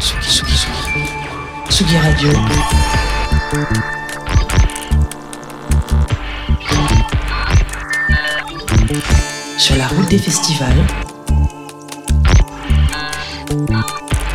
Tsugi, 0.00 0.28
Tsugi, 0.30 0.56
Tsugi 1.68 1.98
Radio. 1.98 2.32
Sur 9.58 9.76
la 9.76 9.86
route 9.88 10.08
des 10.08 10.18
festivals. 10.18 10.86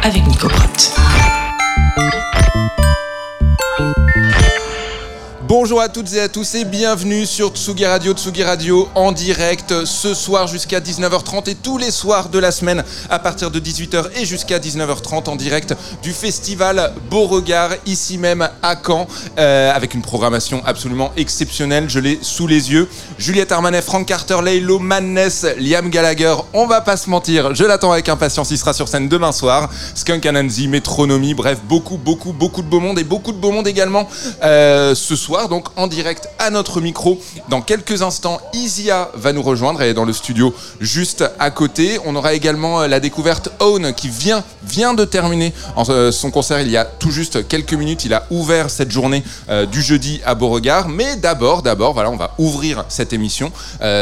Avec 0.04 0.28
Nico 0.28 0.47
Pratt. 0.47 1.14
Bonjour 5.47 5.79
à 5.79 5.89
toutes 5.89 6.12
et 6.13 6.21
à 6.21 6.27
tous 6.27 6.55
et 6.55 6.65
bienvenue 6.65 7.23
sur 7.28 7.49
Tsugi 7.49 7.85
Radio, 7.85 8.13
Tsugi 8.13 8.43
Radio 8.43 8.89
en 8.96 9.11
direct 9.11 9.85
ce 9.85 10.15
soir 10.15 10.47
jusqu'à 10.47 10.79
19h30 10.79 11.51
et 11.51 11.53
tous 11.53 11.78
les 11.78 11.91
soirs 11.91 12.29
de 12.29 12.39
la 12.39 12.51
semaine 12.51 12.83
à 13.11 13.19
partir 13.19 13.51
de 13.51 13.60
18h 13.60 14.05
et 14.19 14.25
jusqu'à 14.25 14.57
19h30 14.57 15.29
en 15.29 15.35
direct 15.35 15.75
du 16.02 16.13
festival 16.13 16.93
Beauregard 17.11 17.73
ici 17.85 18.17
même 18.17 18.49
à 18.63 18.75
Caen 18.84 19.05
euh, 19.37 19.71
avec 19.71 19.93
une 19.93 20.01
programmation 20.01 20.63
absolument 20.65 21.11
exceptionnelle, 21.15 21.91
je 21.91 21.99
l'ai 21.99 22.17
sous 22.23 22.48
les 22.48 22.71
yeux. 22.71 22.89
Juliette 23.20 23.51
Armanet, 23.51 23.84
Frank 23.84 24.07
Carter, 24.07 24.39
Laylo 24.43 24.79
Madness, 24.79 25.45
Liam 25.59 25.91
Gallagher, 25.91 26.34
on 26.53 26.65
va 26.65 26.81
pas 26.81 26.98
se 26.98 27.07
mentir, 27.07 27.53
je 27.53 27.65
l'attends 27.65 27.91
avec 27.91 28.09
impatience, 28.09 28.49
il 28.49 28.57
sera 28.57 28.73
sur 28.73 28.87
scène 28.87 29.09
demain 29.09 29.31
soir. 29.31 29.70
Skunk 29.93 30.25
Anansi, 30.25 30.67
Metronomy, 30.67 31.35
bref, 31.35 31.59
beaucoup, 31.70 31.98
beaucoup, 31.98 32.34
beaucoup 32.34 32.63
de 32.63 32.67
beau 32.67 32.79
monde 32.79 32.98
et 32.98 33.03
beaucoup 33.03 33.31
de 33.31 33.37
beau 33.37 33.51
monde 33.51 33.67
également 33.67 34.09
euh, 34.43 34.95
ce 34.95 35.15
soir 35.15 35.34
donc 35.49 35.67
en 35.75 35.88
direct 35.88 36.30
à 36.39 36.49
notre 36.49 36.81
micro. 36.81 37.20
Dans 37.49 37.62
quelques 37.62 38.02
instants, 38.02 38.39
Isia 38.53 39.12
va 39.16 39.34
nous 39.34 39.41
rejoindre, 39.41 39.81
elle 39.81 39.89
est 39.89 39.93
dans 39.93 40.05
le 40.05 40.13
studio 40.13 40.53
juste 40.80 41.23
à 41.39 41.52
côté. 41.52 41.99
On 42.05 42.16
aura 42.16 42.34
également 42.34 42.81
euh, 42.81 42.88
la 42.88 42.99
découverte 42.99 43.49
Own 43.59 43.93
qui 43.93 44.09
vient, 44.09 44.43
vient 44.63 44.93
de 44.93 45.05
terminer 45.05 45.53
euh, 45.90 46.12
son 46.12 46.31
concert 46.31 46.62
il 46.62 46.70
y 46.70 46.77
a 46.77 46.85
tout 46.85 47.12
juste 47.12 47.48
quelques 47.48 47.73
minutes. 47.73 48.05
Il 48.05 48.13
a 48.13 48.26
ouvert 48.31 48.70
cette 48.70 48.91
journée 48.91 49.24
euh, 49.49 49.65
du 49.65 49.82
jeudi 49.82 50.21
à 50.26 50.35
Beauregard. 50.35 50.87
Mais 50.87 51.18
d'abord, 51.18 51.62
d'abord, 51.62 51.93
voilà, 51.93 52.09
on 52.09 52.18
va 52.18 52.34
ouvrir 52.37 52.85
cette 52.90 53.13
émission, 53.13 53.52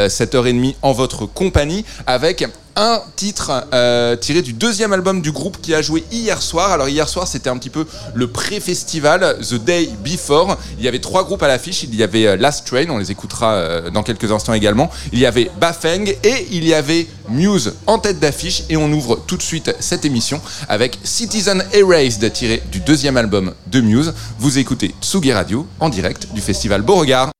cette 0.08 0.34
heure 0.34 0.46
et 0.46 0.52
demie 0.52 0.76
en 0.82 0.92
votre 0.92 1.26
compagnie 1.26 1.84
avec 2.06 2.44
un 2.76 3.00
titre 3.16 3.66
euh, 3.72 4.16
tiré 4.16 4.42
du 4.42 4.52
deuxième 4.52 4.92
album 4.92 5.20
du 5.20 5.32
groupe 5.32 5.58
qui 5.60 5.74
a 5.74 5.82
joué 5.82 6.04
hier 6.10 6.40
soir. 6.42 6.72
Alors 6.72 6.88
hier 6.88 7.08
soir 7.08 7.26
c'était 7.26 7.50
un 7.50 7.56
petit 7.56 7.70
peu 7.70 7.86
le 8.14 8.28
pré-festival, 8.28 9.38
The 9.40 9.54
Day 9.54 9.90
Before. 10.04 10.56
Il 10.78 10.84
y 10.84 10.88
avait 10.88 10.98
trois 10.98 11.24
groupes 11.24 11.42
à 11.42 11.48
l'affiche. 11.48 11.82
Il 11.84 11.94
y 11.94 12.02
avait 12.02 12.26
euh, 12.26 12.36
Last 12.36 12.66
Train, 12.66 12.88
on 12.90 12.98
les 12.98 13.10
écoutera 13.10 13.54
euh, 13.54 13.90
dans 13.90 14.02
quelques 14.02 14.30
instants 14.30 14.54
également. 14.54 14.90
Il 15.12 15.18
y 15.18 15.26
avait 15.26 15.50
Bafeng 15.60 16.08
et 16.22 16.46
il 16.50 16.66
y 16.66 16.74
avait 16.74 17.06
Muse 17.28 17.74
en 17.86 17.98
tête 17.98 18.20
d'affiche. 18.20 18.64
Et 18.68 18.76
on 18.76 18.90
ouvre 18.92 19.22
tout 19.26 19.36
de 19.36 19.42
suite 19.42 19.74
cette 19.80 20.04
émission 20.04 20.40
avec 20.68 20.98
Citizen 21.04 21.64
Erased 21.72 22.32
tiré 22.32 22.62
du 22.70 22.80
deuxième 22.80 23.16
album 23.16 23.52
de 23.66 23.80
Muse. 23.80 24.14
Vous 24.38 24.58
écoutez 24.58 24.94
Tsugi 25.00 25.32
Radio 25.32 25.66
en 25.80 25.88
direct 25.88 26.28
du 26.34 26.40
festival 26.40 26.82
Beauregard. 26.82 27.33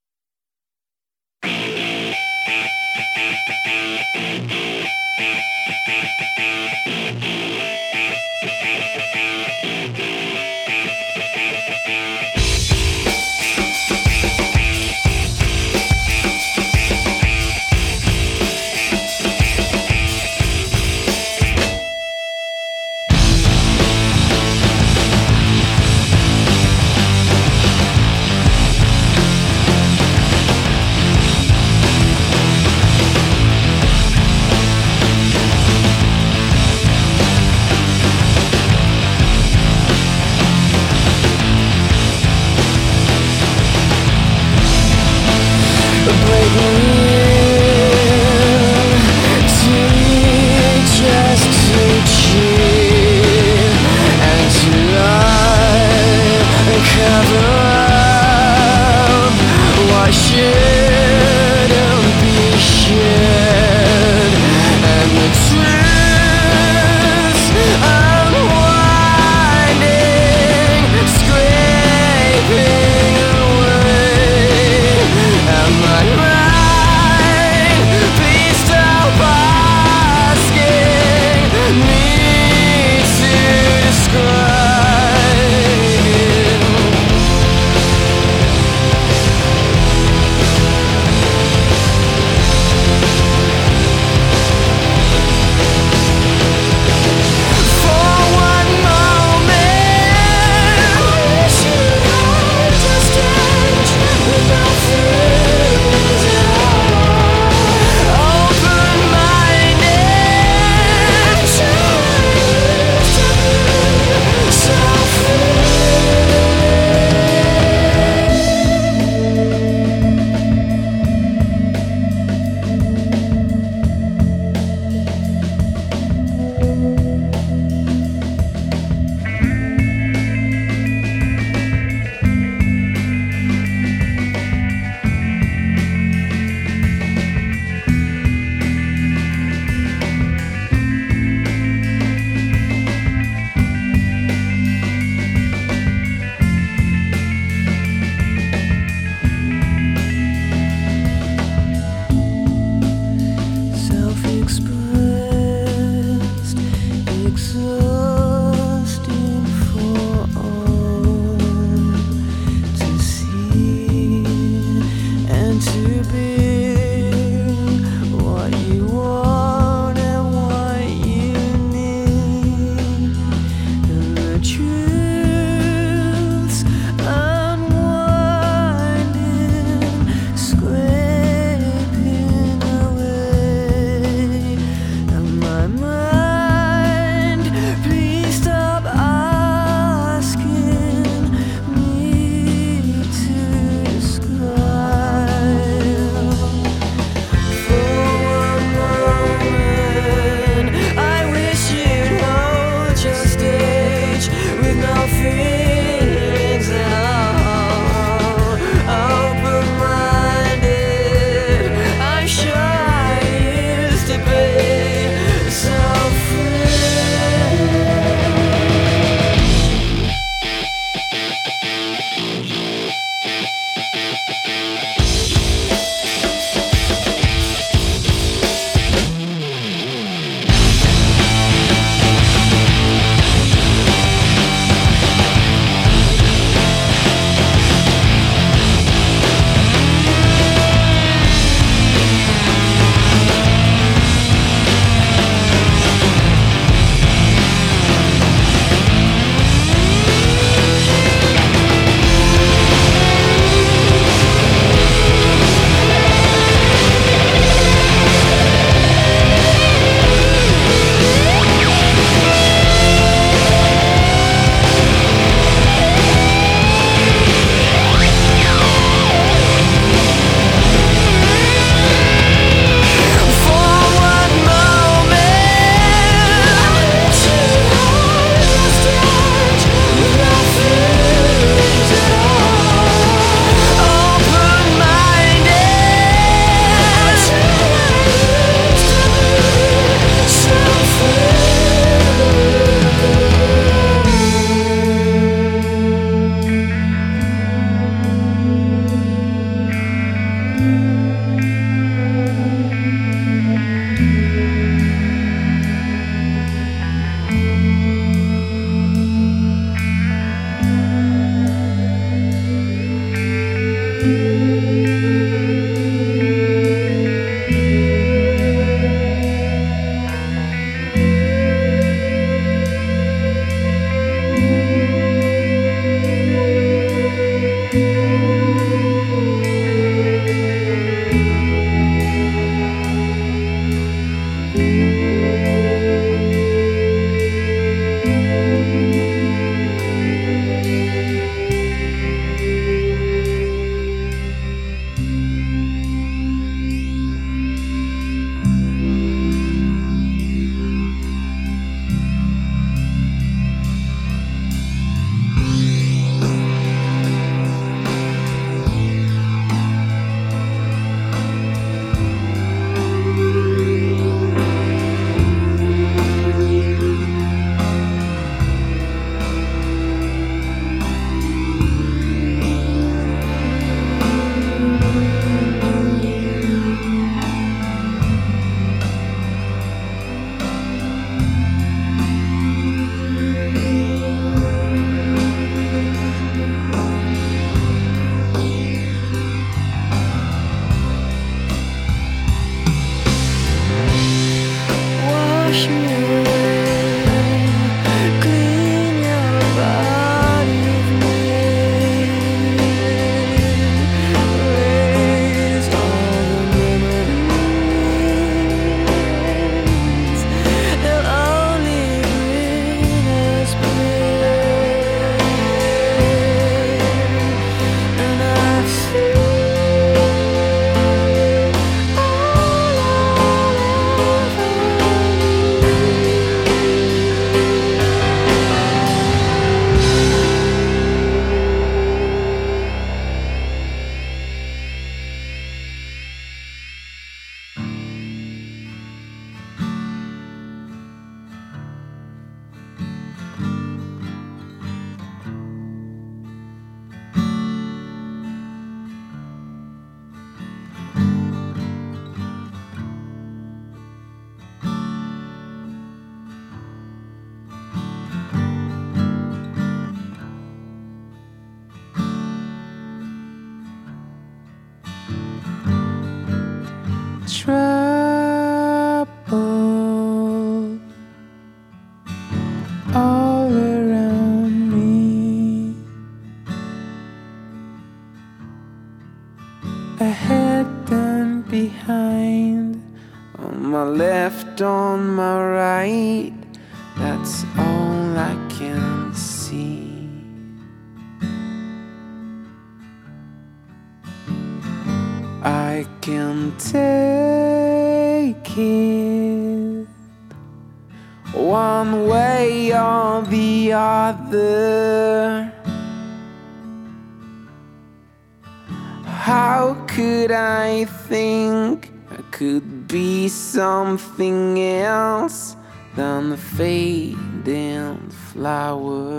Something 513.54 514.58
else 514.60 515.54
than 515.94 516.30
the 516.30 516.36
fading 516.36 518.10
flower? 518.10 519.13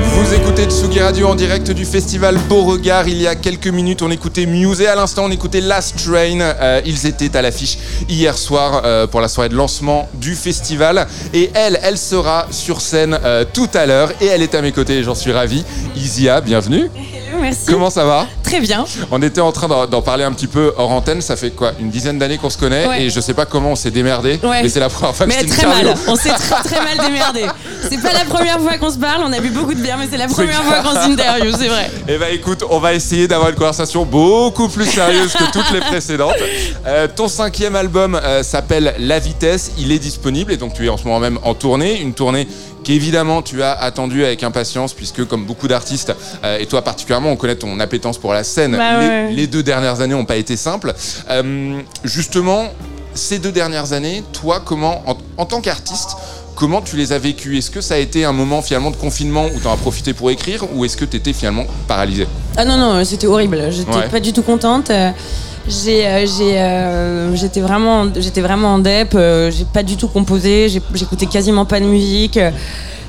Vous 0.08 0.34
écoutez 0.34 0.64
Tsugi 0.64 0.98
Radio 1.00 1.28
en 1.28 1.36
direct 1.36 1.70
du 1.70 1.84
festival 1.84 2.36
Beauregard. 2.48 3.06
Il 3.06 3.22
y 3.22 3.28
a 3.28 3.36
quelques 3.36 3.68
minutes, 3.68 4.02
on 4.02 4.10
écoutait 4.10 4.46
Muse 4.46 4.80
et 4.80 4.88
à 4.88 4.96
l'instant, 4.96 5.26
on 5.26 5.30
écoutait 5.30 5.60
Last 5.60 6.04
Train. 6.04 6.40
Euh, 6.40 6.80
ils 6.84 7.06
étaient 7.06 7.36
à 7.36 7.42
l'affiche 7.42 7.78
hier 8.08 8.36
soir 8.36 8.82
euh, 8.84 9.06
pour 9.06 9.20
la 9.20 9.28
soirée 9.28 9.50
de 9.50 9.54
lancement 9.54 10.08
du 10.14 10.34
festival. 10.34 11.06
Et 11.32 11.50
elle, 11.54 11.78
elle 11.80 11.98
sera 11.98 12.48
sur 12.50 12.80
scène 12.80 13.16
euh, 13.24 13.44
tout 13.52 13.68
à 13.74 13.86
l'heure 13.86 14.10
et 14.20 14.26
elle 14.26 14.42
est 14.42 14.56
à 14.56 14.62
mes 14.62 14.72
côtés 14.72 15.04
j'en 15.04 15.14
suis 15.14 15.30
ravi. 15.30 15.64
Isia, 15.94 16.40
bienvenue. 16.40 16.90
Merci. 17.54 17.72
Comment 17.72 17.90
ça 17.90 18.04
va 18.04 18.26
Très 18.42 18.60
bien. 18.60 18.84
On 19.10 19.22
était 19.22 19.40
en 19.40 19.52
train 19.52 19.86
d'en 19.86 20.02
parler 20.02 20.24
un 20.24 20.32
petit 20.32 20.46
peu 20.46 20.72
hors 20.76 20.90
antenne. 20.90 21.20
Ça 21.20 21.36
fait 21.36 21.50
quoi 21.50 21.72
Une 21.80 21.90
dizaine 21.90 22.18
d'années 22.18 22.38
qu'on 22.38 22.50
se 22.50 22.58
connaît 22.58 22.86
Ouais. 22.86 23.04
et 23.04 23.10
je 23.10 23.20
sais 23.20 23.34
pas 23.34 23.46
comment 23.46 23.70
on 23.72 23.76
s'est 23.76 23.90
démerdé. 23.90 24.38
Ouais. 24.42 24.62
Mais 24.62 24.68
c'est 24.68 24.80
la 24.80 24.88
première 24.88 25.14
fois 25.14 25.26
que 25.26 25.32
Mais 25.32 25.44
très 25.44 25.66
mal. 25.66 25.94
On 26.08 26.16
s'est 26.16 26.30
très 26.30 26.62
très 26.62 26.80
mal 26.84 26.98
démerdé. 27.06 27.46
C'est 27.88 28.00
pas 28.02 28.12
la 28.12 28.24
première 28.24 28.60
fois 28.60 28.76
qu'on 28.78 28.90
se 28.90 28.98
parle. 28.98 29.22
On 29.24 29.32
a 29.32 29.40
bu 29.40 29.50
beaucoup 29.50 29.74
de 29.74 29.80
bière, 29.80 29.96
mais 29.98 30.08
c'est 30.10 30.16
la 30.16 30.26
première 30.26 30.62
fois 30.62 30.80
qu'on 30.80 30.94
s'interview, 30.94 31.52
c'est 31.56 31.68
vrai. 31.68 31.90
Eh 32.08 32.18
ben 32.18 32.28
écoute, 32.32 32.62
on 32.70 32.78
va 32.80 32.92
essayer 32.94 33.26
d'avoir 33.28 33.48
une 33.50 33.56
conversation 33.56 34.04
beaucoup 34.04 34.68
plus 34.68 34.84
sérieuse 34.86 35.32
que 35.32 35.50
toutes 35.52 35.70
les 35.72 35.80
précédentes. 35.80 36.34
Euh, 36.86 37.08
ton 37.14 37.28
cinquième 37.28 37.76
album 37.76 38.14
euh, 38.14 38.42
s'appelle 38.42 38.94
La 38.98 39.18
Vitesse, 39.18 39.72
il 39.78 39.90
est 39.90 39.98
disponible 39.98 40.52
et 40.52 40.56
donc 40.56 40.74
tu 40.74 40.84
es 40.86 40.88
en 40.88 40.96
ce 40.96 41.04
moment 41.04 41.20
même 41.20 41.38
en 41.42 41.54
tournée, 41.54 42.00
une 42.00 42.12
tournée 42.12 42.46
qu'évidemment 42.84 43.42
tu 43.42 43.62
as 43.62 43.72
attendue 43.72 44.24
avec 44.24 44.42
impatience 44.44 44.92
puisque 44.94 45.24
comme 45.26 45.44
beaucoup 45.44 45.66
d'artistes, 45.66 46.14
euh, 46.44 46.58
et 46.58 46.66
toi 46.66 46.82
particulièrement, 46.82 47.30
on 47.32 47.36
connaît 47.36 47.56
ton 47.56 47.80
appétence 47.80 48.18
pour 48.18 48.32
la 48.32 48.44
scène, 48.44 48.76
Bah 48.76 49.00
les, 49.00 49.06
ouais. 49.08 49.30
les 49.32 49.46
deux 49.48 49.62
dernières 49.62 50.00
années 50.00 50.14
n'ont 50.14 50.24
pas 50.24 50.36
été 50.36 50.56
simples. 50.56 50.94
Euh, 51.30 51.80
justement, 52.04 52.68
ces 53.14 53.38
deux 53.38 53.52
dernières 53.52 53.92
années, 53.92 54.22
toi 54.32 54.60
comment, 54.64 55.02
en, 55.06 55.16
en 55.36 55.46
tant 55.46 55.60
qu'artiste, 55.60 56.10
Comment 56.56 56.82
tu 56.82 56.94
les 56.96 57.10
as 57.12 57.18
vécues? 57.18 57.58
Est-ce 57.58 57.68
que 57.68 57.80
ça 57.80 57.94
a 57.94 57.96
été 57.96 58.24
un 58.24 58.30
moment 58.32 58.62
finalement 58.62 58.92
de 58.92 58.96
confinement 58.96 59.46
où 59.46 59.58
tu 59.58 59.66
en 59.66 59.72
as 59.72 59.76
profité 59.76 60.12
pour 60.14 60.30
écrire 60.30 60.62
ou 60.72 60.84
est-ce 60.84 60.96
que 60.96 61.04
tu 61.04 61.16
étais 61.16 61.32
finalement 61.32 61.64
paralysé 61.88 62.28
Ah 62.56 62.64
non, 62.64 62.76
non, 62.76 63.04
c'était 63.04 63.26
horrible. 63.26 63.72
J'étais 63.72 63.90
Ouais. 63.92 64.08
pas 64.08 64.20
du 64.20 64.32
tout 64.32 64.42
contente. 64.42 64.88
Euh, 65.66 66.26
J'ai, 66.26 66.58
euh, 66.60 67.34
j'étais 67.34 67.60
vraiment, 67.60 68.06
j'étais 68.16 68.40
vraiment 68.40 68.74
en 68.74 68.78
dep. 68.78 69.14
euh, 69.14 69.50
j'ai 69.50 69.64
pas 69.64 69.82
du 69.82 69.96
tout 69.96 70.08
composé. 70.08 70.68
J'écoutais 70.68 71.26
quasiment 71.26 71.64
pas 71.64 71.80
de 71.80 71.86
musique. 71.86 72.38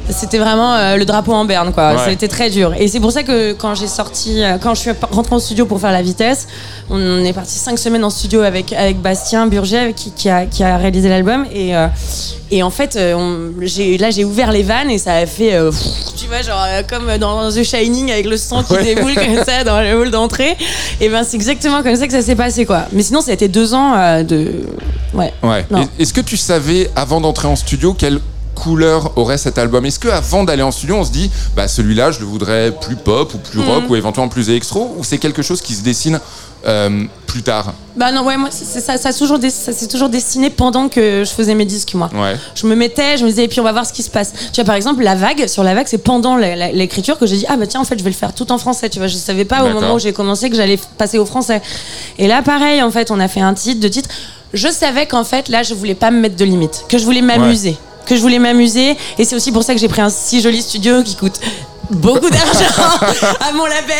C'était 0.09 0.37
vraiment 0.37 0.75
euh, 0.75 0.97
le 0.97 1.05
drapeau 1.05 1.33
en 1.33 1.45
berne, 1.45 1.71
quoi. 1.73 1.95
Ouais. 1.95 2.13
Été 2.13 2.27
très 2.27 2.49
dur. 2.49 2.73
Et 2.79 2.87
c'est 2.87 2.99
pour 2.99 3.11
ça 3.11 3.23
que 3.23 3.53
quand 3.53 3.73
j'ai 3.75 3.87
sorti, 3.87 4.43
euh, 4.43 4.57
quand 4.61 4.75
je 4.75 4.81
suis 4.81 4.91
rentrée 5.11 5.35
en 5.35 5.39
studio 5.39 5.65
pour 5.65 5.79
faire 5.81 5.91
la 5.91 6.01
vitesse, 6.03 6.47
on 6.89 7.23
est 7.23 7.33
parti 7.33 7.57
cinq 7.57 7.79
semaines 7.79 8.03
en 8.03 8.09
studio 8.11 8.41
avec 8.41 8.71
avec 8.73 9.01
Bastien 9.01 9.47
Burget 9.47 9.77
avec 9.79 9.95
qui, 9.95 10.11
qui 10.11 10.29
a 10.29 10.45
qui 10.45 10.63
a 10.63 10.77
réalisé 10.77 11.09
l'album 11.09 11.45
et 11.51 11.75
euh, 11.75 11.87
et 12.51 12.61
en 12.61 12.69
fait, 12.69 12.97
on- 12.97 13.49
là 13.59 14.09
j'ai 14.11 14.23
ouvert 14.23 14.51
les 14.51 14.61
vannes 14.61 14.91
et 14.91 14.99
ça 14.99 15.13
a 15.15 15.25
fait, 15.25 15.59
pff, 15.59 15.83
tu 16.15 16.27
vois, 16.27 16.43
genre 16.43 16.65
comme 16.87 17.17
dans 17.17 17.49
The 17.51 17.63
Shining 17.63 18.11
avec 18.11 18.27
le 18.27 18.37
sang 18.37 18.61
qui 18.63 18.73
Ouais. 18.73 18.83
déboule 18.83 19.15
comme 19.15 19.43
ça 19.43 19.63
dans 19.63 19.81
le 19.81 19.95
hall 19.97 20.11
d'entrée. 20.11 20.55
Et 21.01 21.09
ben 21.09 21.23
c'est 21.23 21.35
exactement 21.35 21.81
comme 21.81 21.95
ça 21.95 22.05
que 22.05 22.13
ça 22.13 22.21
s'est 22.21 22.35
passé, 22.35 22.65
quoi. 22.67 22.83
Mais 22.91 23.01
sinon, 23.01 23.21
ça 23.21 23.31
a 23.31 23.33
été 23.33 23.47
deux 23.47 23.73
ans 23.73 24.21
de, 24.23 24.51
ouais. 25.15 25.33
Ouais. 25.41 25.65
Est-ce 25.97 26.13
que 26.13 26.21
tu 26.21 26.37
savais 26.37 26.91
avant 26.95 27.19
d'entrer 27.21 27.47
en 27.47 27.55
studio 27.55 27.93
quelle 27.97 28.19
couleur 28.55 29.17
aurait 29.17 29.37
cet 29.37 29.57
album 29.57 29.85
Est-ce 29.85 29.99
que 29.99 30.07
avant 30.07 30.43
d'aller 30.43 30.63
en 30.63 30.71
studio, 30.71 30.95
on 30.95 31.03
se 31.03 31.11
dit 31.11 31.29
bah 31.55 31.67
celui-là, 31.67 32.11
je 32.11 32.19
le 32.19 32.25
voudrais 32.25 32.71
plus 32.71 32.95
pop 32.95 33.33
ou 33.33 33.37
plus 33.37 33.59
rock 33.59 33.83
ou 33.89 33.95
éventuellement 33.95 34.29
plus 34.29 34.49
électro 34.49 34.95
ou 34.97 35.03
c'est 35.03 35.19
quelque 35.19 35.41
chose 35.41 35.61
qui 35.61 35.73
se 35.75 35.83
dessine 35.83 36.19
euh, 36.65 37.03
plus 37.27 37.43
tard? 37.43 37.73
Bah 37.95 38.11
non, 38.11 38.23
ouais, 38.23 38.37
moi 38.37 38.49
ça, 38.51 39.13
toujours 39.13 39.39
ça 39.49 39.71
s'est 39.71 39.87
toujours 39.87 40.09
dessiné 40.09 40.49
pendant 40.49 40.89
que 40.89 41.23
je 41.23 41.29
faisais 41.29 41.53
mes 41.53 41.65
disques, 41.65 41.93
moi. 41.93 42.09
Ouais. 42.13 42.35
Je 42.55 42.65
me 42.65 42.75
mettais, 42.75 43.17
je 43.17 43.23
me 43.23 43.29
disais, 43.29 43.43
et 43.43 43.47
puis 43.47 43.59
on 43.59 43.63
va 43.63 43.71
voir 43.71 43.85
ce 43.85 43.93
qui 43.93 44.03
se 44.03 44.09
passe. 44.09 44.33
Tu 44.51 44.61
vois, 44.61 44.65
par 44.65 44.75
exemple, 44.75 45.03
la 45.03 45.15
vague, 45.15 45.47
sur 45.47 45.63
la 45.63 45.75
vague, 45.75 45.87
c'est 45.87 45.99
pendant 45.99 46.35
l'écriture 46.37 47.19
que 47.19 47.25
j'ai 47.25 47.37
dit, 47.37 47.45
ah 47.47 47.57
bah 47.57 47.67
tiens, 47.67 47.81
en 47.81 47.85
fait, 47.85 47.99
je 47.99 48.03
vais 48.03 48.09
le 48.09 48.15
faire 48.15 48.33
tout 48.33 48.51
en 48.51 48.57
français. 48.57 48.89
Tu 48.89 48.99
vois, 48.99 49.07
je 49.07 49.15
savais 49.15 49.45
pas 49.45 49.63
au 49.63 49.69
moment 49.69 49.93
où 49.93 49.99
j'ai 49.99 50.13
commencé 50.13 50.49
que 50.49 50.55
j'allais 50.55 50.79
passer 50.97 51.19
au 51.19 51.25
français. 51.25 51.61
Et 52.17 52.27
là, 52.27 52.41
pareil, 52.41 52.81
en 52.81 52.91
fait, 52.91 53.11
on 53.11 53.19
a 53.19 53.27
fait 53.27 53.41
un 53.41 53.53
titre, 53.53 53.79
deux 53.79 53.89
titres. 53.89 54.09
Je 54.53 54.69
savais 54.69 55.05
qu'en 55.05 55.23
fait, 55.23 55.49
là, 55.49 55.63
je 55.63 55.73
voulais 55.73 55.95
pas 55.95 56.11
me 56.11 56.19
mettre 56.19 56.35
de 56.35 56.45
limite, 56.45 56.85
que 56.87 56.97
je 56.97 57.03
voulais 57.03 57.21
m'amuser. 57.21 57.77
Que 58.05 58.15
je 58.15 58.21
voulais 58.21 58.39
m'amuser. 58.39 58.95
Et 59.17 59.25
c'est 59.25 59.35
aussi 59.35 59.51
pour 59.51 59.63
ça 59.63 59.73
que 59.73 59.79
j'ai 59.79 59.87
pris 59.87 60.01
un 60.01 60.09
si 60.09 60.41
joli 60.41 60.61
studio 60.61 61.03
qui 61.03 61.15
coûte 61.15 61.39
beaucoup 61.91 62.29
d'argent 62.31 62.65
à 63.47 63.51
mon 63.53 63.65
label. 63.65 63.95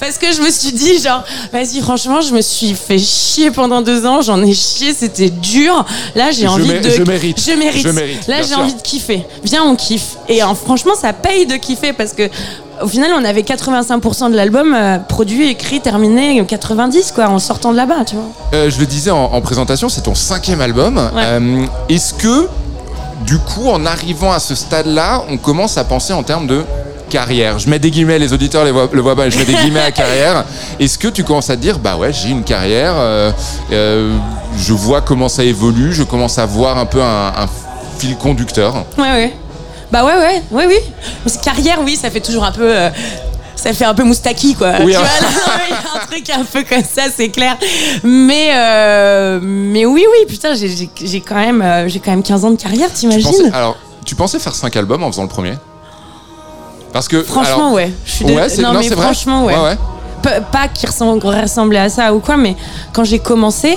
Parce 0.00 0.18
que 0.18 0.32
je 0.32 0.42
me 0.42 0.50
suis 0.50 0.72
dit 0.72 0.98
genre 0.98 1.22
vas-y 1.52 1.80
franchement 1.80 2.20
je 2.20 2.32
me 2.34 2.40
suis 2.40 2.74
fait 2.74 2.98
chier 2.98 3.50
pendant 3.50 3.80
deux 3.82 4.06
ans. 4.06 4.22
J'en 4.22 4.42
ai 4.42 4.54
chié 4.54 4.92
c'était 4.94 5.30
dur. 5.30 5.84
Là 6.14 6.30
j'ai 6.32 6.48
envie 6.48 6.80
de 6.80 6.90
je 6.90 7.02
mérite. 7.02 7.40
je 7.40 7.52
mérite, 7.52 7.82
Je 7.82 7.88
mérite, 7.90 8.26
là 8.26 8.42
j'ai 8.42 8.54
envie 8.54 8.74
de 8.74 8.80
kiffer. 8.82 9.24
Viens 9.44 9.62
on 9.64 9.76
kiffe. 9.76 10.16
Et 10.28 10.42
euh, 10.42 10.46
franchement 10.54 10.94
ça 11.00 11.12
paye 11.12 11.46
de 11.46 11.54
kiffer 11.56 11.92
parce 11.92 12.12
que 12.12 12.28
au 12.82 12.88
final 12.88 13.10
on 13.16 13.24
avait 13.24 13.42
85% 13.42 14.30
de 14.30 14.36
l'album 14.36 14.74
euh, 14.74 14.98
produit 14.98 15.48
écrit 15.48 15.80
terminé 15.80 16.44
90 16.46 17.12
quoi 17.12 17.28
en 17.28 17.38
sortant 17.38 17.70
de 17.72 17.76
là-bas 17.76 18.04
tu 18.06 18.16
vois. 18.16 18.24
Euh, 18.54 18.68
je 18.70 18.78
le 18.80 18.86
disais 18.86 19.10
en, 19.12 19.24
en 19.32 19.40
présentation, 19.40 19.88
c'est 19.88 20.02
ton 20.02 20.14
cinquième 20.14 20.60
album. 20.60 20.98
Euh, 21.16 21.66
Est-ce 21.88 22.14
que, 22.14 22.48
du 23.26 23.38
coup, 23.38 23.68
en 23.68 23.84
arrivant 23.86 24.32
à 24.32 24.38
ce 24.38 24.54
stade-là, 24.54 25.22
on 25.28 25.36
commence 25.38 25.76
à 25.78 25.84
penser 25.84 26.12
en 26.12 26.22
termes 26.22 26.46
de 26.46 26.64
carrière 27.10 27.58
Je 27.58 27.68
mets 27.70 27.78
des 27.78 27.90
guillemets, 27.90 28.18
les 28.18 28.32
auditeurs 28.34 28.64
les 28.66 28.70
voient- 28.70 28.88
le 28.92 29.00
voient 29.00 29.16
pas, 29.16 29.30
je 29.30 29.38
mets 29.38 29.44
des 29.46 29.54
guillemets 29.54 29.80
à 29.80 29.90
carrière. 29.92 30.44
Est-ce 30.80 30.98
que 30.98 31.08
tu 31.08 31.24
commences 31.24 31.48
à 31.50 31.56
te 31.56 31.62
dire, 31.62 31.78
bah 31.78 31.96
ouais, 31.96 32.12
j'ai 32.12 32.28
une 32.28 32.44
carrière, 32.44 32.92
euh, 32.96 33.32
euh, 33.72 34.14
je 34.58 34.72
vois 34.74 35.00
comment 35.00 35.28
ça 35.28 35.42
évolue, 35.42 35.92
je 35.94 36.02
commence 36.02 36.38
à 36.38 36.44
voir 36.46 36.76
un 36.78 36.86
peu 36.86 37.02
un, 37.02 37.28
un 37.28 37.48
fil 37.98 38.16
conducteur? 38.16 38.84
Ouais, 38.98 39.04
ouais. 39.10 39.32
Bah 39.90 40.04
ouais, 40.04 40.16
ouais, 40.16 40.42
ouais, 40.50 40.66
oui. 40.66 41.32
Carrière, 41.42 41.78
oui, 41.82 41.96
ça 41.96 42.10
fait 42.10 42.20
toujours 42.20 42.44
un 42.44 42.52
peu. 42.52 42.70
euh, 42.76 42.90
ça 43.58 43.72
fait 43.72 43.84
un 43.84 43.94
peu 43.94 44.04
moustaki, 44.04 44.54
quoi. 44.54 44.72
Oui, 44.84 44.92
tu 44.92 44.96
hein. 44.98 45.00
vois, 45.00 45.54
là, 45.54 45.62
il 45.68 45.70
y 45.70 45.74
a 45.74 46.02
un 46.02 46.06
truc 46.06 46.30
un 46.30 46.44
peu 46.44 46.62
comme 46.68 46.84
ça, 46.84 47.02
c'est 47.14 47.28
clair. 47.28 47.56
Mais, 48.04 48.50
euh, 48.54 49.40
mais 49.42 49.84
oui, 49.86 50.04
oui, 50.10 50.26
putain, 50.28 50.54
j'ai- 50.54 51.20
quand, 51.20 51.34
même, 51.34 51.60
euh, 51.62 51.88
j'ai 51.88 51.98
quand 52.00 52.10
même 52.12 52.22
15 52.22 52.44
ans 52.44 52.50
de 52.50 52.56
carrière, 52.60 52.92
t'imagines 52.92 53.50
alors, 53.52 53.76
tu 54.04 54.14
pensais 54.14 54.38
faire 54.38 54.54
cinq 54.54 54.76
albums 54.76 55.02
en 55.02 55.10
faisant 55.10 55.22
le 55.22 55.28
premier? 55.28 55.54
Parce 56.92 57.08
que. 57.08 57.22
Franchement, 57.22 57.56
alors- 57.58 57.72
ouais. 57.72 57.92
Je 58.06 58.10
suis 58.12 58.24
Ouais, 58.24 58.48
c'est 58.48 58.62
non, 58.62 58.72
non, 58.72 58.80
mais 58.80 58.88
vrai. 58.88 59.02
franchement, 59.02 59.44
ouais. 59.44 59.54
ouais, 59.54 59.60
ouais. 59.62 59.76
P- 60.22 60.40
pas 60.50 60.68
qui 60.68 60.86
ressemble- 60.86 61.24
ressemblait 61.24 61.78
à 61.78 61.88
ça 61.88 62.14
ou 62.14 62.18
quoi, 62.20 62.36
mais 62.36 62.56
quand 62.92 63.04
j'ai 63.04 63.18
commencé, 63.18 63.76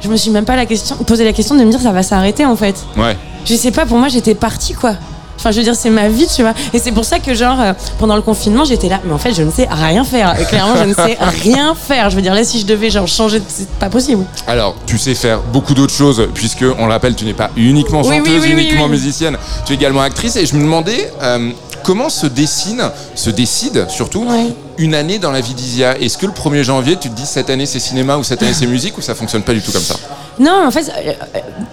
je 0.00 0.08
me 0.08 0.16
suis 0.16 0.30
même 0.30 0.44
pas 0.44 0.56
la 0.56 0.66
question, 0.66 0.96
posé 0.96 1.24
la 1.24 1.32
question 1.32 1.54
de 1.56 1.64
me 1.64 1.70
dire 1.70 1.80
ça 1.80 1.92
va 1.92 2.02
s'arrêter 2.02 2.44
en 2.44 2.56
fait. 2.56 2.76
Ouais. 2.96 3.16
Je 3.44 3.54
sais 3.54 3.70
pas, 3.70 3.86
pour 3.86 3.96
moi, 3.98 4.08
j'étais 4.08 4.34
partie, 4.34 4.74
quoi. 4.74 4.94
Enfin, 5.40 5.50
je 5.52 5.56
veux 5.56 5.62
dire, 5.64 5.74
c'est 5.74 5.88
ma 5.90 6.08
vie, 6.08 6.26
tu 6.26 6.42
vois. 6.42 6.52
Et 6.74 6.78
c'est 6.78 6.92
pour 6.92 7.04
ça 7.06 7.18
que, 7.18 7.32
genre, 7.34 7.58
euh, 7.60 7.72
pendant 7.98 8.14
le 8.14 8.20
confinement, 8.22 8.64
j'étais 8.64 8.88
là. 8.90 9.00
Mais 9.04 9.12
en 9.12 9.18
fait, 9.18 9.32
je 9.32 9.42
ne 9.42 9.50
sais 9.50 9.66
rien 9.70 10.04
faire. 10.04 10.38
Et 10.38 10.44
clairement, 10.44 10.74
je 10.76 10.84
ne 10.84 10.92
sais 10.94 11.16
rien 11.42 11.74
faire. 11.74 12.10
Je 12.10 12.16
veux 12.16 12.22
dire, 12.22 12.34
là, 12.34 12.44
si 12.44 12.60
je 12.60 12.66
devais, 12.66 12.90
genre, 12.90 13.08
changer, 13.08 13.40
c'est 13.48 13.68
pas 13.70 13.88
possible. 13.88 14.24
Alors, 14.46 14.76
tu 14.86 14.98
sais 14.98 15.14
faire 15.14 15.40
beaucoup 15.40 15.72
d'autres 15.74 15.94
choses, 15.94 16.28
puisque, 16.34 16.64
on 16.78 16.86
le 16.86 16.92
rappelle, 16.92 17.14
tu 17.14 17.24
n'es 17.24 17.32
pas 17.32 17.50
uniquement 17.56 18.02
chanteuse, 18.02 18.20
oui, 18.26 18.38
oui, 18.42 18.52
oui, 18.54 18.62
uniquement 18.64 18.86
musicienne, 18.88 19.36
tu 19.64 19.72
es 19.72 19.76
également 19.76 20.02
actrice. 20.02 20.36
Et 20.36 20.44
je 20.44 20.54
me 20.54 20.60
demandais 20.62 21.10
euh, 21.22 21.50
comment 21.82 22.10
se 22.10 22.26
dessine, 22.26 22.82
se 23.14 23.30
décide 23.30 23.86
surtout, 23.88 24.24
Ouais. 24.28 24.48
une 24.76 24.94
année 24.94 25.18
dans 25.18 25.30
la 25.32 25.40
vie 25.40 25.54
d'Isia. 25.54 25.96
Est-ce 25.98 26.18
que 26.18 26.26
le 26.26 26.32
1er 26.32 26.62
janvier, 26.64 26.96
tu 27.00 27.08
te 27.08 27.14
dis 27.16 27.24
cette 27.26 27.48
année 27.48 27.64
c'est 27.64 27.80
cinéma 27.80 28.18
ou 28.18 28.24
cette 28.24 28.42
année 28.42 28.52
c'est 28.52 28.66
musique 28.66 28.98
ou 28.98 29.00
ça 29.00 29.14
fonctionne 29.14 29.42
pas 29.42 29.54
du 29.54 29.62
tout 29.62 29.72
comme 29.72 29.80
ça? 29.82 29.96
Non, 30.38 30.66
en 30.66 30.70
fait, 30.70 30.90
euh, 31.06 31.12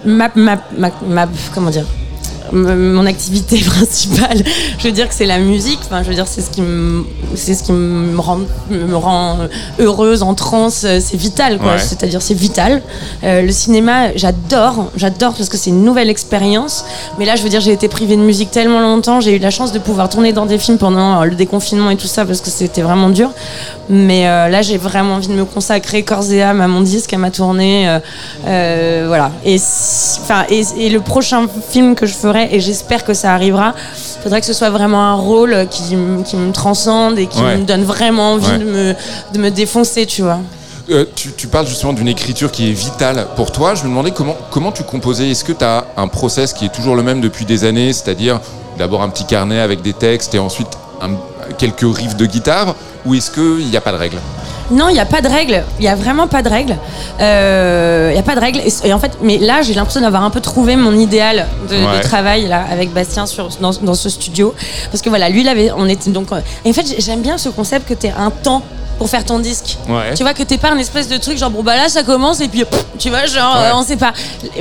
ma, 0.06 0.30
ma, 0.34 0.56
ma, 0.76 0.90
ma- 1.06 1.28
comment 1.54 1.70
dire? 1.70 1.84
Mon 2.52 3.06
activité 3.06 3.58
principale, 3.66 4.42
je 4.78 4.84
veux 4.84 4.92
dire 4.92 5.08
que 5.08 5.14
c'est 5.14 5.26
la 5.26 5.38
musique. 5.38 5.80
Enfin, 5.84 6.02
je 6.02 6.08
veux 6.08 6.14
dire, 6.14 6.26
c'est 6.26 6.40
ce 6.40 6.50
qui 6.50 6.62
me, 6.62 7.04
c'est 7.34 7.54
ce 7.54 7.62
qui 7.62 7.72
me 7.72 8.18
rend, 8.20 8.40
me 8.70 8.94
rend 8.96 9.38
heureuse, 9.78 10.22
en 10.22 10.34
transe. 10.34 10.82
euh, 10.84 11.00
C'est 11.00 11.16
vital, 11.16 11.58
quoi. 11.58 11.72
Ouais. 11.72 11.78
C'est-à-dire, 11.78 12.22
c'est 12.22 12.34
vital. 12.34 12.82
Euh, 13.24 13.42
le 13.42 13.50
cinéma, 13.52 14.14
j'adore, 14.16 14.90
j'adore 14.96 15.34
parce 15.34 15.48
que 15.48 15.56
c'est 15.56 15.70
une 15.70 15.84
nouvelle 15.84 16.10
expérience. 16.10 16.84
Mais 17.18 17.24
là, 17.24 17.36
je 17.36 17.42
veux 17.42 17.48
dire, 17.48 17.60
j'ai 17.60 17.72
été 17.72 17.88
privée 17.88 18.16
de 18.16 18.22
musique 18.22 18.50
tellement 18.50 18.80
longtemps. 18.80 19.20
J'ai 19.20 19.36
eu 19.36 19.38
la 19.38 19.50
chance 19.50 19.72
de 19.72 19.78
pouvoir 19.78 20.08
tourner 20.08 20.32
dans 20.32 20.46
des 20.46 20.58
films 20.58 20.78
pendant 20.78 21.20
euh, 21.20 21.24
le 21.24 21.34
déconfinement 21.34 21.90
et 21.90 21.96
tout 21.96 22.06
ça 22.06 22.24
parce 22.24 22.40
que 22.40 22.50
c'était 22.50 22.82
vraiment 22.82 23.08
dur. 23.10 23.30
Mais 23.90 24.26
euh, 24.28 24.48
là, 24.48 24.60
j'ai 24.62 24.76
vraiment 24.76 25.14
envie 25.14 25.28
de 25.28 25.32
me 25.32 25.44
consacrer 25.44 26.02
corps 26.02 26.30
et 26.30 26.42
âme 26.42 26.60
à 26.60 26.68
mon 26.68 26.82
disque, 26.82 27.12
à 27.14 27.18
ma 27.18 27.30
tournée. 27.30 27.98
euh, 28.46 29.04
voilà. 29.08 29.30
Et, 29.44 29.56
enfin, 30.22 30.44
et, 30.50 30.62
et 30.76 30.90
le 30.90 31.00
prochain 31.00 31.46
film 31.70 31.94
que 31.94 32.04
je 32.06 32.12
ferai, 32.14 32.37
et 32.42 32.60
j'espère 32.60 33.04
que 33.04 33.14
ça 33.14 33.32
arrivera, 33.32 33.74
faudrait 34.22 34.40
que 34.40 34.46
ce 34.46 34.52
soit 34.52 34.70
vraiment 34.70 35.02
un 35.02 35.14
rôle 35.14 35.66
qui, 35.70 35.96
qui 36.24 36.36
me 36.36 36.52
transcende 36.52 37.18
et 37.18 37.26
qui 37.26 37.40
Ouais. 37.40 37.56
me 37.56 37.64
donne 37.64 37.84
vraiment 37.84 38.32
envie 38.32 38.50
Ouais. 38.50 38.58
de, 38.58 38.64
me, 38.64 38.94
de 39.34 39.38
me 39.38 39.50
défoncer, 39.50 40.06
tu 40.06 40.22
vois. 40.22 40.38
Euh, 40.90 41.04
tu, 41.14 41.32
tu 41.32 41.48
parles 41.48 41.66
justement 41.66 41.92
d'une 41.92 42.08
écriture 42.08 42.50
qui 42.50 42.70
est 42.70 42.72
vitale 42.72 43.26
pour 43.36 43.52
toi. 43.52 43.74
Je 43.74 43.84
me 43.84 43.88
demandais 43.90 44.10
comment, 44.10 44.36
comment 44.50 44.72
tu 44.72 44.82
composais. 44.84 45.28
Est-ce 45.30 45.44
que 45.44 45.52
tu 45.52 45.64
as 45.64 45.84
un 45.98 46.08
process 46.08 46.52
qui 46.54 46.64
est 46.64 46.72
toujours 46.74 46.96
le 46.96 47.02
même 47.02 47.20
depuis 47.20 47.44
des 47.44 47.64
années, 47.64 47.92
c'est-à-dire 47.92 48.40
d'abord 48.78 49.02
un 49.02 49.10
petit 49.10 49.24
carnet 49.24 49.60
avec 49.60 49.82
des 49.82 49.92
textes 49.92 50.34
et 50.34 50.38
ensuite 50.38 50.68
un- 51.02 51.10
quelques 51.58 51.84
riffs 51.94 52.16
de 52.16 52.24
guitare, 52.26 52.74
ou 53.04 53.14
est-ce 53.14 53.30
qu'il 53.30 53.66
n'y 53.68 53.76
a 53.76 53.80
pas 53.82 53.92
de 53.92 53.98
règle 53.98 54.16
Non, 54.70 54.88
il 54.88 54.94
n'y 54.94 55.00
a 55.00 55.06
pas 55.06 55.20
de 55.20 55.28
règle. 55.28 55.64
Il 55.78 55.82
n'y 55.82 55.88
a 55.88 55.94
vraiment 55.94 56.26
pas 56.28 56.42
de 56.42 56.48
règle. 56.48 56.76
Euh, 57.20 58.08
Il 58.10 58.14
n'y 58.14 58.20
a 58.20 58.22
pas 58.22 58.34
de 58.34 58.40
règle. 58.40 58.60
Et, 58.60 58.72
et 58.88 58.92
en 58.92 58.98
fait, 58.98 59.12
mais 59.22 59.38
là, 59.38 59.62
j'ai 59.62 59.74
l'impression 59.74 60.00
d'avoir 60.00 60.22
un 60.24 60.30
peu 60.30 60.40
trouvé 60.40 60.76
mon 60.76 60.92
idéal 60.98 61.46
de, 61.70 61.76
travail 62.02 62.46
là 62.46 62.64
avec 62.70 62.92
Bastien 62.92 63.26
sur, 63.26 63.48
dans, 63.60 63.70
dans 63.82 63.94
ce 63.94 64.08
studio. 64.08 64.54
Parce 64.90 65.02
que 65.02 65.08
voilà, 65.08 65.28
lui, 65.28 65.40
il 65.40 65.48
avait, 65.48 65.70
on 65.76 65.86
était 65.88 66.10
donc. 66.10 66.32
euh, 66.32 66.40
Et 66.64 66.70
en 66.70 66.72
fait, 66.72 66.86
j'ai- 66.86 67.00
j'aime 67.00 67.20
bien 67.22 67.38
ce 67.38 67.48
concept 67.48 67.88
que 67.88 67.94
tu 67.94 68.08
un 68.08 68.30
temps 68.30 68.62
pour 68.98 69.08
faire 69.08 69.24
ton 69.24 69.38
disque. 69.38 69.78
Ouais. 69.88 70.14
Tu 70.14 70.22
vois 70.22 70.34
que 70.34 70.42
t'es 70.42 70.58
pas 70.58 70.70
un 70.70 70.78
espèce 70.78 71.08
de 71.08 71.16
truc 71.16 71.38
genre 71.38 71.50
bon 71.50 71.62
bah 71.62 71.76
là 71.76 71.88
ça 71.88 72.02
commence 72.02 72.40
et 72.40 72.48
puis 72.48 72.64
pff, 72.64 72.84
tu 72.98 73.08
vois 73.10 73.26
genre 73.26 73.56
Ouais. 73.56 73.66
euh, 73.66 73.74
on 73.76 73.82
sait 73.82 73.96
pas. 73.96 74.12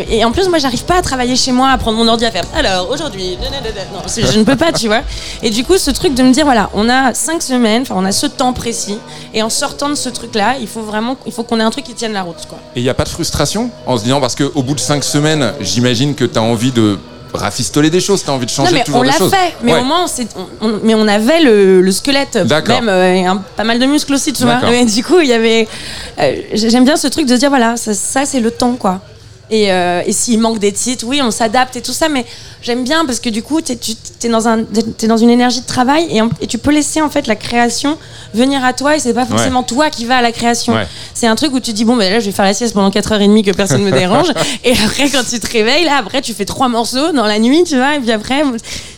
Et 0.09 0.23
en 0.23 0.31
plus 0.31 0.47
moi 0.47 0.59
j'arrive 0.59 0.83
pas 0.85 0.97
à 0.97 1.01
travailler 1.01 1.35
chez 1.35 1.51
moi 1.51 1.69
à 1.71 1.77
prendre 1.77 1.97
mon 1.97 2.07
ordi 2.07 2.25
à 2.25 2.31
faire 2.31 2.43
alors 2.55 2.89
aujourd'hui 2.89 3.37
non 3.41 3.99
je 4.07 4.39
ne 4.39 4.43
peux 4.43 4.55
pas 4.55 4.71
tu 4.71 4.87
vois. 4.87 5.01
Et 5.43 5.49
du 5.49 5.63
coup 5.63 5.77
ce 5.77 5.91
truc 5.91 6.13
de 6.13 6.23
me 6.23 6.31
dire 6.31 6.45
voilà 6.45 6.69
on 6.73 6.87
a 6.89 7.13
cinq 7.13 7.41
semaines 7.41 7.81
enfin 7.81 7.95
on 7.97 8.05
a 8.05 8.11
ce 8.11 8.27
temps 8.27 8.53
précis 8.53 8.99
et 9.33 9.41
en 9.41 9.49
sortant 9.49 9.89
de 9.89 9.95
ce 9.95 10.09
truc 10.09 10.35
là 10.35 10.55
il 10.61 10.67
faut 10.67 10.81
vraiment 10.81 11.17
il 11.25 11.31
faut 11.31 11.43
qu'on 11.43 11.59
ait 11.59 11.63
un 11.63 11.71
truc 11.71 11.85
qui 11.85 11.93
tienne 11.93 12.13
la 12.13 12.21
route 12.23 12.45
quoi. 12.47 12.59
Et 12.75 12.79
il 12.79 12.83
n'y 12.83 12.89
a 12.89 12.93
pas 12.93 13.03
de 13.03 13.09
frustration 13.09 13.69
en 13.85 13.97
se 13.97 14.03
disant, 14.03 14.19
parce 14.21 14.35
qu'au 14.35 14.61
bout 14.63 14.75
de 14.75 14.79
cinq 14.79 15.03
semaines, 15.03 15.53
j'imagine 15.61 16.13
que 16.15 16.25
tu 16.25 16.37
as 16.37 16.41
envie 16.41 16.71
de 16.71 16.99
rafistoler 17.33 17.89
des 17.89 17.99
choses, 17.99 18.23
tu 18.23 18.29
as 18.29 18.33
envie 18.33 18.45
de 18.45 18.51
changer 18.51 18.71
Non 18.71 18.77
mais 18.77 18.83
toujours 18.83 18.99
on 19.01 19.03
l'a 19.03 19.11
choses. 19.13 19.31
fait, 19.31 19.53
mais 19.63 19.73
Ouais. 19.73 19.79
au 19.79 19.83
moins 19.83 20.05
on 20.61 20.79
mais 20.83 20.95
on 20.95 21.07
avait 21.07 21.41
le, 21.41 21.81
le 21.81 21.91
squelette, 21.91 22.37
même 22.67 22.89
euh, 22.89 23.25
un- 23.29 23.37
pas 23.55 23.63
mal 23.63 23.79
de 23.79 23.85
muscles 23.85 24.13
aussi, 24.13 24.33
tu 24.33 24.43
vois. 24.43 24.59
Mais 24.69 24.85
du 24.85 25.03
coup 25.03 25.19
il 25.19 25.27
y 25.27 25.33
avait, 25.33 25.67
euh, 26.19 26.35
j'aime 26.53 26.85
bien 26.85 26.95
ce 26.97 27.07
truc 27.07 27.25
de 27.25 27.33
se 27.35 27.39
dire 27.39 27.49
voilà 27.49 27.77
ça, 27.77 27.93
ça, 27.93 28.25
c'est 28.25 28.39
le 28.39 28.51
temps 28.51 28.73
quoi. 28.75 28.99
Et, 29.49 29.71
euh, 29.71 30.01
et 30.05 30.11
s'il 30.11 30.39
manque 30.39 30.59
des 30.59 30.73
titres, 30.73 31.05
oui, 31.07 31.21
on 31.23 31.31
s'adapte 31.31 31.75
et 31.77 31.81
tout 31.81 31.93
ça, 31.93 32.09
mais 32.09 32.25
j'aime 32.61 32.83
bien 32.83 33.05
parce 33.05 33.21
que 33.21 33.29
du 33.29 33.41
coup, 33.43 33.61
tu 33.61 33.71
es, 33.71 34.27
dans 34.29 34.47
un, 34.49 34.63
t'es 34.63 35.07
dans 35.07 35.15
une 35.15 35.29
énergie 35.29 35.61
de 35.61 35.65
travail 35.65 36.05
et, 36.09 36.21
en- 36.21 36.29
et 36.41 36.47
tu 36.47 36.57
peux 36.57 36.71
laisser 36.71 37.01
en 37.01 37.09
fait 37.09 37.27
la 37.27 37.35
création 37.37 37.97
venir 38.33 38.65
à 38.65 38.73
toi 38.73 38.97
et 38.97 38.99
c'est 38.99 39.13
pas 39.13 39.25
forcément 39.25 39.63
toi 39.63 39.89
qui 39.89 40.03
vas 40.05 40.17
à 40.17 40.21
la 40.21 40.33
création. 40.33 40.73
Ouais. 40.73 40.85
C'est 41.13 41.27
un 41.27 41.35
truc 41.35 41.53
où 41.53 41.61
tu 41.61 41.71
dis, 41.71 41.85
bon, 41.85 41.95
ben 41.95 42.11
là, 42.11 42.19
je 42.19 42.25
vais 42.25 42.31
faire 42.33 42.43
la 42.43 42.53
sieste 42.53 42.73
pendant 42.73 42.89
4h30 42.89 43.43
que 43.45 43.51
personne 43.51 43.83
me 43.83 43.91
dérange. 43.97 44.27
et 44.65 44.73
après, 44.73 45.09
quand 45.09 45.23
tu 45.29 45.39
te 45.39 45.49
réveilles, 45.49 45.85
là, 45.85 45.95
après, 45.97 46.21
tu 46.21 46.33
fais 46.33 46.45
trois 46.45 46.67
morceaux 46.67 47.13
dans 47.13 47.25
la 47.25 47.39
nuit, 47.39 47.63
tu 47.63 47.77
vois, 47.77 47.95
et 47.95 47.99
puis 47.99 48.11
après, 48.11 48.43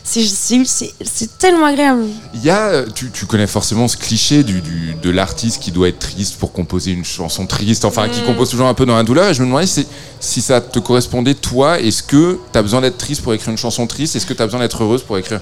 c'est- 0.10 1.38
tellement 1.38 1.65
agréable. 1.65 2.04
Il 2.34 2.43
y 2.43 2.50
a, 2.50 2.67
euh, 2.69 2.86
tu, 2.93 3.12
tu 3.12 3.26
connais 3.26 3.48
forcément 3.48 3.88
ce 3.88 3.95
cliché 3.98 4.43
du, 4.43 4.62
du- 4.62 4.95
de 5.02 5.10
l'artiste 5.10 5.62
qui 5.62 5.72
doit 5.72 5.88
être 5.89 6.00
triste 6.00 6.36
pour 6.38 6.52
composer 6.52 6.91
une 6.91 7.06
chanson 7.06 7.45
triste, 7.45 7.86
enfin 7.86 8.08
Mm. 8.08 8.12
qui 8.12 8.22
compose 8.24 8.50
toujours 8.50 8.67
un 8.67 8.74
peu 8.74 8.86
dans 8.86 8.95
la 8.95 9.04
douleur. 9.04 9.30
Et 9.30 9.34
je 9.34 9.41
me 9.41 9.48
demandais 9.48 9.67
si, 9.67 9.86
si 10.19 10.41
ça 10.41 10.60
te 10.62 10.80
correspondait, 10.80 11.36
toi, 11.36 11.80
est-ce 11.80 12.02
que 12.04 12.38
tu 12.52 12.58
as 12.58 12.62
besoin 12.62 12.82
d'être 12.82 12.98
triste 12.98 13.22
pour 13.22 13.34
écrire 13.34 13.52
une 13.52 13.58
chanson 13.58 13.86
triste? 13.88 14.15
Est-ce 14.15 14.26
que 14.26 14.34
tu 14.34 14.41
as 14.41 14.45
besoin 14.45 14.60
d'être 14.62 14.84
heureuse 14.84 15.04
pour 15.04 15.17
écrire 15.17 15.39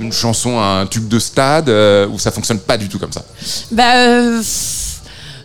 une 0.00 0.12
chanson 0.12 0.58
à 0.58 0.80
un 0.80 0.86
tube 0.86 1.06
de 1.08 1.18
stade 1.18 1.68
euh, 1.68 2.06
où 2.08 2.18
ça 2.18 2.30
fonctionne 2.30 2.58
pas 2.58 2.76
du 2.76 2.88
tout 2.88 2.98
comme 2.98 3.12
ça? 3.12 3.24
Bah, 3.70 3.94
euh, 3.96 4.40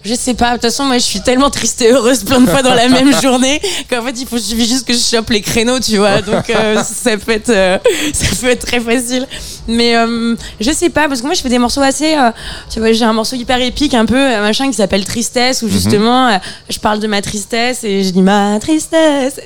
je 0.04 0.14
sais 0.14 0.34
pas. 0.34 0.50
De 0.50 0.54
toute 0.54 0.64
façon, 0.64 0.86
moi, 0.86 0.98
je 0.98 1.04
suis 1.04 1.22
tellement 1.22 1.50
triste 1.50 1.82
et 1.82 1.92
heureuse 1.92 2.24
plein 2.24 2.40
de 2.42 2.50
fois 2.50 2.62
dans 2.62 2.74
la 2.74 2.88
même 2.90 3.12
journée 3.22 3.62
qu'en 3.90 4.02
fait, 4.04 4.16
il 4.20 4.26
faut 4.28 4.38
suffit 4.38 4.66
juste 4.68 4.86
que 4.88 4.94
je 4.94 5.00
chope 5.00 5.30
les 5.30 5.42
créneaux, 5.42 5.80
tu 5.80 5.98
vois. 5.98 6.22
Donc, 6.22 6.50
euh, 6.50 6.82
ça 7.04 7.18
peut 7.18 7.32
être, 7.34 7.50
euh, 7.50 7.78
ça 8.14 8.26
peut 8.40 8.48
être 8.50 8.66
très 8.66 8.80
facile. 8.80 9.28
Mais 9.68 9.96
euh, 9.96 10.36
je 10.60 10.72
sais 10.72 10.90
pas 10.90 11.08
parce 11.08 11.22
que 11.22 11.26
moi, 11.26 11.36
je 11.36 11.42
fais 11.42 11.50
des 11.50 11.60
morceaux 11.60 11.82
assez. 11.82 12.16
euh, 12.16 12.32
tu 12.72 12.80
vois, 12.80 12.92
j'ai 12.92 13.06
un 13.06 13.14
morceau 13.14 13.36
hyper 13.36 13.62
épique, 13.62 13.94
un 13.94 14.06
peu 14.06 14.16
euh, 14.18 14.42
machin 14.42 14.68
qui 14.68 14.74
s'appelle 14.74 15.06
Tristesse, 15.06 15.62
où 15.62 15.70
justement, 15.70 16.28
euh, 16.30 16.38
je 16.70 16.80
parle 16.80 17.00
de 17.00 17.08
ma 17.08 17.22
tristesse 17.22 17.84
et 17.84 18.04
je 18.04 18.10
dis 18.10 18.22
ma 18.22 18.58
tristesse. 18.60 19.40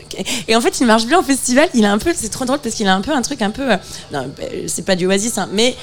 Et 0.48 0.56
en 0.56 0.62
fait, 0.62 0.80
il 0.80 0.86
marche 0.88 1.06
bien 1.06 1.20
au 1.20 1.24
festival. 1.24 1.68
Il 1.74 1.84
a 1.86 1.92
un 1.92 1.98
peu, 1.98 2.12
c'est 2.16 2.30
trop 2.30 2.46
drôle 2.46 2.60
parce 2.60 2.76
qu'il 2.76 2.88
a 2.88 2.94
un 2.96 3.02
peu 3.02 3.12
un 3.12 3.22
truc 3.22 3.42
un 3.42 3.50
peu. 3.50 3.72
euh, 3.72 3.78
non, 4.12 4.28
c'est 4.68 4.86
pas 4.86 4.96
du 4.96 5.08
Oasis, 5.08 5.38
hein, 5.38 5.50
mais 5.52 5.76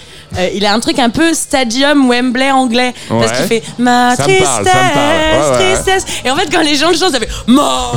il 0.55 0.65
a 0.65 0.73
un 0.73 0.81
truc 0.81 0.99
un 0.99 1.11
peu 1.11 1.35
Stadium 1.35 2.09
Wembley 2.09 2.51
anglais 2.51 2.95
parce 3.09 3.31
Ouais. 3.31 3.37
qu'il 3.37 3.47
fait 3.47 3.63
ma 3.79 4.15
tristesse, 4.17 4.49
parle, 4.65 4.77
ça 4.77 4.83
me 4.85 4.95
parle. 4.95 5.53
Ouais, 5.53 5.59
ouais. 5.67 5.75
tristesse. 5.75 6.05
Et 6.25 6.31
en 6.31 6.37
fait, 6.37 6.49
quand 6.53 6.63
les 6.63 6.77
gens 6.77 6.91
le 6.91 6.97
chantent, 6.97 7.13
ça 7.13 7.21
fait 7.21 7.29
ma 7.47 7.93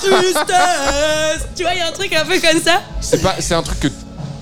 tristesse. 0.00 1.48
tu 1.56 1.62
vois, 1.62 1.72
il 1.74 1.78
y 1.78 1.82
a 1.82 1.88
un 1.88 1.92
truc 1.92 2.12
un 2.14 2.24
peu 2.24 2.38
comme 2.40 2.60
ça. 2.62 2.80
C'est 3.00 3.22
pas, 3.22 3.34
c'est 3.38 3.54
un 3.54 3.62
truc 3.62 3.80
que 3.80 3.88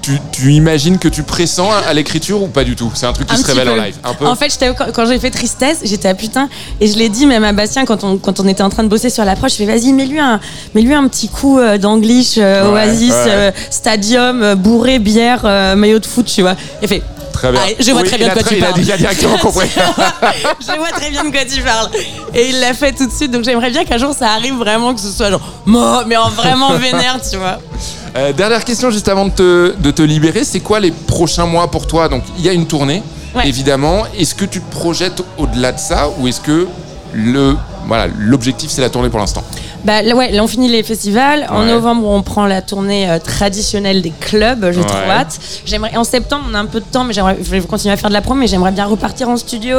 tu, 0.02 0.18
tu 0.32 0.52
imagines 0.52 0.98
que 0.98 1.06
tu 1.06 1.22
pressens 1.22 1.70
à, 1.70 1.94
l'écriture 1.94 2.42
ou 2.42 2.48
pas 2.48 2.64
du 2.64 2.74
tout? 2.74 2.90
C'est 2.94 3.06
un 3.06 3.12
truc 3.12 3.28
qui 3.28 3.34
Un 3.34 3.38
se 3.38 3.46
révèle 3.46 3.68
en 3.68 3.76
live, 3.76 3.94
un 4.02 4.14
peu? 4.14 4.26
En 4.26 4.34
fait, 4.34 4.50
j'étais- 4.50 4.72
quand, 4.92 5.06
j'ai 5.06 5.18
fait 5.20 5.30
Tristesse, 5.30 5.78
j'étais 5.84 6.08
à 6.08 6.14
putain. 6.14 6.48
Et 6.80 6.88
je 6.88 6.98
l'ai 6.98 7.08
dit 7.08 7.24
même 7.24 7.44
à 7.44 7.52
Bastien 7.52 7.84
quand 7.84 8.02
on, 8.02 8.18
quand 8.18 8.40
on 8.40 8.48
était 8.48 8.64
en 8.64 8.68
train 8.68 8.82
de 8.82 8.88
bosser 8.88 9.10
sur 9.10 9.24
l'approche. 9.24 9.52
Je 9.52 9.56
fais, 9.58 9.64
vas-y, 9.64 9.92
mets-lui 9.92 10.18
un, 10.18 10.40
mets-lui 10.74 10.92
un 10.94 11.06
petit 11.06 11.28
coup 11.28 11.60
euh, 11.60 11.78
d'anglish, 11.78 12.34
euh, 12.36 12.64
Ouais, 12.72 12.86
Oasis, 12.86 13.10
ouais. 13.10 13.24
euh, 13.28 13.50
stadium, 13.70 14.42
euh, 14.42 14.54
bourré, 14.56 14.98
bière, 14.98 15.42
euh, 15.44 15.76
maillot 15.76 16.00
de 16.00 16.06
foot, 16.06 16.26
tu 16.26 16.42
vois. 16.42 16.56
Il 16.82 16.88
fait, 16.88 17.02
Très 17.32 17.50
bien. 17.52 17.60
Ah, 17.64 17.70
je 17.78 17.90
vois 17.92 18.02
Oui, 18.02 18.08
très 18.08 18.18
bien 18.18 18.28
de 18.28 18.32
quoi 18.34 18.42
très- 18.42 18.54
tu 18.54 18.60
il 18.60 18.64
a- 18.64 18.68
parles. 18.68 18.80
Il 18.82 18.92
a 18.92 18.96
directement 18.96 19.38
compris. 19.38 19.68
je 20.60 20.76
vois 20.78 20.90
très 20.90 21.10
bien 21.10 21.24
de 21.24 21.30
quoi 21.30 21.44
tu 21.44 21.60
parles. 21.62 21.88
Et 22.34 22.48
il 22.50 22.60
l'a 22.60 22.74
fait 22.74 22.92
tout 22.92 23.06
de 23.06 23.12
suite. 23.12 23.30
Donc 23.30 23.44
j'aimerais 23.44 23.70
bien 23.70 23.84
qu'un 23.84 23.98
jour 23.98 24.14
ça 24.16 24.30
arrive 24.32 24.54
vraiment 24.54 24.94
que 24.94 25.00
ce 25.00 25.10
soit 25.10 25.30
genre, 25.30 25.40
mais 25.66 26.16
en 26.16 26.30
vraiment 26.30 26.72
vénère, 26.74 27.18
tu 27.28 27.36
vois. 27.36 27.58
Euh, 28.14 28.30
dernière 28.34 28.62
question 28.66 28.90
juste 28.90 29.08
avant 29.08 29.24
de 29.24 29.30
te, 29.30 29.74
de 29.78 29.90
te 29.90 30.02
libérer, 30.02 30.44
c'est 30.44 30.60
quoi 30.60 30.80
les 30.80 30.90
prochains 30.90 31.46
mois 31.46 31.70
pour 31.70 31.86
toi? 31.86 32.10
Donc 32.10 32.22
il 32.36 32.44
y 32.44 32.48
a 32.50 32.52
une 32.52 32.66
tournée, 32.66 33.02
Ouais. 33.34 33.48
évidemment. 33.48 34.02
Est-ce 34.18 34.34
que 34.34 34.44
tu 34.44 34.60
te 34.60 34.70
projettes 34.70 35.22
au-delà 35.38 35.72
de 35.72 35.78
ça 35.78 36.10
ou 36.18 36.28
est-ce 36.28 36.42
que 36.42 36.68
le 37.14 37.56
voilà 37.86 38.08
l'objectif 38.18 38.70
c'est 38.70 38.82
la 38.82 38.90
tournée 38.90 39.08
pour 39.08 39.18
l'instant? 39.18 39.42
Bah 39.84 40.02
là, 40.02 40.14
ouais, 40.14 40.30
là 40.30 40.42
on 40.42 40.46
finit 40.46 40.68
les 40.68 40.82
festivals. 40.82 41.46
En 41.50 41.64
novembre, 41.64 42.06
on 42.08 42.22
prend 42.22 42.46
la 42.46 42.62
tournée 42.62 43.10
euh, 43.10 43.18
traditionnelle 43.18 44.00
des 44.02 44.12
clubs. 44.20 44.70
J'ai 44.72 44.80
trop 44.80 44.96
Ouais. 44.98 45.10
hâte. 45.10 45.38
J'aimerais. 45.64 45.96
En 45.96 46.04
septembre, 46.04 46.44
on 46.50 46.54
a 46.54 46.58
un 46.58 46.66
peu 46.66 46.80
de 46.80 46.84
temps, 46.84 47.04
mais 47.04 47.12
j'aimerais. 47.12 47.36
Je 47.42 47.50
vais 47.50 47.60
continuer 47.60 47.92
à 47.92 47.96
faire 47.96 48.08
de 48.10 48.14
la 48.14 48.20
promo, 48.20 48.40
mais 48.40 48.46
j'aimerais 48.46 48.70
bien 48.72 48.84
repartir 48.86 49.28
en 49.28 49.36
studio. 49.36 49.76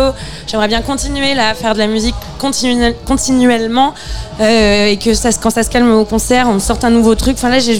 J'aimerais 0.48 0.68
bien 0.68 0.82
continuer 0.82 1.34
là 1.36 1.50
à 1.50 1.54
faire 1.54 1.74
de 1.74 1.80
la 1.80 1.88
musique 1.88 2.16
continue- 2.40 2.94
continuellement 3.06 3.94
euh, 4.42 4.88
et 4.88 4.98
que 4.98 5.14
ça, 5.14 5.30
quand 5.42 5.50
ça 5.50 5.64
se 5.64 5.70
calme 5.70 5.92
au 5.92 6.06
concert, 6.06 6.48
on 6.50 6.60
sorte 6.60 6.84
un 6.84 6.90
nouveau 6.90 7.16
truc. 7.16 7.36
Enfin 7.38 7.50
là, 7.50 7.60
j'ai. 7.60 7.80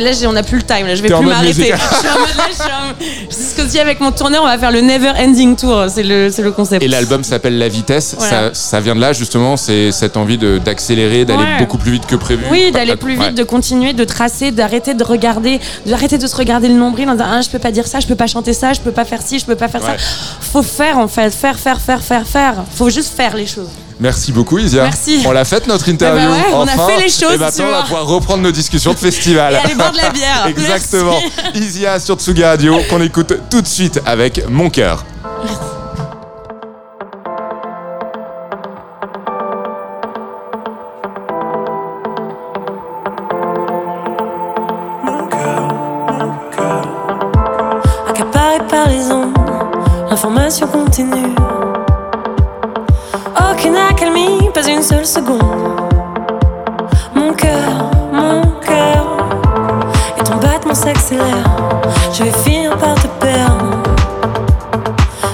Là, 0.00 0.12
j'ai- 0.12 0.26
on 0.26 0.32
n'a 0.32 0.42
plus 0.42 0.56
le 0.58 0.62
time. 0.64 0.86
Là, 0.86 0.94
je 0.94 1.02
vais 1.02 1.08
T'es 1.08 1.14
plus 1.16 1.26
m'arrêter. 1.26 1.48
musique. 1.48 1.74
Je 1.90 1.96
suis 1.98 2.08
en 2.08 2.18
mode 2.20 2.36
là, 2.36 2.44
je 2.48 2.54
suis 2.54 2.62
en- 2.64 3.06
C'est 3.30 3.42
ce 3.42 3.54
que 3.56 3.62
je 3.62 3.68
dis 3.68 3.78
avec 3.78 4.00
mon 4.00 4.10
tourneur. 4.12 4.42
On 4.42 4.46
va 4.46 4.58
faire 4.58 4.70
le 4.72 4.80
Never 4.80 5.10
Ending 5.18 5.56
Tour. 5.56 5.84
C'est 5.88 6.02
le, 6.02 6.30
c'est 6.30 6.42
le 6.42 6.52
concept. 6.52 6.82
Et 6.82 6.88
l'album 6.88 7.22
s'appelle 7.24 7.58
La 7.58 7.68
Vitesse. 7.68 8.14
Voilà. 8.18 8.48
Ça, 8.48 8.54
ça 8.54 8.80
vient 8.80 8.94
de 8.94 9.00
là 9.00 9.12
justement, 9.12 9.56
c'est 9.56 9.92
cette 9.92 10.16
envie 10.16 10.38
de- 10.38 10.58
d'accélérer, 10.58 11.19
d'aller 11.24 11.42
Ouais. 11.44 11.58
beaucoup 11.58 11.78
plus 11.78 11.92
vite 11.92 12.06
que 12.06 12.16
prévu. 12.16 12.44
Oui, 12.50 12.70
d'aller 12.72 12.96
plus 12.96 13.12
vite, 13.14 13.20
Ouais. 13.22 13.32
de 13.32 13.42
continuer, 13.44 13.92
de 13.92 14.04
tracer, 14.04 14.50
d'arrêter 14.50 14.94
de 14.94 15.04
regarder, 15.04 15.60
d'arrêter 15.86 16.18
de 16.18 16.26
se 16.26 16.36
regarder 16.36 16.68
le 16.68 16.74
nombril 16.74 17.08
en 17.08 17.12
disant 17.12 17.26
ah, 17.30 17.40
je 17.40 17.48
peux 17.48 17.58
pas 17.58 17.70
dire 17.72 17.86
ça, 17.86 18.00
je 18.00 18.06
peux 18.06 18.14
pas 18.16 18.26
chanter 18.26 18.52
ça, 18.52 18.72
je 18.72 18.80
peux 18.80 18.92
pas 18.92 19.04
faire 19.04 19.20
ci, 19.22 19.38
je 19.38 19.44
peux 19.44 19.56
pas 19.56 19.68
faire 19.68 19.82
Ouais. 19.82 19.96
ça. 19.98 20.04
Faut 20.52 20.62
faire 20.62 20.98
en 20.98 21.08
fait, 21.08 21.30
faire, 21.30 21.58
faire, 21.58 21.80
faire, 21.80 22.02
faire, 22.02 22.26
faire. 22.26 22.54
Faut 22.74 22.90
juste 22.90 23.14
faire 23.16 23.34
les 23.36 23.46
choses. 23.46 23.68
Merci 23.98 24.32
beaucoup 24.32 24.56
Isia. 24.58 24.84
Merci. 24.84 25.22
On 25.26 25.32
l'a 25.32 25.44
faite 25.44 25.66
notre 25.66 25.88
interview. 25.90 26.22
Eh 26.24 26.26
ben 26.28 26.48
ouais, 26.48 26.54
on 26.54 26.60
a 26.66 26.72
enfin. 26.74 26.86
fait 26.88 27.02
les 27.02 27.08
choses, 27.10 27.34
Et 27.34 27.36
maintenant 27.38 27.64
tu 27.66 27.70
on 27.70 27.76
va 27.76 27.82
pouvoir 27.82 28.06
reprendre 28.06 28.42
nos 28.42 28.50
discussions 28.50 28.92
de 28.94 28.98
festival. 29.08 29.52
Et 29.52 29.56
aller 29.58 29.74
boire 29.74 29.92
de 29.92 29.98
la 29.98 30.08
bière. 30.10 30.46
Exactement. 30.48 31.18
Merci. 31.54 31.58
Isia 31.62 32.00
sur 32.00 32.16
Tsugi 32.16 32.42
Radio 32.44 32.78
qu'on 32.88 33.02
écoute 33.02 33.34
tout 33.50 33.60
de 33.60 33.66
suite 33.66 34.00
avec 34.06 34.48
Mon 34.48 34.70
cœur. 34.70 35.04
Accaparé 35.24 35.66
l'information 50.10 50.66
continue. 50.66 51.34
Aucune 53.38 53.76
accalmie, 53.76 54.50
pas 54.52 54.66
une 54.66 54.82
seule 54.82 55.06
seconde. 55.06 55.40
Mon 57.14 57.32
cœur, 57.32 57.90
mon 58.12 58.42
cœur, 58.60 59.06
et 60.18 60.22
ton 60.24 60.36
battement 60.36 60.74
s'accélère. 60.74 61.46
Je 62.12 62.24
vais 62.24 62.32
finir 62.32 62.76
par 62.76 62.96
te 62.96 63.06
perdre. 63.20 63.82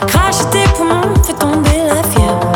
Cracher 0.09 0.45
tes 0.51 0.69
poumons, 0.75 1.15
fait 1.25 1.33
tomber 1.33 1.81
la 1.89 2.03
fièvre. 2.11 2.51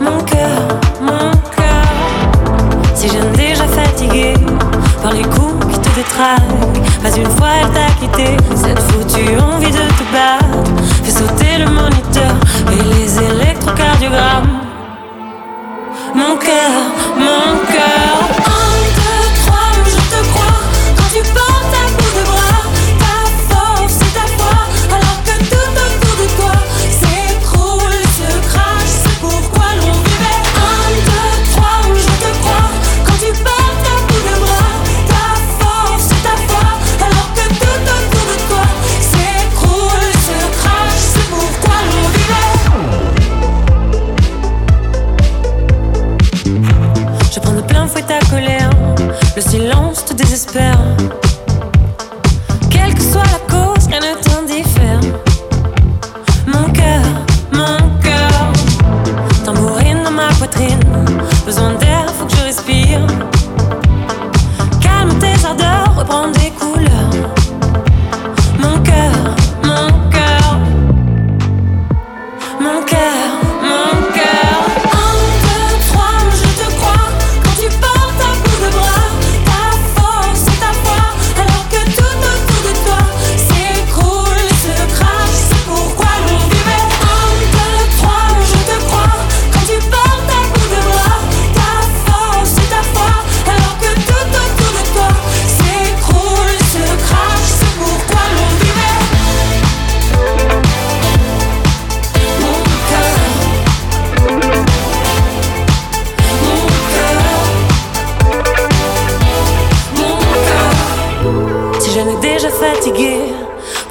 Mon 0.00 0.20
cœur, 0.24 0.60
mon 1.00 1.30
cœur, 1.56 1.84
si 2.94 3.08
je 3.08 3.18
ne 3.18 3.32
déjà 3.36 3.64
fatigué 3.64 4.34
par 5.02 5.12
les 5.12 5.22
coups 5.22 5.72
qui 5.72 5.78
te 5.78 5.88
détraquent, 5.94 7.00
pas 7.00 7.16
une 7.16 7.30
fois 7.30 7.48
elle 7.62 7.70
t'a 7.70 7.92
quitté. 8.00 8.36
Cette 8.56 8.80
foutue 8.80 9.38
envie 9.38 9.70
de 9.70 9.78
te 9.78 10.12
battre 10.12 10.39
Mon 16.14 16.36
cœur, 16.38 16.70
mon 17.18 17.66
cœur. 17.70 17.79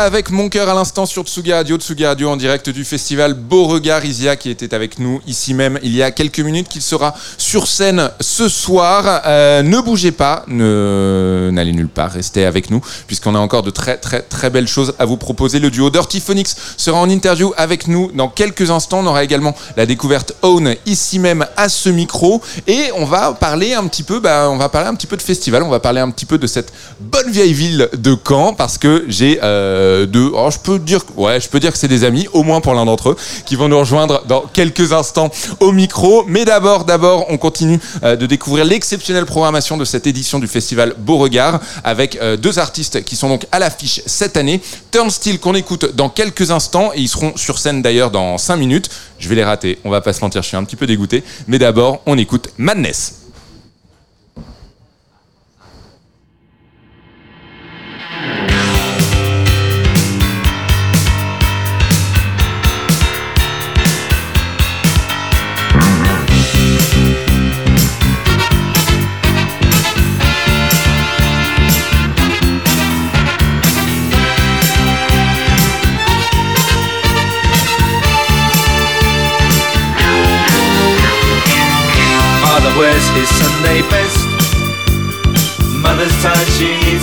Avec 0.00 0.30
mon 0.30 0.48
cœur 0.48 0.68
à 0.68 0.74
l'instant 0.74 1.06
sur 1.06 1.24
Tsugi 1.24 1.52
Radio, 1.52 1.76
Tsugi 1.76 2.06
Radio 2.06 2.30
en 2.30 2.36
direct 2.36 2.70
du 2.70 2.84
festival 2.84 3.34
Beauregard. 3.34 4.04
Isia 4.04 4.36
qui 4.36 4.48
était 4.48 4.72
avec 4.72 5.00
nous 5.00 5.20
ici 5.26 5.54
même 5.54 5.80
il 5.82 5.92
y 5.92 6.04
a 6.04 6.12
quelques 6.12 6.38
minutes, 6.38 6.68
qu'il 6.68 6.82
sera 6.82 7.16
sur 7.36 7.66
scène 7.66 8.08
ce 8.20 8.48
soir. 8.48 9.22
Euh, 9.26 9.62
ne 9.62 9.80
bougez 9.80 10.12
pas, 10.12 10.44
n'allez 10.46 11.72
nulle 11.72 11.88
part, 11.88 12.12
restez 12.12 12.44
avec 12.44 12.70
nous 12.70 12.80
puisqu'on 13.08 13.34
a 13.34 13.40
encore 13.40 13.64
de 13.64 13.70
très 13.70 13.96
très 13.96 14.22
très 14.22 14.50
belles 14.50 14.68
choses 14.68 14.94
à 15.00 15.04
vous 15.04 15.16
proposer. 15.16 15.58
Le 15.58 15.68
duo 15.68 15.90
Dirty 15.90 16.20
Phonics 16.20 16.54
sera 16.76 16.98
en 16.98 17.10
interview 17.10 17.52
avec 17.56 17.88
nous 17.88 18.12
dans 18.12 18.28
quelques 18.28 18.70
instants. 18.70 19.00
On 19.00 19.06
aura 19.06 19.24
également 19.24 19.56
la 19.76 19.84
découverte 19.84 20.32
Own 20.42 20.76
ici 20.86 21.18
même 21.18 21.44
à 21.56 21.68
ce 21.68 21.88
micro 21.88 22.40
et 22.68 22.92
on 22.94 23.04
va 23.04 23.32
parler 23.32 23.74
un 23.74 23.88
petit 23.88 24.04
peu, 24.04 24.20
bah, 24.20 24.48
on 24.48 24.58
va 24.58 24.68
parler 24.68 24.88
un 24.90 24.94
petit 24.94 25.08
peu 25.08 25.16
de 25.16 25.22
festival, 25.22 25.64
on 25.64 25.70
va 25.70 25.80
parler 25.80 26.00
un 26.00 26.10
petit 26.10 26.26
peu 26.26 26.38
de 26.38 26.46
cette 26.46 26.72
bonne 27.00 27.32
vieille 27.32 27.52
ville 27.52 27.88
de 27.94 28.16
Caen 28.24 28.54
parce 28.54 28.78
que 28.78 29.04
j'ai 29.08 29.40
euh, 29.42 29.87
deux, 30.06 30.30
oh, 30.34 30.48
je 30.50 30.58
peux 30.58 30.78
dire, 30.78 31.00
ouais, 31.16 31.40
je 31.40 31.48
peux 31.48 31.60
dire 31.60 31.72
que 31.72 31.78
c'est 31.78 31.88
des 31.88 32.04
amis, 32.04 32.26
au 32.32 32.42
moins 32.42 32.60
pour 32.60 32.74
l'un 32.74 32.84
d'entre 32.84 33.10
eux, 33.10 33.16
qui 33.46 33.56
vont 33.56 33.68
nous 33.68 33.78
rejoindre 33.78 34.22
dans 34.26 34.42
quelques 34.52 34.92
instants 34.92 35.30
au 35.60 35.72
micro. 35.72 36.24
Mais 36.26 36.44
d'abord, 36.44 36.84
d'abord, 36.84 37.26
on 37.28 37.38
continue 37.38 37.80
euh, 38.02 38.16
de 38.16 38.26
découvrir 38.26 38.64
l'exceptionnelle 38.64 39.26
programmation 39.26 39.76
de 39.76 39.84
cette 39.84 40.06
édition 40.06 40.38
du 40.38 40.46
festival 40.46 40.94
Beauregard 40.98 41.60
avec 41.84 42.16
euh, 42.16 42.36
deux 42.36 42.58
artistes 42.58 43.04
qui 43.04 43.16
sont 43.16 43.28
donc 43.28 43.46
à 43.52 43.58
l'affiche 43.58 44.02
cette 44.06 44.36
année. 44.36 44.60
Turnstile 44.90 45.38
qu'on 45.40 45.54
écoute 45.54 45.94
dans 45.94 46.08
quelques 46.08 46.50
instants 46.50 46.90
et 46.94 47.00
ils 47.00 47.08
seront 47.08 47.36
sur 47.36 47.58
scène 47.58 47.82
d'ailleurs 47.82 48.10
dans 48.10 48.38
5 48.38 48.56
minutes. 48.56 48.90
Je 49.18 49.28
vais 49.28 49.34
les 49.34 49.44
rater, 49.44 49.78
on 49.84 49.90
va 49.90 50.00
pas 50.00 50.12
se 50.12 50.20
mentir, 50.20 50.42
je 50.42 50.48
suis 50.48 50.56
un 50.56 50.64
petit 50.64 50.76
peu 50.76 50.86
dégoûté. 50.86 51.24
Mais 51.46 51.58
d'abord, 51.58 52.00
on 52.06 52.16
écoute 52.18 52.48
Madness. 52.58 53.14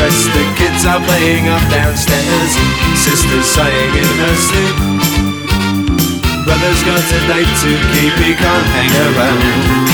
Rest. 0.00 0.32
The 0.32 0.44
kids 0.56 0.84
are 0.84 1.00
playing 1.04 1.48
up 1.48 1.64
downstairs. 1.68 2.52
Sister's 2.96 3.46
sighing 3.46 3.94
in 3.94 4.12
her 4.24 4.36
sleep. 4.48 4.76
Brother's 6.44 6.82
got 6.88 7.04
a 7.04 7.20
date 7.28 7.52
to 7.62 7.70
keep, 7.92 8.14
he 8.24 8.32
can't 8.34 8.68
hang 8.74 8.92
around. 9.06 9.89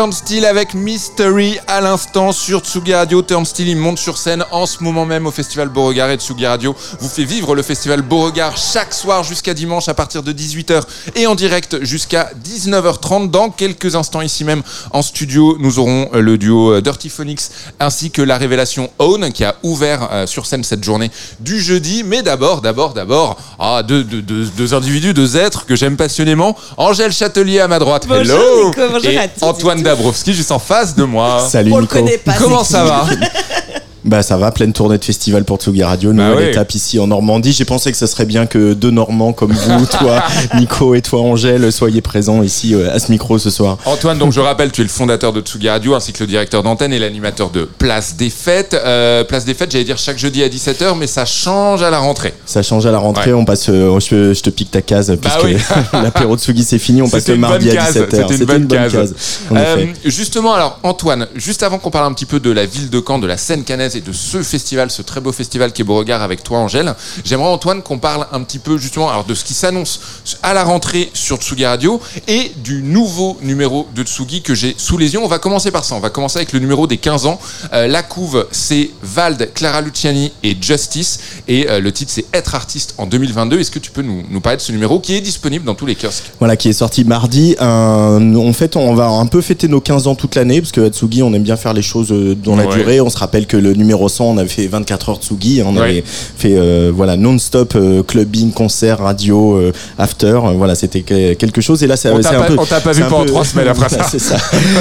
Turnstile 0.00 0.44
avec 0.44 0.74
Mystery 0.74 1.58
à 1.66 1.80
l'instant 1.80 2.30
sur 2.32 2.60
Tsugi 2.60 2.92
Radio. 2.92 3.22
Turnstile, 3.22 3.68
il 3.68 3.78
monte 3.78 3.98
sur 3.98 4.18
scène 4.18 4.44
en 4.50 4.66
ce 4.66 4.84
moment 4.84 5.06
même 5.06 5.26
au 5.26 5.30
Festival 5.30 5.70
Beauregard 5.70 6.10
et 6.10 6.16
Tsugi 6.18 6.44
Radio 6.46 6.76
vous 7.00 7.08
fait 7.08 7.24
vivre 7.24 7.54
le 7.54 7.62
Festival 7.62 8.02
Beauregard 8.02 8.58
chaque 8.58 8.92
soir 8.92 9.24
jusqu'à 9.24 9.54
dimanche 9.54 9.88
à 9.88 9.94
partir 9.94 10.22
de 10.22 10.34
18h 10.34 10.82
et 11.14 11.26
en 11.26 11.34
direct 11.34 11.82
jusqu'à 11.82 12.28
19h30. 12.46 13.30
Dans 13.30 13.48
quelques 13.48 13.94
instants 13.96 14.20
ici 14.20 14.44
même 14.44 14.62
en 14.90 15.00
studio, 15.00 15.56
nous 15.60 15.78
aurons 15.78 16.10
euh, 16.12 16.20
le 16.20 16.36
duo 16.36 16.72
euh, 16.72 16.82
Dirty 16.82 17.08
Phonics 17.08 17.40
ainsi 17.80 18.10
que 18.10 18.20
la 18.20 18.36
révélation 18.36 18.90
Own 18.98 19.32
qui 19.32 19.44
a 19.44 19.54
ouvert 19.62 20.10
euh, 20.12 20.26
sur 20.26 20.44
scène 20.44 20.62
cette 20.62 20.84
journée 20.84 21.10
du 21.40 21.58
jeudi. 21.58 22.02
Mais 22.04 22.20
d'abord, 22.22 22.60
d'abord, 22.60 22.92
d'abord, 22.92 23.38
ah, 23.58 23.82
deux, 23.82 24.04
deux- 24.04 24.20
deux- 24.20 24.44
deux 24.44 24.74
individus, 24.74 25.14
deux 25.14 25.38
êtres 25.38 25.64
que 25.64 25.74
j'aime 25.74 25.96
passionnément. 25.96 26.54
Angèle 26.76 27.12
Châtelier 27.12 27.60
à 27.60 27.68
ma 27.68 27.78
droite. 27.78 28.04
Bonjour, 28.06 28.36
Hello. 28.38 28.66
Nico, 28.68 28.80
bonjour 28.92 29.10
et 29.10 29.16
à 29.16 29.28
toutes 29.28 29.42
et 29.42 29.46
Antoine 29.46 29.78
tous. 29.78 29.85
Dabrowski 29.86 30.34
juste 30.34 30.50
en 30.52 30.58
face 30.58 30.94
de 30.94 31.04
moi. 31.04 31.46
Salut 31.48 31.72
On 31.72 31.76
le 31.76 31.82
Nico. 31.82 31.94
connaît 31.94 32.18
pas. 32.18 32.32
Comment 32.34 32.64
ça 32.64 32.84
va 32.84 33.06
Bah 34.06 34.22
ça 34.22 34.36
va, 34.36 34.52
pleine 34.52 34.72
tournée 34.72 34.98
de 34.98 35.04
festival 35.04 35.44
pour 35.44 35.58
Tsugi 35.58 35.82
Radio, 35.82 36.12
Bah 36.12 36.28
nouvelle 36.30 36.44
oui. 36.44 36.50
étape 36.52 36.72
ici 36.74 37.00
en 37.00 37.08
Normandie. 37.08 37.52
J'ai 37.52 37.64
pensé 37.64 37.90
que 37.90 37.98
ce 37.98 38.06
serait 38.06 38.24
bien 38.24 38.46
que 38.46 38.72
deux 38.72 38.92
Normands 38.92 39.32
comme 39.32 39.50
vous, 39.52 39.84
toi 39.86 40.22
Nico 40.54 40.94
et 40.94 41.02
toi 41.02 41.22
Angèle, 41.22 41.72
soyez 41.72 42.00
présents 42.00 42.44
ici 42.44 42.72
euh, 42.74 42.94
à 42.94 43.00
ce 43.00 43.10
micro 43.10 43.36
ce 43.38 43.50
soir. 43.50 43.78
Antoine, 43.84 44.16
donc 44.18 44.32
je 44.32 44.38
rappelle, 44.38 44.70
tu 44.70 44.82
es 44.82 44.84
le 44.84 44.90
fondateur 44.90 45.32
de 45.32 45.40
Tsugi 45.40 45.68
Radio 45.68 45.94
ainsi 45.96 46.12
que 46.12 46.20
le 46.22 46.28
directeur 46.28 46.62
d'antenne 46.62 46.92
et 46.92 47.00
l'animateur 47.00 47.50
de 47.50 47.64
Place 47.64 48.14
des 48.16 48.30
Fêtes. 48.30 48.74
Euh, 48.74 49.24
Place 49.24 49.44
des 49.44 49.54
Fêtes, 49.54 49.72
j'allais 49.72 49.82
dire 49.84 49.98
chaque 49.98 50.18
jeudi 50.18 50.44
à 50.44 50.48
17h, 50.48 50.96
mais 50.96 51.08
ça 51.08 51.24
change 51.24 51.82
à 51.82 51.90
la 51.90 51.98
rentrée. 51.98 52.32
Ça 52.46 52.62
change 52.62 52.86
à 52.86 52.92
la 52.92 52.98
rentrée, 52.98 53.32
Ouais. 53.32 53.40
on 53.40 53.44
passe, 53.44 53.66
euh, 53.70 53.98
je, 53.98 54.32
je 54.34 54.40
te 54.40 54.50
pique 54.50 54.70
ta 54.70 54.82
case 54.82 55.16
puisque 55.20 55.42
oui. 55.42 55.56
l'apéro 55.92 56.36
Tsugi 56.38 56.62
c'est 56.62 56.78
fini, 56.78 57.02
on 57.02 57.08
passe 57.08 57.26
le 57.26 57.38
mardi 57.38 57.70
à 57.70 57.74
case, 57.74 57.96
17h. 57.96 58.28
C'était 58.28 58.36
une 58.36 58.44
bonne 58.66 58.68
case. 58.68 59.14
Euh, 59.52 59.86
justement, 60.04 60.54
alors 60.54 60.78
Antoine, 60.84 61.26
juste 61.34 61.64
avant 61.64 61.78
qu'on 61.78 61.90
parle 61.90 62.06
un 62.06 62.12
petit 62.12 62.24
peu 62.26 62.38
de 62.38 62.52
la 62.52 62.66
ville 62.66 62.88
de 62.88 63.02
Caen, 63.04 63.18
de 63.18 63.26
la 63.26 63.36
scène 63.36 63.64
canaise 63.64 63.95
et 63.96 64.00
de 64.00 64.12
ce 64.12 64.42
festival, 64.42 64.90
ce 64.90 65.02
très 65.02 65.20
beau 65.20 65.32
festival 65.32 65.72
qui 65.72 65.82
est 65.82 65.84
Beauregard 65.84 66.22
avec 66.22 66.42
toi 66.42 66.58
Angèle, 66.58 66.94
j'aimerais 67.24 67.48
Antoine 67.48 67.82
qu'on 67.82 67.98
parle 67.98 68.26
un 68.32 68.42
petit 68.42 68.58
peu 68.58 68.78
justement 68.78 69.08
alors 69.10 69.24
de 69.24 69.34
ce 69.34 69.44
qui 69.44 69.54
s'annonce 69.54 70.00
à 70.42 70.54
la 70.54 70.64
rentrée 70.64 71.10
sur 71.14 71.38
Tsugi 71.38 71.66
Radio 71.66 72.00
et 72.28 72.52
du 72.56 72.82
nouveau 72.82 73.36
numéro 73.42 73.86
de 73.94 74.02
Tsugi 74.02 74.42
que 74.42 74.54
j'ai 74.54 74.74
sous 74.76 74.98
les 74.98 75.14
yeux. 75.14 75.20
On 75.20 75.28
va 75.28 75.38
commencer 75.38 75.70
par 75.70 75.84
ça, 75.84 75.94
on 75.94 76.00
va 76.00 76.10
commencer 76.10 76.38
avec 76.38 76.52
le 76.52 76.58
numéro 76.58 76.86
des 76.86 76.98
15 76.98 77.26
ans. 77.26 77.40
Euh, 77.72 77.86
la 77.86 78.02
couve, 78.02 78.46
c'est 78.50 78.90
Vald, 79.02 79.50
Clara 79.54 79.80
Luciani 79.80 80.32
et 80.42 80.56
Justice 80.60 81.18
et 81.48 81.68
euh, 81.68 81.80
le 81.80 81.92
titre 81.92 82.12
c'est 82.14 82.26
Être 82.32 82.54
artiste 82.54 82.94
en 82.98 83.06
2022. 83.06 83.58
Est-ce 83.58 83.70
que 83.70 83.78
tu 83.78 83.90
peux 83.90 84.02
nous, 84.02 84.22
nous 84.30 84.40
parler 84.40 84.58
de 84.58 84.62
ce 84.62 84.72
numéro 84.72 85.00
qui 85.00 85.14
est 85.14 85.20
disponible 85.20 85.64
dans 85.64 85.74
tous 85.74 85.86
les 85.86 85.94
kiosques? 85.94 86.32
Voilà, 86.38 86.56
qui 86.56 86.68
est 86.68 86.74
sorti 86.74 87.04
mardi. 87.04 87.56
En 87.60 88.52
fait, 88.52 88.76
on 88.76 88.94
va 88.94 89.08
un 89.08 89.26
peu 89.26 89.40
fêter 89.40 89.68
nos 89.68 89.80
15 89.80 90.06
ans 90.06 90.14
toute 90.14 90.34
l'année, 90.34 90.60
parce 90.60 90.72
que 90.72 90.80
à 90.80 90.88
Tsugi, 90.88 91.22
on 91.22 91.32
aime 91.32 91.42
bien 91.42 91.56
faire 91.56 91.72
les 91.72 91.82
choses 91.82 92.12
euh, 92.12 92.34
dans 92.34 92.56
la 92.56 92.66
durée. 92.66 93.00
On 93.00 93.10
se 93.10 93.18
rappelle 93.18 93.46
que 93.46 93.56
le 93.56 93.72
numéro 93.72 93.85
100, 93.92 94.24
on 94.24 94.38
avait 94.38 94.48
fait 94.48 94.66
24 94.66 95.08
heures 95.10 95.16
Tsugi. 95.20 95.62
On 95.64 95.76
Ouais. 95.76 95.82
avait 95.82 96.04
fait 96.06 96.54
euh, 96.56 96.90
voilà 96.94 97.16
non-stop 97.16 97.74
euh, 97.76 98.02
clubbing, 98.02 98.52
concert, 98.52 98.98
radio, 99.00 99.56
euh, 99.56 99.72
after. 99.98 100.40
Voilà, 100.56 100.74
c'était 100.74 101.02
que- 101.02 101.34
quelque 101.34 101.60
chose. 101.60 101.82
Et 101.82 101.86
là, 101.86 101.96
c'est 101.96 102.10
On 102.10 102.16
un 102.18 102.22
pas- 102.22 102.42
peu. 102.44 102.56
on 102.58 102.64
t'a 102.64 102.80
pas 102.80 102.92
vu 102.92 103.02
pendant 103.08 103.24
trois 103.26 103.44
semaines 103.44 103.68
après 103.68 103.88
ça. 103.90 104.04
C'est 104.10 104.18
ça. 104.18 104.36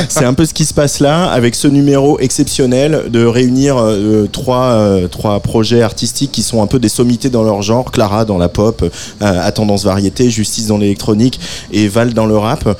C'est 0.10 0.26
un 0.26 0.34
peu 0.34 0.46
ce 0.46 0.54
qui 0.54 0.66
se 0.66 0.74
passe 0.74 1.00
là, 1.00 1.26
avec 1.26 1.56
ce 1.56 1.68
numéro 1.68 2.20
exceptionnel 2.20 3.04
de 3.10 3.26
réunir 3.26 3.78
trois, 4.32 4.88
trois 5.12 5.40
projets 5.40 5.82
artistiques 5.82 6.32
qui 6.32 6.44
sont 6.44 6.62
un 6.62 6.68
peu 6.68 6.80
des 6.80 6.90
sommités 6.90 7.30
dans 7.30 7.44
leur 7.44 7.62
genre. 7.62 7.92
Clara 7.92 8.26
dans 8.26 8.38
la 8.38 8.50
pop, 8.50 8.84
à 9.22 9.52
tendance 9.52 9.84
variété, 9.84 10.30
Justice 10.30 10.68
dans 10.68 10.78
l'électronique 10.78 11.40
et 11.72 11.88
Val 11.88 12.14
dans 12.14 12.26
le 12.26 12.38
rap, 12.38 12.78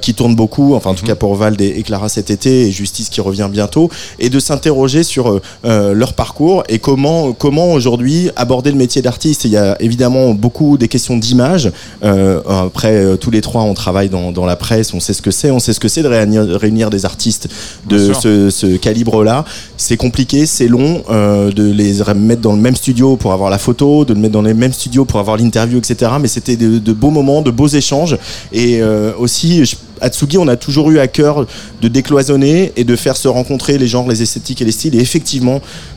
qui 0.00 0.14
tournent 0.14 0.34
beaucoup, 0.36 0.74
enfin 0.74 0.90
en 0.90 0.94
tout 0.94 1.04
cas 1.06 1.14
pour 1.14 1.34
Val 1.34 1.56
et, 1.60 1.78
et 1.78 1.82
Clara 1.82 2.08
cet 2.08 2.30
été, 2.30 2.68
et 2.68 2.70
Justice 2.72 3.08
qui 3.08 3.20
revient 3.20 3.48
bientôt, 3.50 3.90
et 4.18 4.28
de 4.30 4.40
s'interroger 4.40 5.02
sur 5.02 5.40
euh, 5.64 5.92
leur 5.94 6.14
parcours 6.14 6.64
et 6.68 6.78
comment, 6.78 7.32
comment 7.32 7.72
aujourd'hui 7.72 8.30
aborder 8.36 8.70
le 8.70 8.76
métier 8.76 9.02
d'artiste. 9.02 9.44
Il 9.44 9.50
y 9.50 9.56
a 9.56 9.76
évidemment 9.80 10.34
beaucoup 10.34 10.76
des 10.78 10.88
questions 10.88 11.16
d'image. 11.16 11.70
Euh, 12.04 12.40
après, 12.48 12.94
euh, 12.94 13.16
tous 13.16 13.30
les 13.30 13.40
trois, 13.40 13.62
on 13.62 13.74
travaille 13.74 14.08
dans, 14.08 14.32
dans 14.32 14.44
la 14.46 14.56
presse, 14.56 14.92
on 14.94 15.00
sait 15.00 15.12
ce 15.12 15.22
que 15.22 15.30
c'est, 15.30 15.50
on 15.50 15.58
sait 15.58 15.72
ce 15.72 15.80
que 15.80 15.88
c'est 15.88 16.02
de 16.02 16.08
réunir, 16.08 16.44
réunir 16.46 16.90
des 16.90 17.04
artistes 17.04 17.48
de 17.88 18.12
ce, 18.14 18.50
ce 18.50 18.76
calibre-là. 18.76 19.44
C'est 19.76 19.96
compliqué, 19.96 20.46
c'est 20.46 20.68
long 20.68 21.02
euh, 21.10 21.50
de 21.52 21.70
les 21.70 21.94
mettre 22.16 22.42
dans 22.42 22.52
le 22.52 22.60
même 22.60 22.76
studio 22.76 23.16
pour 23.16 23.32
avoir 23.32 23.50
la 23.50 23.58
photo, 23.58 24.04
de 24.04 24.14
le 24.14 24.20
mettre 24.20 24.32
dans 24.34 24.42
les 24.42 24.54
mêmes 24.54 24.72
studios 24.72 25.04
pour 25.04 25.20
avoir 25.20 25.36
l'interview, 25.36 25.78
etc. 25.78 26.12
Mais 26.20 26.28
c'était 26.28 26.56
de, 26.56 26.78
de 26.78 26.92
beaux 26.92 27.10
moments, 27.10 27.42
de 27.42 27.50
beaux 27.50 27.68
échanges. 27.68 28.16
Et 28.52 28.80
aussi, 29.18 29.64
je- 29.64 29.76
à 30.00 30.08
Tsugi, 30.08 30.36
on 30.36 30.48
a 30.48 30.56
toujours 30.56 30.90
eu 30.90 30.98
à 30.98 31.06
cœur 31.06 31.46
de 31.80 31.88
décloisonner 31.88 32.72
et 32.76 32.82
de 32.82 32.96
faire 32.96 33.16
se 33.16 33.28
rencontrer 33.28 33.78
les 33.78 33.86
genres, 33.86 34.08
les 34.08 34.20
esthétiques 34.20 34.60
et 34.60 34.64
les 34.64 34.72
styles. 34.72 34.96
Et 34.96 35.00
effectivement, 35.00 35.41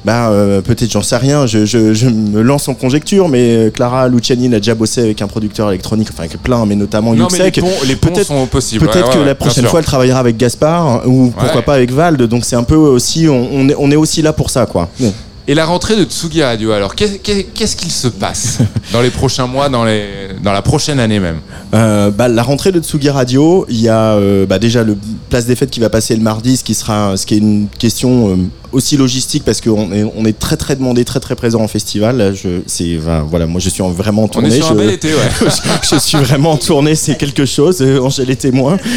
bah, 0.03 0.29
euh, 0.29 0.61
peut-être 0.61 0.91
j'en 0.91 1.01
sais 1.01 1.17
rien, 1.17 1.45
je, 1.45 1.65
je- 1.65 1.93
je 1.93 2.07
me 2.07 2.41
lance 2.41 2.67
en 2.67 2.73
conjecture, 2.73 3.27
mais 3.29 3.55
euh, 3.55 3.69
Clara 3.69 4.07
Luciani 4.07 4.47
a 4.53 4.59
déjà 4.59 4.75
bossé 4.75 5.01
avec 5.01 5.21
un 5.21 5.27
producteur 5.27 5.69
électronique, 5.69 6.09
enfin 6.11 6.23
avec 6.23 6.41
plein, 6.41 6.65
mais 6.65 6.75
notamment 6.75 7.13
Non, 7.13 7.27
mais 7.31 7.37
les 7.39 7.45
Yuxek. 7.45 7.63
ponts, 7.63 7.71
les 7.87 7.95
ponts 7.95 8.09
Peut-être- 8.13 8.27
sont 8.27 8.45
possibles. 8.47 8.85
Peut-être 8.87 9.07
Ouais, 9.09 9.13
que 9.13 9.19
ouais, 9.19 9.25
la 9.25 9.35
prochaine 9.35 9.65
fois, 9.65 9.79
elle 9.79 9.85
travaillera 9.85 10.19
avec 10.19 10.37
Gaspard 10.37 11.07
ou 11.07 11.31
pourquoi 11.37 11.61
pas 11.61 11.73
avec 11.75 11.91
Vald. 11.91 12.21
Donc 12.23 12.45
c'est 12.45 12.55
un 12.55 12.63
peu 12.63 12.75
aussi, 12.75 13.27
on, 13.29 13.49
on 13.53 13.69
est, 13.69 13.75
on 13.77 13.91
est 13.91 13.95
aussi 13.95 14.21
là 14.21 14.33
pour 14.33 14.49
ça, 14.49 14.65
quoi. 14.65 14.89
Bon. 14.99 15.13
Et 15.47 15.53
la 15.53 15.65
rentrée 15.65 15.95
de 15.95 16.03
Tsugi 16.05 16.41
Radio, 16.41 16.71
alors 16.71 16.95
qu'est- 16.95 17.19
qu'est- 17.21 17.43
qu'est-ce 17.53 17.75
qu'il 17.75 17.91
se 17.91 18.07
passe 18.07 18.57
dans 18.91 19.01
les 19.01 19.11
prochains 19.11 19.45
mois, 19.45 19.69
dans, 19.69 19.85
les, 19.85 20.03
dans 20.43 20.51
la 20.51 20.63
prochaine 20.63 20.99
année 20.99 21.19
même? 21.19 21.37
Euh, 21.75 22.09
bah, 22.09 22.27
la 22.27 22.41
rentrée 22.41 22.71
de 22.71 22.79
Tsugi 22.79 23.11
Radio, 23.11 23.63
il 23.69 23.79
y 23.79 23.87
a 23.87 24.13
euh, 24.13 24.47
bah, 24.47 24.57
déjà 24.57 24.83
le 24.83 24.97
Place 25.29 25.45
des 25.45 25.55
Fêtes 25.55 25.69
qui 25.71 25.79
va 25.79 25.89
passer 25.89 26.15
le 26.15 26.21
mardi, 26.21 26.57
ce 26.57 26.63
qui 26.63 26.73
sera, 26.75 27.17
ce 27.17 27.25
qui 27.25 27.33
est 27.35 27.37
une 27.39 27.67
question 27.79 28.29
euh, 28.29 28.35
aussi 28.71 28.95
logistique 28.97 29.43
parce 29.45 29.59
qu'on 29.61 29.91
est, 29.91 30.03
on 30.15 30.25
est 30.25 30.37
très 30.37 30.57
très 30.57 30.75
demandé, 30.75 31.03
très 31.05 31.19
très 31.19 31.35
présent 31.35 31.61
en 31.61 31.67
festival. 31.67 32.17
Là, 32.17 32.33
je, 32.33 32.61
c'est, 32.67 32.97
voilà, 33.27 33.45
moi 33.47 33.59
je 33.59 33.69
suis 33.69 33.81
en- 33.81 33.89
vraiment 33.89 34.23
en 34.23 34.25
On 34.25 34.27
tournée. 34.29 34.49
est 34.49 34.57
sur 34.57 34.67
un 34.67 34.73
je- 34.73 34.77
bel 34.77 34.89
été, 34.91 35.09
ouais. 35.13 35.49
je 35.91 35.97
suis 35.97 36.17
vraiment 36.17 36.51
en 36.51 36.57
tournée, 36.57 36.95
c'est 36.95 37.17
quelque 37.17 37.45
chose. 37.45 37.81
euh, 37.81 37.99
Angèle 37.99 38.29
est 38.29 38.35
témoin. 38.35 38.77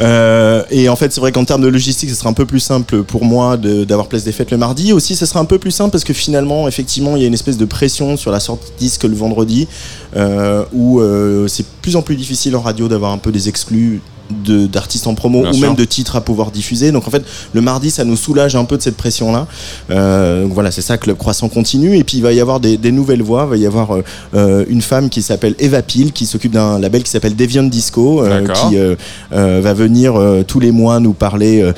Euh, 0.00 0.62
et 0.70 0.88
en 0.88 0.96
fait, 0.96 1.12
c'est 1.12 1.20
vrai 1.20 1.30
qu'en 1.32 1.44
termes 1.44 1.60
de 1.62 1.68
logistique, 1.68 2.08
ce 2.10 2.16
sera 2.16 2.30
un 2.30 2.34
peu 2.34 2.46
plus 2.46 2.60
simple 2.60 3.02
pour 3.02 3.24
moi 3.24 3.56
de- 3.56 3.84
d'avoir 3.84 4.08
place 4.08 4.24
des 4.24 4.32
fêtes 4.32 4.50
le 4.50 4.56
mardi. 4.56 4.92
Aussi, 4.92 5.14
ce 5.14 5.26
sera 5.26 5.40
un 5.40 5.44
peu 5.44 5.58
plus 5.58 5.70
simple 5.70 5.90
parce 5.90 6.04
que 6.04 6.12
finalement, 6.14 6.68
effectivement, 6.68 7.16
il 7.16 7.22
y 7.22 7.24
a 7.24 7.28
une 7.28 7.34
espèce 7.34 7.58
de 7.58 7.64
pression 7.66 8.16
sur 8.16 8.30
la 8.30 8.40
sortie 8.40 8.70
de 8.72 8.78
disque 8.78 9.04
le 9.04 9.14
vendredi, 9.14 9.68
euh, 10.16 10.64
où 10.72 11.00
euh, 11.00 11.48
c'est 11.48 11.64
de 11.64 11.68
plus 11.82 11.96
en 11.96 12.02
plus 12.02 12.16
difficile 12.16 12.56
en 12.56 12.60
radio 12.62 12.88
d'avoir 12.88 13.12
un 13.12 13.18
peu 13.18 13.30
des 13.32 13.48
exclus 13.48 14.00
d'artistes 14.30 15.06
en 15.06 15.14
promo 15.14 15.42
Bien 15.42 15.50
ou 15.50 15.54
sûr. 15.54 15.66
même 15.68 15.76
de 15.76 15.84
titres 15.84 16.16
à 16.16 16.20
pouvoir 16.20 16.50
diffuser. 16.50 16.92
Donc 16.92 17.06
en 17.06 17.10
fait, 17.10 17.24
le 17.52 17.60
mardi, 17.60 17.90
ça 17.90 18.04
nous 18.04 18.16
soulage 18.16 18.56
un 18.56 18.64
peu 18.64 18.76
de 18.76 18.82
cette 18.82 18.96
pression-là. 18.96 19.46
Euh, 19.90 20.44
donc 20.44 20.52
voilà, 20.52 20.70
c'est 20.70 20.82
ça, 20.82 20.98
Club 20.98 21.16
Croissant 21.16 21.48
continue. 21.48 21.96
Et 21.96 22.04
puis 22.04 22.18
il 22.18 22.22
va 22.22 22.32
y 22.32 22.40
avoir 22.40 22.60
des, 22.60 22.76
des 22.76 22.92
nouvelles 22.92 23.22
voix. 23.22 23.44
Il 23.46 23.50
va 23.50 23.56
y 23.56 23.66
avoir 23.66 23.94
euh, 23.96 24.04
euh, 24.34 24.64
une 24.68 24.82
femme 24.82 25.08
qui 25.08 25.22
s'appelle 25.22 25.54
Eva 25.58 25.82
Peel, 25.82 26.12
qui 26.12 26.26
s'occupe 26.26 26.52
d'un 26.52 26.78
label 26.78 27.02
qui 27.02 27.10
s'appelle 27.10 27.36
Deviant 27.36 27.62
Disco, 27.64 28.22
euh, 28.22 28.46
qui 28.46 28.76
va 29.30 29.74
venir 29.74 30.14
tous 30.46 30.60
les 30.60 30.70
mois 30.72 31.00
nous 31.00 31.12
parler, 31.12 31.72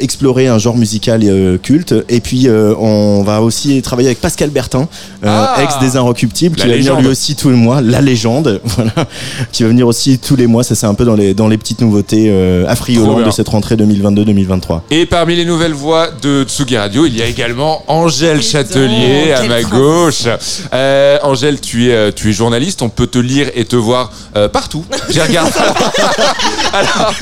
explorer 0.00 0.48
un 0.48 0.58
genre 0.58 0.76
musical 0.76 1.22
culte. 1.62 1.94
Et 2.08 2.20
puis 2.20 2.48
on 2.48 3.22
va 3.22 3.42
aussi 3.42 3.80
travailler 3.82 4.08
avec 4.08 4.20
Pascal 4.20 4.50
Bertin, 4.50 4.88
Ah 5.24 5.56
ex 5.62 5.78
des 5.80 5.96
Inrecuptibles, 5.96 6.56
qui 6.56 6.66
va 6.66 6.74
venir 6.74 6.92
légende. 6.92 7.02
lui 7.02 7.08
aussi 7.08 7.36
tous 7.36 7.50
les 7.50 7.56
mois, 7.56 7.80
la 7.80 8.00
légende, 8.00 8.60
voilà, 8.64 8.92
qui 9.52 9.62
va 9.62 9.68
venir 9.68 9.86
aussi 9.86 10.18
tous 10.18 10.36
les 10.36 10.46
mois. 10.46 10.62
Ça 10.64 10.74
c'est 10.74 10.86
un 10.86 10.94
peu 10.94 11.04
dans 11.04 11.14
les 11.14 11.34
dans 11.34 11.48
les 11.48 11.58
petites 11.58 11.82
nouveautés 11.86 12.26
euh, 12.30 12.66
de 13.24 13.30
cette 13.30 13.48
rentrée 13.48 13.76
2022-2023. 13.76 14.80
Et 14.90 15.06
parmi 15.06 15.36
les 15.36 15.44
nouvelles 15.44 15.72
voix 15.72 16.08
de 16.22 16.44
Tsugi 16.44 16.76
Radio, 16.76 17.06
il 17.06 17.16
y 17.16 17.22
a 17.22 17.26
également 17.26 17.82
Angèle 17.86 18.42
Châtelier 18.42 19.32
à 19.32 19.42
ma 19.44 19.62
gauche. 19.62 20.24
Euh, 20.72 21.18
Angèle, 21.22 21.60
tu 21.60 21.88
es, 21.88 21.92
euh, 21.94 22.10
tu 22.14 22.30
es 22.30 22.32
journaliste, 22.32 22.82
on 22.82 22.88
peut 22.88 23.06
te 23.06 23.18
lire 23.18 23.48
et 23.54 23.64
te 23.64 23.76
voir 23.76 24.10
euh, 24.36 24.48
partout. 24.48 24.84
J'ai 25.10 25.22
regardé. 25.22 25.52
Alors, 26.72 27.14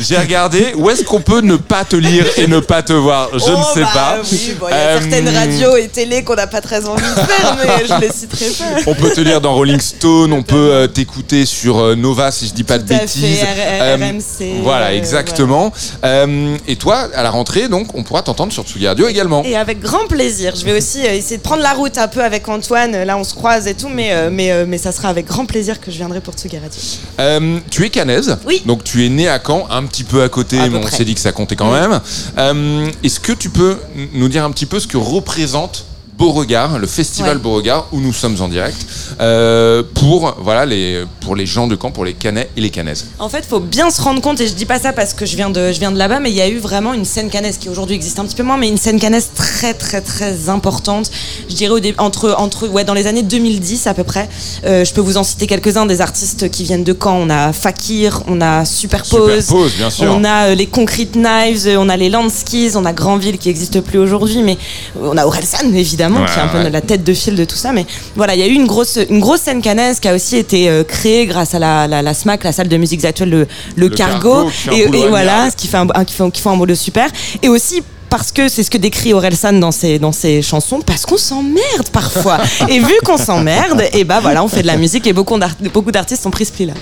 j'ai 0.00 0.16
regardé. 0.18 0.72
Où 0.76 0.90
est-ce 0.90 1.02
qu'on 1.04 1.20
peut 1.20 1.40
ne 1.40 1.56
pas 1.56 1.84
te 1.84 1.96
lire 1.96 2.24
et 2.36 2.46
ne 2.46 2.60
pas 2.60 2.82
te 2.82 2.92
voir? 2.92 3.28
Je 3.32 3.50
ne 3.50 3.56
Oh, 3.56 3.74
sais 3.74 3.80
bah 3.82 3.90
pas. 3.92 4.18
Oui, 4.30 4.54
bon, 4.58 4.66
il 4.68 4.70
y 4.70 4.74
a 4.74 4.76
Euh, 4.76 5.00
certaines 5.00 5.28
radios 5.28 5.76
et 5.76 5.88
télé 5.88 6.22
qu'on 6.22 6.34
n'a 6.34 6.46
pas 6.46 6.60
très 6.60 6.86
envie 6.86 7.02
de 7.02 7.20
faire, 7.20 7.56
mais 7.58 7.86
je 7.88 8.00
les 8.00 8.12
citerai 8.12 8.46
pas. 8.58 8.80
On 8.90 8.94
peut 8.94 9.10
te 9.10 9.20
lire 9.20 9.40
dans 9.40 9.54
Rolling 9.54 9.80
Stone, 9.80 10.32
on 10.32 10.42
peut 10.42 10.56
euh, 10.72 10.86
t'écouter 10.86 11.44
sur 11.46 11.78
euh, 11.78 11.94
Nova 11.94 12.30
si 12.30 12.46
je 12.48 12.52
dis 12.54 12.64
pas 12.64 12.78
de 12.78 12.82
Tout 12.84 12.88
bêtises. 12.98 13.40
RMC, 13.70 14.62
Voilà, 14.62 14.86
euh, 14.86 14.96
exactement. 14.96 15.72
Euh, 16.04 16.56
et 16.66 16.76
toi, 16.76 17.08
à 17.14 17.22
la 17.22 17.30
rentrée, 17.30 17.68
donc, 17.68 17.94
on 17.94 18.02
pourra 18.02 18.22
t'entendre 18.22 18.52
sur 18.52 18.64
Tsugi 18.64 18.86
Radio 18.88 19.08
également. 19.08 19.42
Et 19.44 19.56
avec 19.56 19.80
grand 19.80 20.06
plaisir. 20.06 20.54
Je 20.56 20.64
vais 20.64 20.76
aussi 20.76 21.06
euh, 21.06 21.12
essayer 21.14 21.36
de 21.38 21.42
prendre 21.42 21.62
la 21.62 21.72
route 21.72 21.98
un 21.98 22.08
peu 22.08 22.22
avec 22.22 22.48
Antoine. 22.48 23.04
Là, 23.04 23.16
on 23.16 23.24
se 23.24 23.34
croise 23.34 23.66
et 23.66 23.74
tout, 23.74 23.88
mais, 23.88 24.12
euh, 24.12 24.30
mais, 24.32 24.50
euh, 24.52 24.64
mais 24.66 24.78
ça 24.78 24.92
sera 24.92 25.08
avec 25.08 25.26
grand 25.26 25.46
plaisir 25.46 25.80
que 25.80 25.90
je 25.90 25.96
viendrai 25.96 26.20
pour 26.20 26.34
Tsugi 26.34 26.58
Radio. 26.58 26.80
Euh, 27.20 27.58
tu 27.70 27.84
es 27.84 27.90
canaise, 27.90 28.36
Oui. 28.46 28.62
donc 28.66 28.84
tu 28.84 29.04
es 29.04 29.08
né 29.08 29.28
à 29.28 29.40
Caen, 29.44 29.66
un 29.70 29.84
petit 29.84 30.04
peu 30.04 30.22
à 30.22 30.28
côté, 30.28 30.58
À 30.58 30.68
mais 30.68 30.78
on 30.78 30.86
s'est 30.86 31.04
dit 31.04 31.14
que 31.14 31.20
ça 31.20 31.32
comptait 31.32 31.56
quand 31.56 31.72
même. 31.72 32.00
Euh, 32.38 32.88
Est-ce 33.04 33.20
que 33.20 33.32
tu 33.32 33.50
peux 33.50 33.76
nous 34.12 34.28
dire 34.28 34.44
un 34.44 34.50
petit 34.50 34.66
peu 34.66 34.80
ce 34.80 34.86
que 34.86 34.96
représente 34.96 35.86
Beauregard, 36.20 36.78
le 36.78 36.86
festival 36.86 37.36
Ouais. 37.38 37.42
Beauregard, 37.42 37.86
où 37.92 37.98
nous 38.00 38.12
sommes 38.12 38.36
en 38.42 38.48
direct, 38.48 38.76
euh, 39.20 39.82
pour, 39.94 40.34
voilà, 40.38 40.66
les, 40.66 41.04
pour 41.20 41.30
pour 41.30 41.36
les 41.36 41.46
gens 41.46 41.68
de 41.68 41.78
Caen, 41.80 41.92
pour 41.92 42.04
les 42.04 42.12
Canais 42.14 42.50
et 42.56 42.60
les 42.60 42.70
Canaises 42.70 43.06
En 43.20 43.28
fait, 43.28 43.46
faut 43.46 43.60
bien 43.60 43.88
se 43.90 44.02
rendre 44.02 44.20
compte, 44.20 44.40
et 44.40 44.48
je 44.48 44.52
dis 44.54 44.66
pas 44.66 44.80
ça 44.80 44.92
parce 44.92 45.14
que 45.14 45.24
je 45.24 45.36
viens 45.36 45.48
de, 45.48 45.70
je 45.70 45.78
viens 45.78 45.92
de 45.92 45.96
là-bas, 45.96 46.18
mais 46.18 46.28
il 46.30 46.36
y 46.36 46.40
a 46.40 46.48
eu 46.48 46.58
vraiment 46.58 46.92
une 46.92 47.04
scène 47.04 47.30
canaise 47.30 47.56
qui 47.56 47.68
aujourd'hui 47.68 47.94
existe 47.94 48.18
un 48.18 48.24
petit 48.24 48.34
peu 48.34 48.42
moins, 48.42 48.56
mais 48.56 48.66
une 48.68 48.76
scène 48.76 48.98
canaise 48.98 49.28
très, 49.36 49.72
très, 49.74 50.00
très 50.00 50.48
importante. 50.48 51.08
Je 51.48 51.54
dirais 51.54 51.70
au 51.72 51.78
dé- 51.78 51.94
entre, 51.98 52.34
entre, 52.36 52.66
ouais, 52.66 52.82
dans 52.82 52.94
les 52.94 53.06
années 53.06 53.22
2010 53.22 53.86
à 53.86 53.94
peu 53.94 54.02
près. 54.02 54.28
Euh, 54.66 54.84
je 54.84 54.92
peux 54.92 55.00
vous 55.00 55.18
en 55.18 55.22
citer 55.22 55.46
quelques-uns 55.46 55.86
des 55.86 56.00
artistes 56.00 56.50
qui 56.50 56.64
viennent 56.64 56.82
de 56.82 56.96
Caen. 57.00 57.14
On 57.14 57.30
a 57.30 57.52
Fakir, 57.52 58.24
on 58.26 58.40
a 58.40 58.64
Superpose. 58.64 59.44
Superpose, 59.46 59.74
bien 59.76 59.90
sûr. 59.90 60.12
On 60.12 60.24
a 60.24 60.48
euh, 60.48 60.54
les 60.56 60.66
Concrete 60.66 61.14
Knives, 61.14 61.68
on 61.78 61.88
a 61.88 61.96
les 61.96 62.08
Landskis, 62.10 62.72
on 62.74 62.84
a 62.84 62.92
Grandville 62.92 63.38
qui 63.38 63.46
n'existe 63.48 63.80
plus 63.82 63.98
aujourd'hui, 64.00 64.42
mais 64.42 64.58
on 65.00 65.16
a 65.16 65.24
Orelsan 65.26 65.72
évidemment, 65.74 66.09
Ouais, 66.18 66.26
qui 66.26 66.38
est 66.38 66.42
un 66.42 66.48
peu 66.48 66.58
ouais. 66.58 66.70
la 66.70 66.80
tête 66.80 67.04
de 67.04 67.14
file 67.14 67.36
de 67.36 67.44
tout 67.44 67.56
ça. 67.56 67.72
Mais 67.72 67.86
voilà, 68.16 68.34
il 68.34 68.40
y 68.40 68.42
a 68.42 68.46
eu 68.46 68.52
une 68.54 68.66
grosse, 68.66 68.98
une 69.08 69.20
grosse 69.20 69.40
scène 69.42 69.62
canaise 69.62 70.00
qui 70.00 70.08
a 70.08 70.14
aussi 70.14 70.36
été 70.36 70.68
euh, 70.68 70.84
créée 70.84 71.26
grâce 71.26 71.54
à 71.54 71.58
la, 71.58 71.86
la, 71.86 72.02
la 72.02 72.14
SMAC, 72.14 72.44
la 72.44 72.52
salle 72.52 72.68
de 72.68 72.76
musique 72.76 73.04
actuelle, 73.04 73.30
le, 73.30 73.46
le, 73.76 73.88
Cargo, 73.88 74.50
et, 74.72 74.86
voilà, 75.08 75.50
ce 75.50 75.56
qui 75.56 75.66
fait 75.68 75.76
un, 75.78 75.86
un- 75.94 76.04
qui 76.04 76.14
fait, 76.14 76.30
qui 76.30 76.40
fait 76.42 76.48
un 76.48 76.56
boulot 76.56 76.74
super. 76.74 77.08
Et 77.42 77.48
aussi 77.48 77.82
parce 78.08 78.32
que 78.32 78.48
c'est 78.48 78.64
ce 78.64 78.70
que 78.70 78.78
décrit 78.78 79.12
Orelsan 79.14 79.52
dans 79.60 79.70
ses, 79.70 80.00
dans 80.00 80.10
ses 80.10 80.42
chansons, 80.42 80.80
parce 80.80 81.06
qu'on 81.06 81.16
s'emmerde 81.16 81.88
parfois. 81.92 82.38
et 82.68 82.80
vu 82.80 82.94
qu'on 83.04 83.16
s'emmerde, 83.16 83.84
et 83.92 84.02
bah 84.02 84.18
voilà, 84.20 84.42
on 84.42 84.48
fait 84.48 84.62
de 84.62 84.66
la 84.66 84.76
musique 84.76 85.06
et 85.06 85.12
beaucoup 85.12 85.38
d'art- 85.38 85.54
beaucoup 85.72 85.92
d'artistes 85.92 86.26
ont 86.26 86.30
pris 86.32 86.44
ce 86.44 86.52
pli-là. 86.52 86.74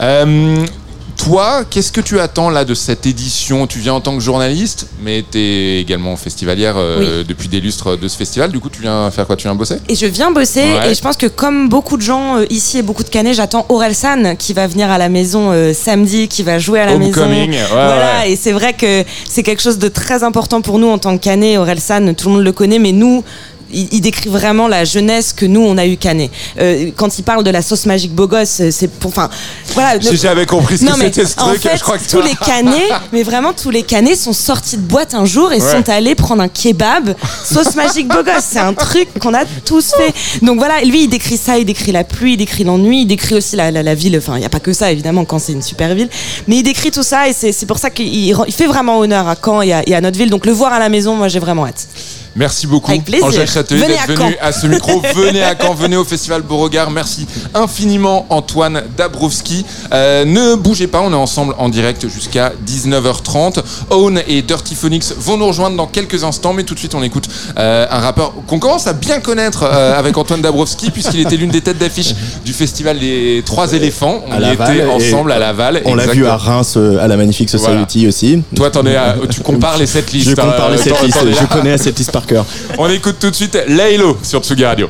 Euh, 0.00 0.64
toi, 1.24 1.64
qu'est-ce 1.68 1.92
que 1.92 2.00
tu 2.00 2.18
attends 2.18 2.48
là 2.48 2.64
de 2.64 2.72
cette 2.72 3.04
édition? 3.04 3.66
Tu 3.66 3.78
viens 3.78 3.92
en 3.92 4.00
tant 4.00 4.14
que 4.14 4.20
journaliste, 4.22 4.86
mais 5.02 5.22
tu 5.30 5.38
es 5.38 5.78
également 5.78 6.16
festivalière 6.16 6.76
euh, 6.78 7.22
depuis 7.24 7.46
des 7.48 7.60
lustres 7.60 7.98
de 7.98 8.08
ce 8.08 8.16
festival. 8.16 8.50
Du 8.50 8.58
coup, 8.58 8.70
tu 8.70 8.80
viens 8.80 9.10
faire 9.10 9.26
quoi? 9.26 9.36
Tu 9.36 9.42
viens 9.42 9.54
bosser? 9.54 9.76
Et 9.90 9.94
je 9.94 10.06
viens 10.06 10.30
bosser 10.30 10.60
Ouais. 10.62 10.92
et 10.92 10.94
je 10.94 11.00
pense 11.02 11.18
que 11.18 11.26
comme 11.26 11.68
beaucoup 11.68 11.98
de 11.98 12.02
gens 12.02 12.38
euh, 12.38 12.46
ici 12.48 12.78
et 12.78 12.82
beaucoup 12.82 13.04
de 13.04 13.10
Canets, 13.10 13.34
j'attends 13.34 13.66
Orelsan 13.68 14.34
qui 14.36 14.54
va 14.54 14.66
venir 14.66 14.90
à 14.90 14.96
la 14.96 15.10
maison 15.10 15.50
euh, 15.52 15.74
samedi, 15.74 16.26
qui 16.26 16.42
va 16.42 16.58
jouer 16.58 16.80
à 16.80 16.86
la 16.86 16.94
Homecoming, 16.94 17.50
maison. 17.50 17.62
ouais, 17.62 17.68
voilà, 17.70 18.20
ouais. 18.20 18.32
et 18.32 18.36
c'est 18.36 18.52
vrai 18.52 18.72
que 18.72 19.04
c'est 19.28 19.42
quelque 19.42 19.60
chose 19.62 19.78
de 19.78 19.88
très 19.88 20.22
important 20.22 20.62
pour 20.62 20.78
nous 20.78 20.88
en 20.88 20.96
tant 20.96 21.18
que 21.18 21.22
Canets. 21.22 21.58
Orelsan, 21.58 22.14
tout 22.14 22.28
le 22.28 22.34
monde 22.36 22.44
le 22.44 22.52
connaît, 22.52 22.78
mais 22.78 22.92
nous. 22.92 23.22
Il, 23.72 23.88
il 23.92 24.00
décrit 24.00 24.28
vraiment 24.30 24.68
la 24.68 24.84
jeunesse 24.84 25.32
que 25.32 25.46
nous 25.46 25.60
on 25.60 25.76
a 25.78 25.86
eu 25.86 25.96
Canet. 25.96 26.30
Euh, 26.58 26.90
quand 26.96 27.18
il 27.18 27.22
parle 27.22 27.44
de 27.44 27.50
la 27.50 27.62
sauce 27.62 27.86
magique 27.86 28.12
beau 28.14 28.26
gosse, 28.26 28.62
c'est 28.70 28.90
pour, 28.90 29.10
enfin, 29.10 29.28
voilà. 29.74 30.00
Si 30.00 30.10
le- 30.10 30.16
j'avais 30.16 30.46
compris 30.46 30.78
ce 30.78 30.84
que 30.84 30.90
non, 30.90 30.96
mais 30.98 31.06
c'était 31.06 31.26
ce 31.26 31.38
en 31.40 31.48
truc, 31.48 31.60
fait, 31.62 31.76
je 31.76 31.82
crois 31.82 31.98
que 31.98 32.08
tous 32.10 32.20
les 32.22 32.34
canets, 32.34 32.90
mais 33.12 33.22
vraiment 33.22 33.52
tous 33.52 33.70
les 33.70 33.82
canets 33.82 34.16
sont 34.16 34.32
sortis 34.32 34.76
de 34.76 34.82
boîte 34.82 35.14
un 35.14 35.24
jour 35.24 35.52
et 35.52 35.60
Ouais. 35.60 35.70
sont 35.72 35.88
allés 35.90 36.14
prendre 36.14 36.42
un 36.42 36.48
kebab 36.48 37.14
sauce 37.44 37.74
magique 37.76 38.08
beau 38.08 38.22
gosse. 38.22 38.44
C'est 38.50 38.58
un 38.58 38.72
truc 38.74 39.08
qu'on 39.20 39.34
a 39.34 39.44
tous 39.64 39.92
fait. 39.96 40.12
Donc 40.44 40.58
voilà, 40.58 40.80
lui 40.82 41.04
il 41.04 41.08
décrit 41.08 41.36
ça, 41.36 41.58
il 41.58 41.64
décrit 41.64 41.92
la 41.92 42.04
pluie, 42.04 42.32
il 42.34 42.36
décrit 42.36 42.64
l'ennui, 42.64 43.02
il 43.02 43.06
décrit 43.06 43.34
aussi 43.34 43.56
la, 43.56 43.70
la, 43.70 43.82
la 43.82 43.94
ville. 43.94 44.16
Enfin, 44.16 44.36
il 44.36 44.40
n'y 44.40 44.46
a 44.46 44.50
pas 44.50 44.60
que 44.60 44.72
ça 44.72 44.90
évidemment 44.90 45.24
quand 45.24 45.38
c'est 45.38 45.52
une 45.52 45.62
super 45.62 45.94
ville, 45.94 46.08
mais 46.46 46.56
il 46.56 46.62
décrit 46.62 46.90
tout 46.90 47.02
ça 47.02 47.28
et 47.28 47.32
c'est 47.32 47.66
pour 47.66 47.78
ça 47.78 47.90
qu'il 47.90 48.34
fait 48.50 48.66
vraiment 48.66 48.98
honneur 48.98 49.28
à 49.28 49.36
Caen 49.42 49.62
et 49.62 49.72
à, 49.72 49.82
et 49.88 49.94
à 49.94 50.00
notre 50.00 50.18
ville. 50.18 50.30
Donc 50.30 50.46
le 50.46 50.52
voir 50.52 50.72
à 50.72 50.78
la 50.78 50.88
maison, 50.88 51.14
moi 51.14 51.28
j'ai 51.28 51.38
vraiment 51.38 51.66
hâte. 51.66 51.86
Merci 52.36 52.66
beaucoup, 52.66 52.90
Avec 52.92 53.04
plaisir. 53.04 53.26
Angèle 53.26 53.48
Châtelier, 53.50 53.86
d'être 53.88 54.02
à 54.02 54.06
venu 54.06 54.18
Caen. 54.18 54.30
à 54.40 54.52
ce 54.52 54.66
micro. 54.66 55.02
venez 55.16 55.42
à 55.42 55.54
Caen, 55.60 55.74
venez 55.74 55.96
au 55.96 56.04
Festival 56.04 56.42
Beauregard. 56.42 56.90
Merci 56.90 57.26
infiniment, 57.54 58.26
Antoine 58.30 58.82
Dabrowski. 58.96 59.64
Euh, 59.92 60.24
ne 60.24 60.54
bougez 60.54 60.86
pas, 60.86 61.00
on 61.00 61.10
est 61.12 61.16
ensemble 61.16 61.54
en 61.58 61.68
direct 61.68 62.06
jusqu'à 62.08 62.52
19h30. 62.66 63.62
Own 63.90 64.20
et 64.28 64.42
Dirty 64.42 64.74
Phoenix 64.74 65.14
vont 65.18 65.36
nous 65.38 65.46
rejoindre 65.48 65.76
dans 65.76 65.86
quelques 65.86 66.22
instants, 66.24 66.52
mais 66.52 66.62
tout 66.62 66.74
de 66.74 66.78
suite, 66.78 66.94
on 66.94 67.02
écoute 67.02 67.28
euh, 67.58 67.86
un 67.90 67.98
rappeur 67.98 68.32
qu'on 68.46 68.58
commence 68.58 68.86
à 68.86 68.92
bien 68.92 69.20
connaître 69.20 69.64
euh, 69.64 69.98
avec 69.98 70.16
Antoine 70.16 70.40
Dabrowski, 70.40 70.90
puisqu'il 70.90 71.20
était 71.20 71.36
l'une 71.36 71.50
des 71.50 71.60
têtes 71.60 71.78
d'affiche 71.78 72.14
du 72.44 72.52
Festival 72.52 72.98
des 72.98 73.42
Trois 73.44 73.72
éléphants. 73.72 74.22
On 74.28 74.32
À 74.32 74.50
y 74.50 74.52
était 74.54 74.84
ensemble 74.84 75.32
à 75.32 75.38
Laval. 75.38 75.82
On 75.84 75.94
l'a 75.94 76.06
vu 76.06 76.26
à 76.26 76.36
Reims 76.36 76.74
euh, 76.76 77.02
à 77.02 77.08
la 77.08 77.16
Magnifique 77.16 77.50
Society 77.50 78.06
aussi. 78.06 78.42
Toi, 78.54 78.70
t'en 78.70 78.86
es 78.86 78.94
à- 78.96 79.16
tu 79.28 79.40
compares 79.40 79.78
les 79.78 79.86
sept 79.86 80.12
listes. 80.12 80.30
Je 80.30 80.34
compare 80.34 80.66
hein, 80.68 80.72
les 80.72 80.78
sept 80.78 81.02
listes, 81.02 81.18
je 81.40 81.46
connais 81.46 81.76
cette 81.78 81.98
liste 81.98 82.10
On 82.78 82.88
écoute 82.88 83.18
tout 83.18 83.30
de 83.30 83.34
suite 83.34 83.58
Laylo 83.68 84.18
sur 84.22 84.42
Tsugi 84.42 84.64
Radio. 84.64 84.88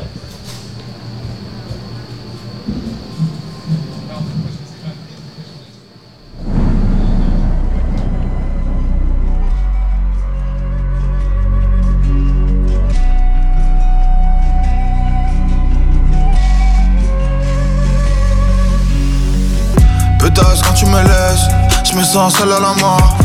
Pétasse 20.18 20.62
quand 20.62 20.74
tu 20.74 20.87
me 20.87 21.01
laisses, 21.03 21.91
je 21.91 21.97
me 21.97 22.05
sens 22.05 22.37
seul 22.37 22.53
à 22.53 22.61
la 22.61 22.74
mort. 22.81 23.16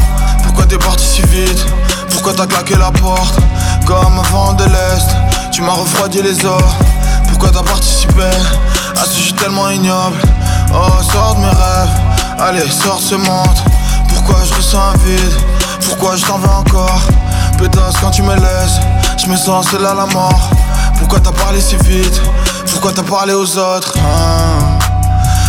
Pourquoi 0.43 0.65
t'es 0.65 0.77
parti 0.77 1.05
si 1.05 1.21
vite? 1.23 1.65
Pourquoi 2.09 2.33
t'as 2.33 2.47
claqué 2.47 2.75
la 2.75 2.91
porte? 2.91 3.44
Tu 5.55 5.61
m'as 5.61 5.71
refroidi 5.71 6.21
les 6.21 6.45
os. 6.45 6.63
Pourquoi 7.29 7.49
t'as 7.49 7.63
participé 7.63 8.29
à 9.01 9.05
ce 9.05 9.21
jeu 9.21 9.31
tellement 9.37 9.69
ignoble? 9.69 10.21
Oh, 10.73 11.01
sors 11.13 11.35
de 11.35 11.39
mes 11.39 11.47
rêves, 11.47 11.97
allez, 12.39 12.69
sors 12.69 12.97
de 12.97 13.01
ce 13.01 13.15
monde. 13.15 13.57
Pourquoi 14.09 14.35
je 14.43 14.53
ressens 14.53 14.81
un 14.81 14.97
vide? 14.97 15.33
Pourquoi 15.85 16.17
je 16.17 16.25
t'en 16.25 16.39
veux 16.39 16.49
encore? 16.49 16.99
Pétasse 17.57 17.95
quand 18.01 18.11
tu 18.11 18.21
me 18.23 18.35
laisses, 18.35 18.81
je 19.17 19.27
me 19.27 19.37
sens 19.37 19.69
seul 19.69 19.85
à 19.85 19.93
la 19.93 20.05
mort. 20.07 20.49
Pourquoi 20.99 21.21
t'as 21.21 21.31
parlé 21.31 21.61
si 21.61 21.77
vite? 21.77 22.21
Pourquoi 22.69 22.91
t'as 22.91 23.03
parlé 23.03 23.31
aux 23.31 23.57
autres? 23.57 23.93
Hein 23.99 24.77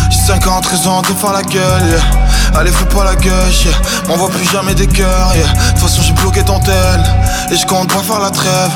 j'ai 0.09 0.19
50 0.19 0.65
raisons 0.67 1.01
de 1.01 1.07
faire 1.07 1.33
la 1.33 1.41
gueule, 1.41 1.85
yeah. 1.85 2.57
Allez, 2.57 2.71
fais 2.71 2.85
pas 2.85 3.03
la 3.03 3.15
gueule, 3.15 3.51
yeah. 3.65 3.73
M'envoie 4.07 4.29
plus 4.29 4.49
jamais 4.49 4.73
des 4.73 4.87
cœurs, 4.87 5.35
yeah. 5.35 5.47
De 5.47 5.69
toute 5.71 5.79
façon, 5.79 6.01
j'ai 6.01 6.13
bloqué 6.13 6.43
ton 6.43 6.59
tel. 6.59 7.03
Et 7.51 7.57
je 7.57 7.65
compte 7.65 7.91
pas 7.91 8.01
faire 8.01 8.19
la 8.19 8.31
trêve. 8.31 8.71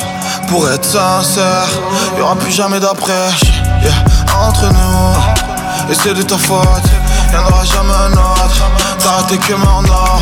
Pour 0.47 0.69
être 0.69 0.85
sincère, 0.85 1.69
y'aura 2.17 2.35
plus 2.35 2.51
jamais 2.51 2.79
d'après. 2.79 3.29
Entre 4.37 4.65
nous, 4.65 5.41
et 5.89 5.95
c'est 5.95 6.13
de 6.13 6.21
ta 6.21 6.37
faute. 6.37 6.67
Y'en 7.33 7.43
aura 7.43 7.63
jamais 7.65 7.93
un 7.93 8.13
autre. 8.13 8.61
T'as 8.99 9.09
raté 9.09 9.37
que 9.37 9.53
en 9.53 9.83
or. 9.85 10.21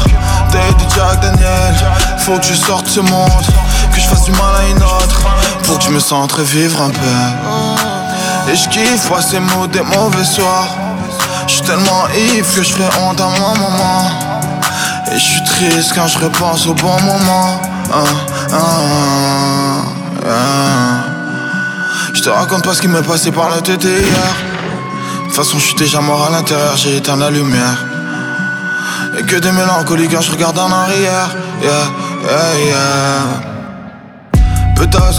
T'es 0.51 0.57
de 0.57 0.89
Jack 0.95 1.21
Daniel. 1.21 1.75
Faut 2.19 2.37
que 2.37 2.45
je 2.45 2.53
sorte 2.53 2.87
ce 2.87 2.99
monde. 2.99 3.45
Que 3.93 3.99
je 3.99 4.07
fasse 4.07 4.23
du 4.23 4.31
mal 4.31 4.55
à 4.55 4.67
une 4.69 4.83
autre. 4.83 5.21
Pour 5.63 5.79
que 5.79 5.85
je 5.85 5.89
me 5.89 5.99
sente 5.99 6.31
revivre 6.31 6.81
un 6.81 6.89
peu. 6.89 8.51
Et 8.51 8.55
je 8.55 8.69
kiffe 8.69 9.09
passer 9.09 9.39
mots 9.39 9.67
des 9.67 9.81
mauvais 9.81 10.23
soirs. 10.23 10.69
Je 11.47 11.53
suis 11.53 11.63
tellement 11.63 12.07
ivre 12.15 12.55
que 12.55 12.63
je 12.63 12.73
ferai 12.73 12.89
honte 13.01 13.19
à 13.19 13.25
ma 13.25 13.59
maman. 13.59 14.11
Et 15.11 15.15
je 15.15 15.23
suis 15.23 15.43
triste 15.43 15.93
quand 15.95 16.07
je 16.07 16.19
repense 16.19 16.67
au 16.67 16.73
bon 16.73 16.99
moment. 17.01 17.61
Hein, 17.91 18.03
hein, 18.51 18.57
hein. 18.57 19.98
Je 22.13 22.21
te 22.21 22.29
raconte 22.29 22.63
pas 22.63 22.73
ce 22.73 22.81
qui 22.81 22.87
m'est 22.87 23.01
passé 23.01 23.31
par 23.31 23.49
la 23.49 23.61
tête 23.61 23.83
hier. 23.83 24.01
De 24.01 25.25
toute 25.25 25.35
façon, 25.35 25.59
je 25.59 25.65
suis 25.65 25.75
déjà 25.75 26.01
mort 26.01 26.27
à 26.27 26.31
l'intérieur, 26.31 26.75
j'ai 26.75 26.97
éteint 26.97 27.15
la 27.15 27.29
lumière. 27.29 27.77
Et 29.17 29.23
que 29.23 29.35
des 29.37 29.51
mélancolies 29.51 30.07
quand 30.07 30.21
je 30.21 30.31
regarde 30.31 30.57
en 30.59 30.71
arrière. 30.71 31.29
Yeah, 31.61 31.71
yeah, 32.23 32.65
yeah. 32.65 33.49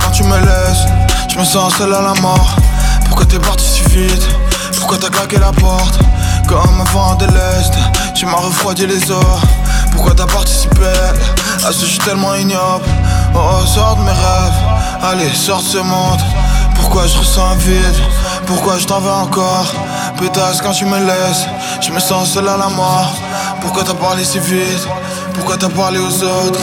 Quand 0.01 0.11
tu 0.11 0.25
me 0.25 0.37
laisses, 0.37 0.87
je 1.33 1.39
me 1.39 1.45
sens 1.45 1.75
seul 1.77 1.93
à 1.93 2.03
la 2.03 2.15
mort. 2.21 2.57
Pourquoi 3.07 3.27
t'es 3.27 3.39
parti 3.39 3.65
si 3.65 3.83
vite? 3.83 4.29
Pourquoi 4.79 4.99
t'as 4.99 5.09
claqué 5.09 5.39
la 5.39 5.53
porte? 5.53 5.99
Comme 6.49 6.81
un 6.81 6.85
vent 6.93 7.15
de 7.15 7.27
l'Est, 7.27 7.73
tu 8.15 8.27
m'as 8.27 8.39
refroidi 8.39 8.87
les 8.87 9.11
os. 9.11 9.25
Pourquoi 9.93 10.15
t'as 10.15 10.27
participé? 10.27 10.87
À 11.67 11.73
ce 11.73 11.87
jeu 11.87 11.99
tellement 12.05 12.35
ignoble 12.35 12.85
Oh, 13.35 13.67
sors 13.67 13.97
de 13.97 14.03
mes 14.03 14.11
rêves, 14.11 14.61
allez, 15.03 15.35
sors 15.35 15.59
de 15.63 15.65
ce 15.65 15.79
monde. 15.79 16.21
Pourquoi 16.75 17.07
je 17.07 17.19
ressens 17.19 17.55
vide? 17.57 18.01
Pourquoi 18.47 18.79
je 18.79 18.87
t'en 18.87 19.01
veux 19.01 19.11
encore? 19.11 19.73
Pétasse 20.19 20.61
quand 20.61 20.73
tu 20.73 20.85
me 20.85 20.99
laisses, 20.99 21.47
je 21.81 21.91
me 21.93 22.01
sens 22.01 22.33
seul 22.33 22.49
à 22.49 22.57
la 22.57 22.69
mort. 22.69 23.13
Pourquoi 23.61 23.85
t'as 23.85 23.95
parlé 23.95 24.25
si 24.25 24.39
vite? 24.39 24.87
Pourquoi 25.35 25.57
t'as 25.57 25.69
parlé 25.69 25.99
aux 25.99 26.23
autres? 26.23 26.61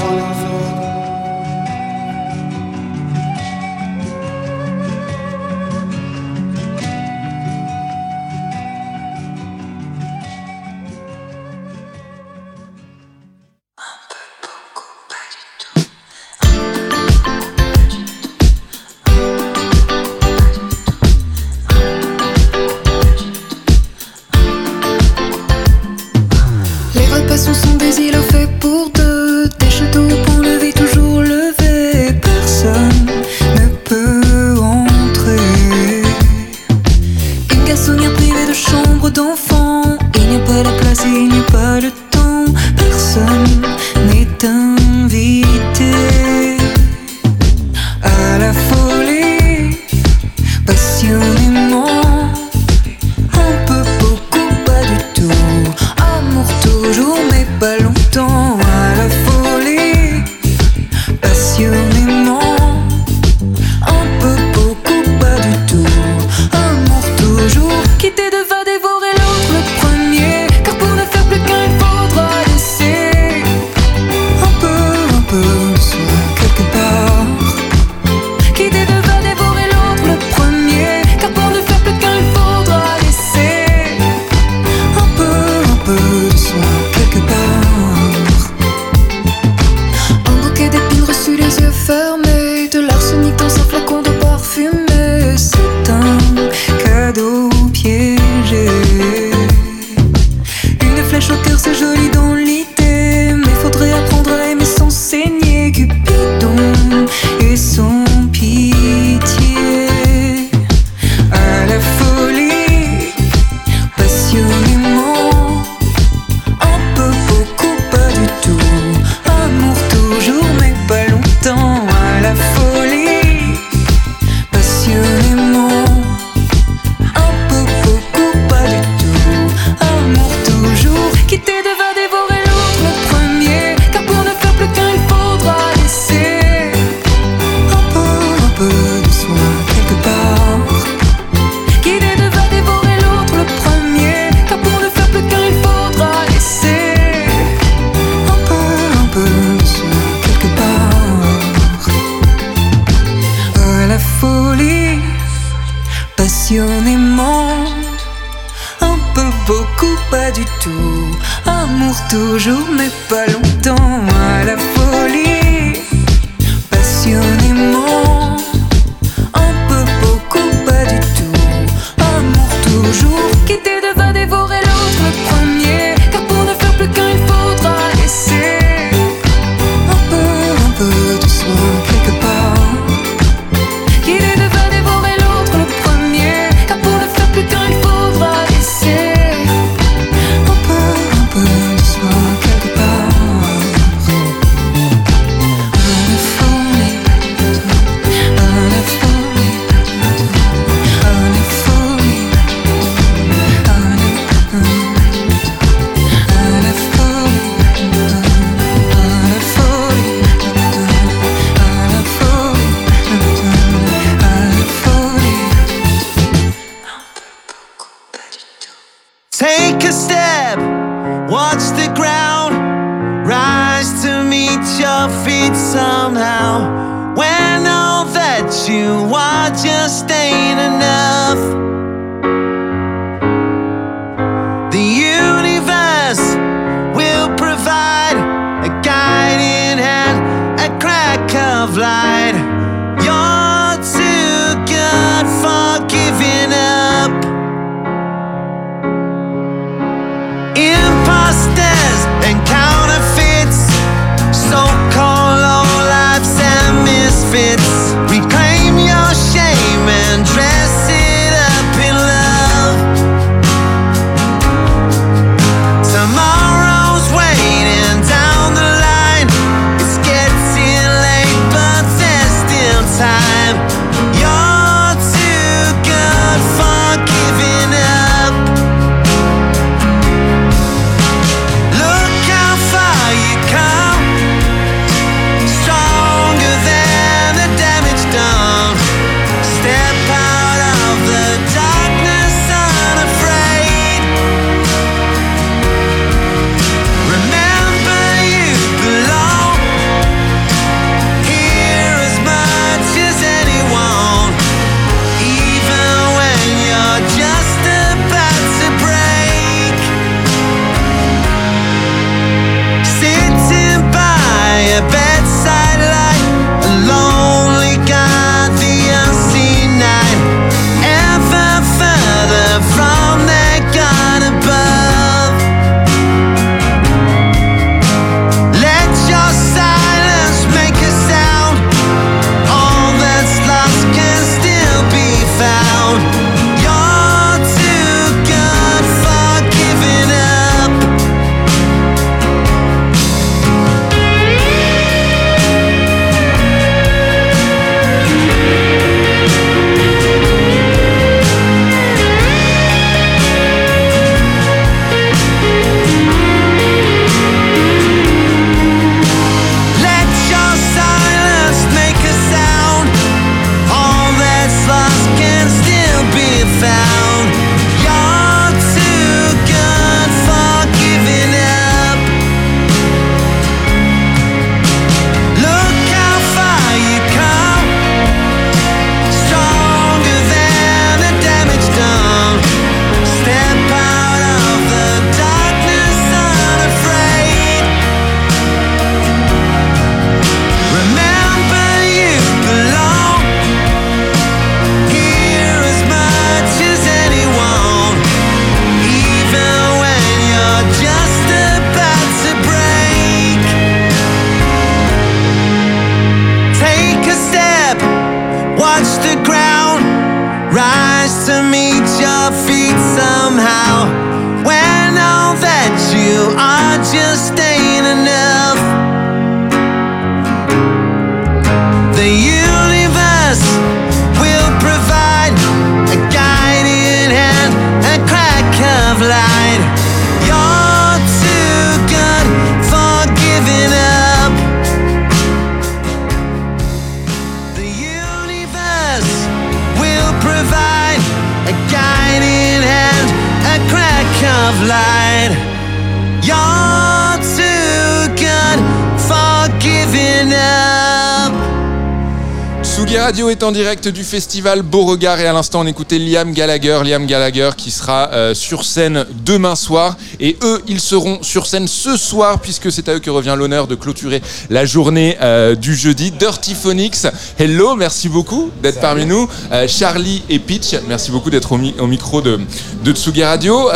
En 453.48 453.52
direct 453.54 453.88
du 453.88 454.04
festival 454.04 454.62
Beauregard 454.62 455.20
et 455.22 455.26
à 455.28 455.32
l'instant 455.32 455.62
on 455.62 455.68
écoutait 455.68 456.00
Liam 456.00 456.34
Gallagher, 456.34 456.82
Liam 456.84 457.06
Gallagher 457.06 457.52
qui 457.56 457.72
sera 457.72 458.10
euh, 458.12 458.34
sur 458.34 458.66
scène 458.66 459.06
demain 459.26 459.56
soir 459.56 459.96
et 460.20 460.36
eux 460.44 460.62
ils 460.68 460.82
seront 460.82 461.20
sur 461.24 461.46
scène 461.46 461.66
ce 461.68 461.96
soir 461.96 462.40
puisque 462.42 462.72
c'est 462.72 462.90
à 462.90 462.96
eux 462.96 463.00
que 463.00 463.10
revient 463.10 463.36
l'honneur 463.38 463.68
de 463.68 463.76
clôturer 463.76 464.22
la 464.50 464.66
journée 464.66 465.18
euh, 465.22 465.56
du 465.56 465.76
jeudi. 465.76 466.12
Dirty 466.12 466.56
Phonics, 466.56 467.08
hello, 467.40 467.76
merci 467.76 468.10
beaucoup 468.10 468.50
d'être 468.62 468.82
parmi 468.82 469.06
nous. 469.06 469.30
Euh, 469.54 469.66
Charlie 469.68 470.24
et 470.30 470.40
Pitch, 470.40 470.76
merci 470.88 471.12
beaucoup 471.12 471.30
d'être 471.30 471.54
au, 471.54 471.58
mi- 471.58 471.76
au 471.80 471.88
micro 471.88 472.22
de, 472.22 472.40
de 472.84 472.92
Tsugi 472.92 473.24
Radio. 473.24 473.70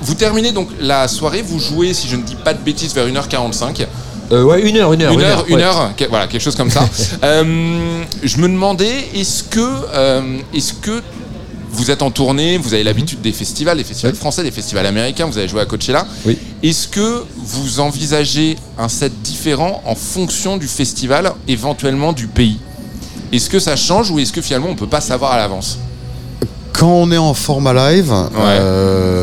Vous 0.00 0.14
terminez 0.14 0.52
donc 0.52 0.68
la 0.80 1.08
soirée, 1.08 1.42
vous 1.42 1.58
jouez 1.58 1.92
si 1.92 2.08
je 2.08 2.16
ne 2.16 2.22
dis 2.22 2.36
pas 2.36 2.54
de 2.54 2.62
bêtises 2.62 2.94
vers 2.94 3.06
1h45. 3.06 3.86
Euh, 4.32 4.44
ouais, 4.44 4.60
une 4.62 4.76
heure, 4.76 4.92
une 4.92 5.02
heure. 5.02 5.12
Une 5.12 5.20
heure, 5.22 5.44
une 5.48 5.56
ouais. 5.56 5.62
heure, 5.62 5.92
que- 5.96 6.04
voilà, 6.08 6.26
quelque 6.28 6.42
chose 6.42 6.54
comme 6.56 6.70
ça. 6.70 6.88
Euh, 7.24 8.02
je 8.22 8.36
me 8.38 8.48
demandais, 8.48 9.08
est-ce 9.14 9.42
que, 9.42 9.60
euh, 9.94 10.38
est-ce 10.54 10.72
que 10.74 11.02
vous 11.72 11.90
êtes 11.90 12.02
en 12.02 12.10
tournée, 12.10 12.56
vous 12.58 12.74
avez 12.74 12.82
l'habitude 12.82 13.20
des 13.20 13.32
festivals, 13.32 13.76
des 13.78 13.84
festivals 13.84 14.14
français, 14.14 14.42
des 14.42 14.50
festivals 14.50 14.86
américains, 14.86 15.26
vous 15.26 15.38
avez 15.38 15.48
joué 15.48 15.60
à 15.60 15.66
Coachella. 15.66 16.06
Oui. 16.24 16.36
Est-ce 16.62 16.88
que 16.88 17.24
vous 17.36 17.80
envisagez 17.80 18.56
un 18.78 18.88
set 18.88 19.12
différent 19.22 19.82
en 19.86 19.94
fonction 19.94 20.56
du 20.56 20.66
festival, 20.66 21.32
éventuellement 21.48 22.12
du 22.12 22.26
pays? 22.26 22.58
Est-ce 23.32 23.48
que 23.50 23.58
ça 23.60 23.76
change 23.76 24.10
ou 24.10 24.18
est-ce 24.18 24.32
que 24.32 24.40
finalement 24.42 24.68
on 24.70 24.74
peut 24.76 24.88
pas 24.88 25.00
savoir 25.00 25.32
à 25.32 25.36
l'avance? 25.36 25.78
Quand 26.72 26.88
on 26.92 27.10
est 27.12 27.18
en 27.18 27.34
format 27.34 27.72
live, 27.92 28.12
euh, 28.12 28.28
c- 28.28 29.19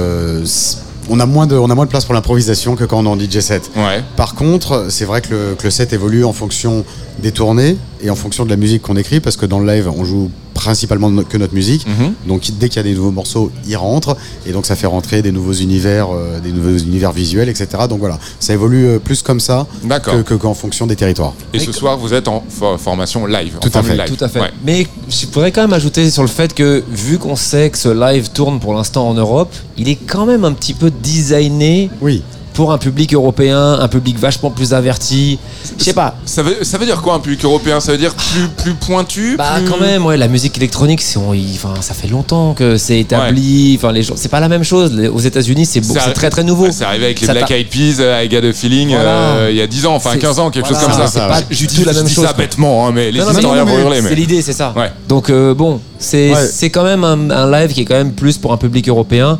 on, 1.09 1.19
a 1.19 1.25
moins 1.25 1.47
de, 1.47 1.55
on 1.55 1.69
a 1.69 1.75
moins 1.75 1.85
de 1.85 1.89
place 1.89 2.05
pour 2.05 2.13
l'improvisation 2.13 2.75
que 2.75 2.83
quand 2.83 2.99
on 2.99 3.05
est 3.05 3.09
en 3.09 3.19
DJ 3.19 3.39
set. 3.39 3.71
Ouais. 3.75 4.03
Par 4.15 4.35
contre, 4.35 4.87
c'est 4.89 5.05
vrai 5.05 5.21
que 5.21 5.33
le, 5.33 5.55
que 5.55 5.63
le 5.65 5.71
set 5.71 5.93
évolue 5.93 6.23
en 6.23 6.33
fonction 6.33 6.85
des 7.19 7.31
tournées 7.31 7.77
et 8.01 8.09
en 8.09 8.15
fonction 8.15 8.45
de 8.45 8.49
la 8.49 8.57
musique 8.57 8.81
qu'on 8.81 8.97
écrit, 8.97 9.19
parce 9.19 9.37
que 9.37 9.45
dans 9.45 9.59
le 9.59 9.71
live, 9.71 9.89
on 9.95 10.03
joue 10.03 10.31
principalement 10.71 11.09
no- 11.09 11.23
que 11.23 11.37
notre 11.37 11.53
musique. 11.53 11.87
Mhm. 11.87 12.13
Donc 12.27 12.41
dès 12.59 12.67
qu'il 12.67 12.77
y 12.77 12.79
a 12.79 12.83
des 12.83 12.93
nouveaux 12.93 13.11
morceaux, 13.21 13.51
ils 13.67 13.77
rentrent 13.77 14.17
et 14.45 14.51
donc 14.51 14.65
ça 14.65 14.75
fait 14.75 14.87
rentrer 14.87 15.21
des 15.21 15.31
nouveaux 15.31 15.53
univers, 15.53 16.07
euh, 16.13 16.39
des 16.41 16.51
nouveaux 16.51 16.77
univers 16.77 17.13
visuels, 17.13 17.47
etc. 17.47 17.67
Donc 17.89 17.99
voilà, 17.99 18.19
ça 18.39 18.51
évolue 18.53 18.85
euh, 18.85 18.99
plus 18.99 19.21
comme 19.21 19.39
ça 19.39 19.65
D'accord. 19.83 20.15
que, 20.15 20.21
que- 20.21 20.33
qu'en 20.33 20.53
fonction 20.53 20.85
des 20.85 20.97
territoires. 20.97 21.33
Et 21.53 21.59
ce 21.59 21.71
soir, 21.71 21.97
vous 21.97 22.13
êtes 22.13 22.27
en 22.27 22.43
fo- 22.59 22.77
formation 22.77 23.25
live. 23.25 23.53
en 23.57 23.59
Tout 23.59 23.77
à 23.77 23.81
fait, 23.81 23.95
live. 23.95 24.13
Tout 24.17 24.23
à 24.23 24.27
fait. 24.27 24.41
Ouais. 24.41 24.51
Mais 24.65 24.87
je 25.09 25.25
pourrais 25.27 25.51
quand 25.53 25.61
même 25.61 25.73
ajouter 25.73 26.11
sur 26.11 26.21
le 26.23 26.27
fait 26.27 26.53
que, 26.53 26.83
vu 26.91 27.17
qu'on 27.17 27.37
sait 27.37 27.69
que 27.69 27.77
ce 27.77 27.89
live 27.89 28.29
tourne 28.31 28.59
pour 28.59 28.73
l'instant 28.73 29.07
en 29.07 29.13
Europe, 29.13 29.53
il 29.77 29.87
est 29.87 29.95
quand 29.95 30.25
même 30.25 30.43
un 30.43 30.51
petit 30.53 30.73
peu 30.73 30.91
designé 30.91 31.89
Oui. 32.01 32.23
Pour 32.57 32.71
un 32.71 32.79
public 32.79 33.13
européen, 33.13 33.73
un 33.79 33.87
public 33.87 34.17
vachement 34.17 34.49
plus 34.49 34.73
averti. 34.73 35.37
Je 35.77 35.83
sais 35.83 35.93
pas. 35.93 36.15
Ça 36.25 36.41
veut, 36.41 36.57
ça 36.63 36.79
veut 36.79 36.87
dire 36.87 37.03
quoi 37.03 37.13
un 37.13 37.19
public 37.19 37.45
européen? 37.45 37.79
Ça 37.79 37.91
veut 37.91 37.99
dire 37.99 38.15
plus, 38.15 38.47
plus 38.47 38.73
pointu 38.73 39.35
Bah 39.37 39.57
plus- 39.59 39.69
quand 39.69 39.79
même, 39.79 40.03
ouais, 40.07 40.17
la 40.17 40.27
musique 40.27 40.57
électronique, 40.57 41.03
on- 41.17 41.35
ça 41.81 41.93
fait 41.93 42.07
longtemps 42.07 42.55
que 42.55 42.77
c'est 42.77 42.99
établi. 42.99 43.75
Enfin, 43.77 43.91
les 43.91 44.01
gens, 44.01 44.15
c'est 44.17 44.27
pas 44.29 44.39
la 44.39 44.49
même 44.49 44.63
chose. 44.63 44.91
Aux 45.13 45.19
États-Unis, 45.19 45.67
c'est, 45.67 45.81
très 46.15 46.31
très 46.31 46.43
nouveau. 46.43 46.69
C'est 46.71 46.83
arrivé 46.83 47.05
avec 47.05 47.21
les 47.21 47.27
Ça 47.27 47.33
Black 47.33 47.51
Eyed 47.51 47.67
Peas, 47.69 47.97
euh, 47.99 48.23
I 48.23 48.27
Got 48.27 48.47
a 48.47 48.53
Feeling, 48.53 48.89
Voilà. 48.89 49.09
euh, 49.35 49.47
il 49.51 49.57
y 49.57 49.61
a 49.61 49.67
10 49.67 49.85
ans, 49.85 49.93
enfin 49.93 50.09
C'est- 50.13 50.17
15 50.19 50.39
ans, 50.39 50.49
quelque 50.49 50.67
voilà, 50.67 50.83
chose 50.83 50.97
comme 50.97 51.05
ça. 51.05 51.11
c'est 51.11 51.19
pas 51.19 51.47
je 51.51 51.57
du 51.57 51.67
tout 51.67 51.83
la 51.85 51.91
je 51.91 51.97
même 51.99 52.07
dis 52.07 52.13
chose, 52.15 52.25
ça 52.25 52.33
quoi. 52.33 52.43
bêtement, 52.43 52.87
hein, 52.87 52.91
mais 52.91 53.11
les 53.11 53.19
Non, 53.19 53.25
non, 53.27 53.33
mais 53.33 53.39
historiens 53.41 53.65
non, 53.65 53.69
vont 53.71 53.77
mais 53.77 53.83
hurler. 53.83 54.01
mais- 54.01 54.09
C'est 54.09 54.15
l'idée, 54.15 54.41
c'est 54.41 54.53
ça. 54.53 54.73
Ouais. 54.75 54.91
Donc 55.07 55.29
euh, 55.29 55.53
bon, 55.53 55.79
c'est 55.99 56.33
Ouais. 56.33 56.47
c'est 56.51 56.71
quand 56.71 56.83
même 56.83 57.03
un, 57.03 57.29
un 57.29 57.51
live 57.51 57.71
qui 57.73 57.81
est 57.81 57.85
quand 57.85 57.93
même 57.93 58.13
plus 58.13 58.39
pour 58.39 58.51
un 58.51 58.57
public 58.57 58.89
européen 58.89 59.37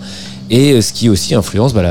et 0.49 0.73
euh, 0.73 0.81
ce 0.81 0.93
qui 0.93 1.09
aussi 1.09 1.35
influence 1.35 1.73
bah, 1.73 1.81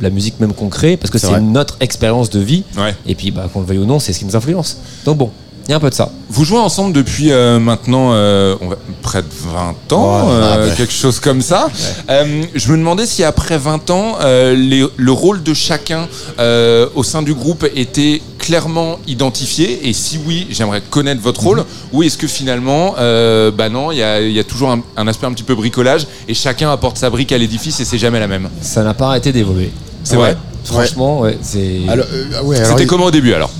la, 0.00 0.10
musique 0.10 0.38
même 0.40 0.52
qu'on 0.52 0.68
crée 0.68 0.96
parce 0.96 1.10
que 1.10 1.18
C'est 1.18 1.40
notre 1.40 1.76
expérience 1.80 2.30
de 2.30 2.40
vie 2.40 2.64
Ouais. 2.76 2.94
et 3.06 3.14
puis 3.14 3.30
bah, 3.30 3.48
qu'on 3.52 3.60
le 3.60 3.66
veuille 3.66 3.78
ou 3.78 3.84
non, 3.86 3.98
c'est 3.98 4.12
ce 4.12 4.18
qui 4.18 4.24
nous 4.24 4.36
influence. 4.36 4.78
Donc 5.04 5.18
bon, 5.18 5.30
il 5.66 5.70
y 5.70 5.74
a 5.74 5.76
un 5.76 5.80
peu 5.80 5.90
de 5.90 5.94
ça. 5.94 6.10
Vous 6.28 6.44
jouez 6.44 6.58
ensemble 6.58 6.92
depuis 6.92 7.30
euh, 7.30 7.60
maintenant 7.60 8.10
euh, 8.12 8.56
on 8.60 8.68
va- 8.68 8.76
près 9.00 9.22
de 9.22 9.28
20 9.30 9.92
ans, 9.92 10.26
Ouais, 10.26 10.32
euh, 10.32 10.54
ah 10.54 10.66
ouais. 10.66 10.74
quelque 10.76 10.92
chose 10.92 11.20
comme 11.20 11.40
ça. 11.40 11.68
Je 12.08 12.72
me 12.72 12.76
demandais 12.78 13.06
si 13.06 13.22
après 13.24 13.58
20 13.58 13.90
ans, 13.90 14.18
les- 14.22 14.86
le 14.96 15.12
rôle 15.12 15.42
de 15.42 15.54
chacun 15.54 16.08
au 16.38 17.02
sein 17.04 17.22
du 17.22 17.34
groupe 17.34 17.64
était 17.76 18.20
clairement 18.42 18.98
identifié 19.06 19.88
et 19.88 19.92
si 19.92 20.18
oui, 20.26 20.48
j'aimerais 20.50 20.82
connaître 20.82 21.22
votre 21.22 21.40
rôle 21.42 21.64
ou 21.92 22.02
est-ce 22.02 22.18
que 22.18 22.26
finalement, 22.26 22.96
euh, 22.98 23.50
bah 23.50 23.68
non, 23.70 23.92
il 23.92 23.96
y 23.98 24.32
y 24.32 24.38
a 24.40 24.44
toujours 24.44 24.70
un, 24.72 24.80
un 24.96 25.06
aspect 25.06 25.26
un 25.26 25.32
petit 25.32 25.44
peu 25.44 25.54
bricolage 25.54 26.06
et 26.28 26.34
chacun 26.34 26.70
apporte 26.70 26.98
sa 26.98 27.08
brique 27.08 27.30
à 27.32 27.38
l'édifice 27.38 27.78
et 27.80 27.84
c'est 27.84 27.98
jamais 27.98 28.18
la 28.20 28.26
même. 28.26 28.50
Ça 28.60 28.82
n'a 28.82 28.94
pas 28.94 29.06
arrêté 29.06 29.32
d'évoluer. 29.32 29.70
C'est 30.04 30.16
Ouais. 30.16 30.32
vrai 30.32 30.36
Franchement, 30.64 31.20
ouais, 31.20 31.38
c'est. 31.40 31.58
Euh, 31.88 32.42
ouais, 32.44 32.56
alors, 32.56 32.70
C'était 32.70 32.82
il- 32.84 32.86
comment 32.86 33.06
au 33.06 33.10
début 33.10 33.32
alors? 33.34 33.50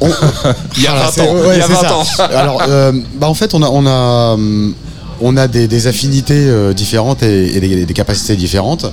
On- 0.00 0.08
Il 0.76 0.82
y 0.82 0.86
a 0.86 0.90
Voilà, 0.90 1.06
20 1.06 1.10
c'est- 1.12 1.20
ans. 1.28 1.34
ouais, 1.34 1.40
il 1.54 1.58
y 1.58 1.62
a 1.62 1.66
c'est 1.66 1.72
20 1.72 1.80
ça. 1.80 1.96
ans. 1.96 2.04
Alors, 2.34 2.62
euh, 2.68 2.92
bah 3.14 3.28
en 3.28 3.34
fait, 3.34 3.54
on 3.54 3.62
a, 3.62 3.68
on 3.68 3.86
a, 3.86 4.34
hum, 4.34 4.74
on 5.22 5.36
a 5.36 5.48
des, 5.48 5.68
des 5.68 5.86
affinités 5.86 6.34
euh, 6.48 6.72
différentes 6.74 7.22
et, 7.22 7.56
et 7.56 7.60
des, 7.60 7.86
des 7.86 7.94
capacités 7.94 8.36
différentes. 8.36 8.84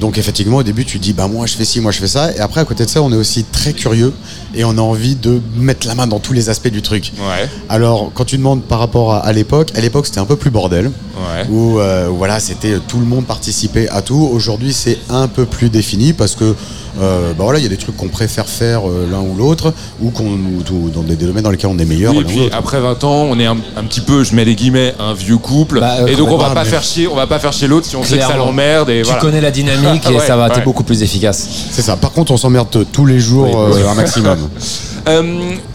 Donc, 0.00 0.18
effectivement, 0.18 0.56
au 0.58 0.62
début, 0.62 0.84
tu 0.84 0.98
dis, 0.98 1.12
bah 1.12 1.28
moi, 1.28 1.46
je 1.46 1.54
fais 1.54 1.64
ci, 1.64 1.80
moi, 1.80 1.92
je 1.92 1.98
fais 1.98 2.08
ça. 2.08 2.32
Et 2.34 2.40
après, 2.40 2.60
à 2.60 2.64
côté 2.64 2.84
de 2.84 2.90
ça, 2.90 3.02
on 3.02 3.12
est 3.12 3.16
aussi 3.16 3.44
très 3.44 3.72
curieux 3.72 4.12
et 4.54 4.64
on 4.64 4.70
a 4.78 4.80
envie 4.80 5.14
de 5.14 5.40
mettre 5.56 5.86
la 5.86 5.94
main 5.94 6.06
dans 6.06 6.18
tous 6.18 6.32
les 6.32 6.48
aspects 6.48 6.68
du 6.68 6.82
truc. 6.82 7.12
Ouais, 7.18 7.48
Alors, 7.68 8.10
quand 8.14 8.24
tu 8.24 8.36
demandes 8.38 8.62
par 8.62 8.78
rapport 8.78 9.12
à, 9.14 9.18
à 9.26 9.32
l'époque, 9.32 9.68
à 9.76 9.80
l'époque, 9.80 10.06
c'était 10.06 10.20
un 10.20 10.24
peu 10.26 10.36
plus 10.36 10.50
bordel. 10.50 10.86
ouais. 10.86 11.46
Où, 11.50 11.78
euh, 11.78 12.08
voilà, 12.10 12.40
c'était 12.40 12.78
tout 12.88 12.98
le 12.98 13.06
monde 13.06 13.26
participait 13.26 13.88
à 13.90 14.02
tout. 14.02 14.28
Aujourd'hui, 14.32 14.72
c'est 14.72 14.98
un 15.10 15.28
peu 15.28 15.44
plus 15.44 15.68
défini 15.70 16.12
parce 16.12 16.34
que 16.34 16.54
euh, 17.00 17.32
bah 17.36 17.44
voilà, 17.44 17.58
il 17.58 17.62
y 17.62 17.66
a 17.66 17.68
des 17.68 17.76
trucs 17.76 17.96
qu'on 17.96 18.08
préfère 18.08 18.46
faire 18.48 18.88
euh, 18.88 19.06
l'un 19.10 19.20
ou 19.20 19.34
l'autre 19.36 19.72
ou 20.00 20.10
qu'on 20.10 20.24
ou 20.32 20.62
tout- 20.64 20.90
dans 20.94 21.02
des, 21.02 21.16
des 21.16 21.26
domaines 21.26 21.42
dans 21.44 21.50
lesquels 21.50 21.70
on 21.70 21.78
est 21.78 21.84
meilleur. 21.84 22.12
Oui, 22.14 22.20
et 22.20 22.24
ou 22.24 22.26
puis 22.26 22.48
après 22.52 22.80
20 22.80 23.02
ans, 23.04 23.26
on 23.30 23.38
est 23.40 23.46
un, 23.46 23.56
un 23.76 23.84
petit 23.84 24.00
peu, 24.00 24.22
je 24.24 24.34
mets 24.34 24.44
des 24.44 24.54
guillemets, 24.54 24.94
un 25.00 25.12
vieux 25.14 25.38
couple. 25.38 25.80
Bah, 25.80 25.96
euh, 26.00 26.06
et 26.06 26.14
donc 26.16 26.30
on 26.30 26.36
va 26.36 26.50
pas 26.50 26.64
mais- 26.64 26.70
faire 26.70 26.82
chier, 26.82 27.08
on 27.08 27.16
va 27.16 27.26
pas 27.26 27.38
faire 27.38 27.52
chier 27.52 27.66
l'autre 27.68 27.86
si 27.86 27.96
on 27.96 28.02
sait 28.04 28.14
que 28.16 28.20
ça 28.20 28.26
Clairement. 28.28 28.46
l'emmerde 28.46 28.90
et 28.90 29.00
tu 29.00 29.06
voilà. 29.06 29.20
connais 29.20 29.40
la 29.40 29.50
dynamique 29.50 30.04
et 30.10 30.14
Ouais, 30.14 30.26
ça 30.26 30.36
va, 30.36 30.48
ouais. 30.48 30.54
t'es 30.54 30.60
beaucoup 30.60 30.84
plus 30.84 31.02
efficace. 31.02 31.48
C'est 31.70 31.82
ça. 31.82 31.96
Par 31.96 32.12
contre, 32.12 32.30
on 32.32 32.36
s'emmerde 32.36 32.68
tous 32.92 33.06
les 33.06 33.18
jours 33.18 33.48
Oui, 33.48 33.54
euh, 33.56 33.82
oui. 33.82 33.88
un 33.90 33.94
maximum. 33.94 34.38
Euh, 35.06 35.22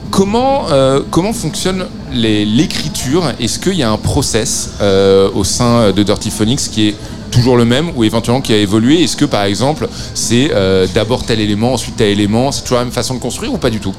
comment, 0.09 0.71
euh, 0.71 1.01
comment 1.11 1.33
fonctionne 1.33 1.85
les- 2.11 2.45
l'écriture? 2.45 3.23
Est-ce 3.39 3.59
qu'il 3.59 3.75
y 3.75 3.83
a 3.83 3.91
un 3.91 3.97
process 3.97 4.71
euh, 4.81 5.29
au 5.35 5.43
sein 5.43 5.91
de 5.91 6.01
Dirty 6.01 6.31
Phonics 6.31 6.61
qui 6.71 6.87
est 6.89 6.95
toujours 7.39 7.57
le 7.57 7.65
même 7.65 7.91
ou 7.95 8.03
éventuellement 8.03 8.41
qui 8.41 8.53
a 8.53 8.57
évolué 8.57 9.03
Est-ce 9.03 9.17
que 9.17 9.25
par 9.25 9.43
exemple 9.43 9.87
c'est 10.13 10.51
euh, 10.53 10.87
d'abord 10.93 11.23
tel 11.25 11.39
élément, 11.39 11.73
ensuite 11.73 11.95
tel 11.97 12.09
élément? 12.09 12.51
C'est 12.51 12.61
toujours 12.61 12.77
la 12.79 12.83
même 12.85 12.93
façon 12.93 13.15
de 13.15 13.19
construire 13.19 13.53
ou 13.53 13.57
pas 13.57 13.69
du 13.69 13.79
tout? 13.79 13.93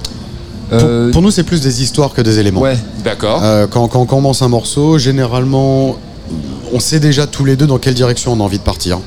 Euh, 0.73 1.07
Pour, 1.07 1.15
pour 1.15 1.23
nous, 1.23 1.31
c'est 1.33 1.43
plus 1.43 1.61
des 1.61 1.83
histoires 1.83 2.13
que 2.13 2.21
des 2.23 2.39
éléments. 2.39 2.61
ouais. 2.61 2.79
D'accord. 3.03 3.41
Euh, 3.43 3.67
quand, 3.67 3.89
quand 3.89 4.01
on 4.01 4.07
commence 4.07 4.41
un 4.43 4.49
morceau, 4.49 4.99
généralement, 4.99 5.97
on 6.73 6.79
sait 6.79 7.01
déjà 7.01 7.27
tous 7.27 7.45
les 7.45 7.57
deux 7.57 7.67
dans 7.67 7.79
quelle 7.79 7.95
direction 7.95 8.33
on 8.35 8.41
a 8.41 8.45
envie 8.45 8.59
de 8.59 8.63
partir, 8.63 9.01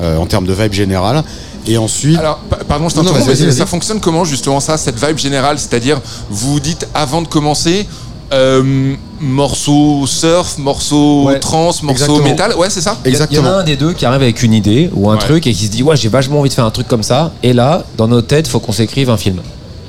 euh, 0.00 0.16
en 0.16 0.24
termes 0.26 0.46
de 0.46 0.54
vibe 0.54 0.72
générale. 0.72 1.22
Et 1.66 1.76
ensuite, 1.76 2.18
Alors, 2.18 2.38
pa- 2.48 2.60
pardon, 2.66 2.88
je 2.88 2.94
t'interromps, 2.94 3.26
mais 3.28 3.52
ça 3.52 3.66
fonctionne 3.66 4.00
comment 4.00 4.24
justement 4.24 4.58
ça, 4.58 4.78
cette 4.78 4.98
vibe 5.04 5.18
générale? 5.18 5.58
C'est-à-dire, 5.58 6.00
vous 6.30 6.52
vous 6.54 6.60
dites 6.60 6.88
avant 6.94 7.20
de 7.20 7.28
commencer, 7.28 7.86
euh, 8.32 8.94
morceau 9.22 10.06
surf, 10.06 10.58
morceau 10.58 11.24
Ouais, 11.26 11.38
trance, 11.38 11.82
morceau 11.82 12.02
exactement. 12.04 12.28
métal, 12.28 12.54
ouais, 12.56 12.68
c'est 12.70 12.80
ça 12.80 12.96
Il 13.04 13.12
y 13.12 13.14
a- 13.14 13.16
Il 13.16 13.18
y 13.18 13.20
en 13.20 13.24
exactement. 13.24 13.48
a 13.48 13.60
un 13.60 13.64
des 13.64 13.76
deux 13.76 13.92
qui 13.92 14.04
arrive 14.04 14.22
avec 14.22 14.42
une 14.42 14.52
idée 14.52 14.90
ou 14.94 15.08
un 15.10 15.14
Ouais. 15.14 15.20
truc 15.20 15.46
et 15.46 15.52
qui 15.52 15.66
se 15.66 15.70
dit 15.70 15.82
ouais 15.82 15.96
j'ai 15.96 16.08
vachement 16.08 16.40
envie 16.40 16.48
de 16.48 16.54
faire 16.54 16.64
un 16.64 16.70
truc 16.70 16.88
comme 16.88 17.02
ça 17.04 17.32
et 17.42 17.52
là 17.52 17.84
dans 17.96 18.08
nos 18.08 18.20
têtes 18.22 18.48
faut 18.48 18.60
qu'on 18.60 18.72
s'écrive 18.72 19.08
un 19.10 19.16
film. 19.16 19.40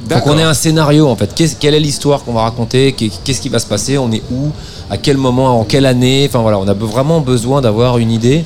Faut 0.09 0.19
qu'on 0.19 0.38
ait 0.38 0.43
un 0.43 0.53
scénario 0.53 1.07
en 1.07 1.15
fait. 1.15 1.34
Qu'est-ce- 1.34 1.55
quelle 1.59 1.73
est 1.73 1.79
l'histoire 1.79 2.23
qu'on 2.23 2.34
va 2.34 2.41
raconter? 2.43 2.91
Qu'est- 2.91 3.09
Qu'est-ce 3.23 3.41
qui 3.41 3.49
va 3.49 3.57
se 3.57 3.65
passer? 3.65 3.97
On 3.97 4.11
est 4.11 4.21
où? 4.31 4.49
À 4.89 4.97
quel 4.97 5.17
moment? 5.17 5.59
En 5.59 5.63
quelle 5.63 5.86
année? 5.88 6.25
Enfin 6.29 6.41
voilà, 6.41 6.59
on 6.59 6.67
a 6.67 6.73
vraiment 6.73 7.19
besoin 7.21 7.61
d'avoir 7.61 7.97
une 7.97 8.11
idée. 8.11 8.43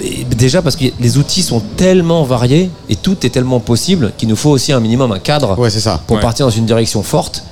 Et 0.00 0.24
déjà 0.36 0.62
parce 0.62 0.76
que 0.76 0.84
les 1.00 1.18
outils 1.18 1.42
sont 1.42 1.60
tellement 1.76 2.22
variés 2.22 2.70
et 2.88 2.94
tout 2.94 3.16
est 3.26 3.30
tellement 3.30 3.58
possible 3.58 4.12
qu'il 4.16 4.28
nous 4.28 4.36
faut 4.36 4.50
aussi 4.50 4.70
un 4.72 4.78
minimum 4.78 5.10
un 5.10 5.18
cadre 5.18 5.58
Ouais, 5.58 5.70
c'est 5.70 5.80
ça. 5.80 6.00
pour 6.06 6.16
Ouais. 6.16 6.22
partir 6.22 6.46
dans 6.46 6.50
une 6.52 6.66
direction 6.66 7.02
forte. 7.02 7.42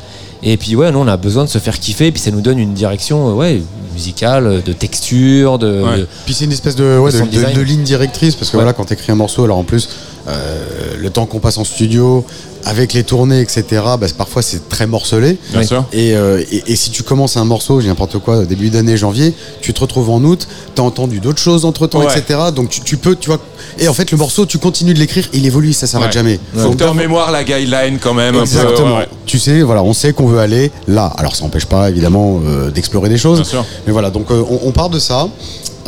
Et 0.42 0.56
puis 0.56 0.76
ouais, 0.76 0.90
nous 0.92 0.98
on 0.98 1.06
a 1.08 1.16
besoin 1.16 1.44
de 1.44 1.48
se 1.48 1.58
faire 1.58 1.78
kiffer, 1.78 2.06
et 2.08 2.12
puis 2.12 2.20
ça 2.20 2.30
nous 2.30 2.40
donne 2.40 2.58
une 2.58 2.74
direction 2.74 3.30
euh, 3.30 3.32
ouais, 3.32 3.62
musicale, 3.94 4.62
de 4.64 4.72
texture, 4.72 5.58
de, 5.58 5.82
Ouais. 5.82 5.98
de- 6.00 6.08
Puis 6.24 6.34
c'est 6.34 6.44
une 6.44 6.52
espèce 6.52 6.76
de, 6.76 6.98
ouais, 6.98 7.10
de, 7.12 7.60
ligne 7.62 7.82
directrice. 7.82 8.34
Parce 8.34 8.50
que 8.50 8.56
voilà, 8.56 8.72
quand 8.72 8.84
tu 8.84 8.92
écris 8.92 9.12
un 9.12 9.16
morceau, 9.16 9.44
alors 9.44 9.58
en 9.58 9.64
plus, 9.64 9.88
euh, 10.28 10.64
le 10.98 11.10
temps 11.10 11.26
qu'on 11.26 11.38
passe 11.40 11.56
en 11.58 11.64
studio, 11.64 12.24
avec 12.66 12.92
les 12.92 13.04
tournées, 13.04 13.40
etc., 13.40 13.64
bah, 13.98 14.06
parfois 14.18 14.42
c'est 14.42 14.68
très 14.68 14.86
morcelé. 14.86 15.38
Bien 15.52 15.62
sûr. 15.62 15.84
Et, 15.92 16.14
euh, 16.16 16.42
et, 16.50 16.64
et 16.72 16.76
si 16.76 16.90
tu 16.90 17.02
commences 17.04 17.36
un 17.36 17.44
morceau, 17.44 17.80
j'ai 17.80 17.86
n'importe 17.88 18.18
quoi, 18.18 18.44
début 18.44 18.70
d'année, 18.70 18.96
janvier, 18.96 19.32
tu 19.60 19.72
te 19.72 19.80
retrouves 19.80 20.10
en 20.10 20.20
août, 20.24 20.46
t'as 20.74 20.82
entendu 20.82 21.20
d'autres 21.20 21.38
choses 21.38 21.64
entre 21.64 21.86
temps, 21.86 22.00
Ouais. 22.00 22.18
etc. 22.18 22.40
Donc 22.54 22.68
tu, 22.70 22.80
tu 22.80 22.96
peux, 22.96 23.14
tu 23.16 23.28
vois. 23.28 23.38
Et 23.78 23.86
en 23.88 23.94
fait, 23.94 24.10
le 24.10 24.18
morceau, 24.18 24.46
tu 24.46 24.58
continues 24.58 24.94
de 24.94 24.98
l'écrire, 24.98 25.28
il 25.32 25.46
évolue, 25.46 25.72
ça 25.72 25.86
s'arrête 25.86 26.08
Ouais. 26.08 26.12
jamais. 26.12 26.40
Faut 26.56 26.70
que 26.70 26.76
t'aies 26.76 26.84
en 26.84 26.94
mémoire 26.94 27.30
la 27.30 27.44
guideline 27.44 27.98
quand 28.00 28.14
même. 28.14 28.34
un 28.34 28.38
peu, 28.38 28.44
Exactement. 28.44 28.94
ouais, 28.94 28.98
ouais. 29.02 29.08
Tu 29.26 29.38
sais, 29.38 29.62
voilà, 29.62 29.82
on 29.82 29.92
sait 29.92 30.12
qu'on 30.12 30.26
veut 30.26 30.40
aller 30.40 30.70
là. 30.88 31.12
Alors 31.18 31.36
ça 31.36 31.44
n'empêche 31.44 31.66
pas 31.66 31.88
évidemment 31.88 32.40
euh, 32.44 32.70
d'explorer 32.70 33.08
des 33.08 33.18
choses. 33.18 33.40
Bien 33.40 33.48
sûr. 33.48 33.64
Mais 33.86 33.92
voilà, 33.92 34.10
donc 34.10 34.30
euh, 34.30 34.42
on, 34.50 34.60
on 34.68 34.72
part 34.72 34.90
de 34.90 34.98
ça. 34.98 35.28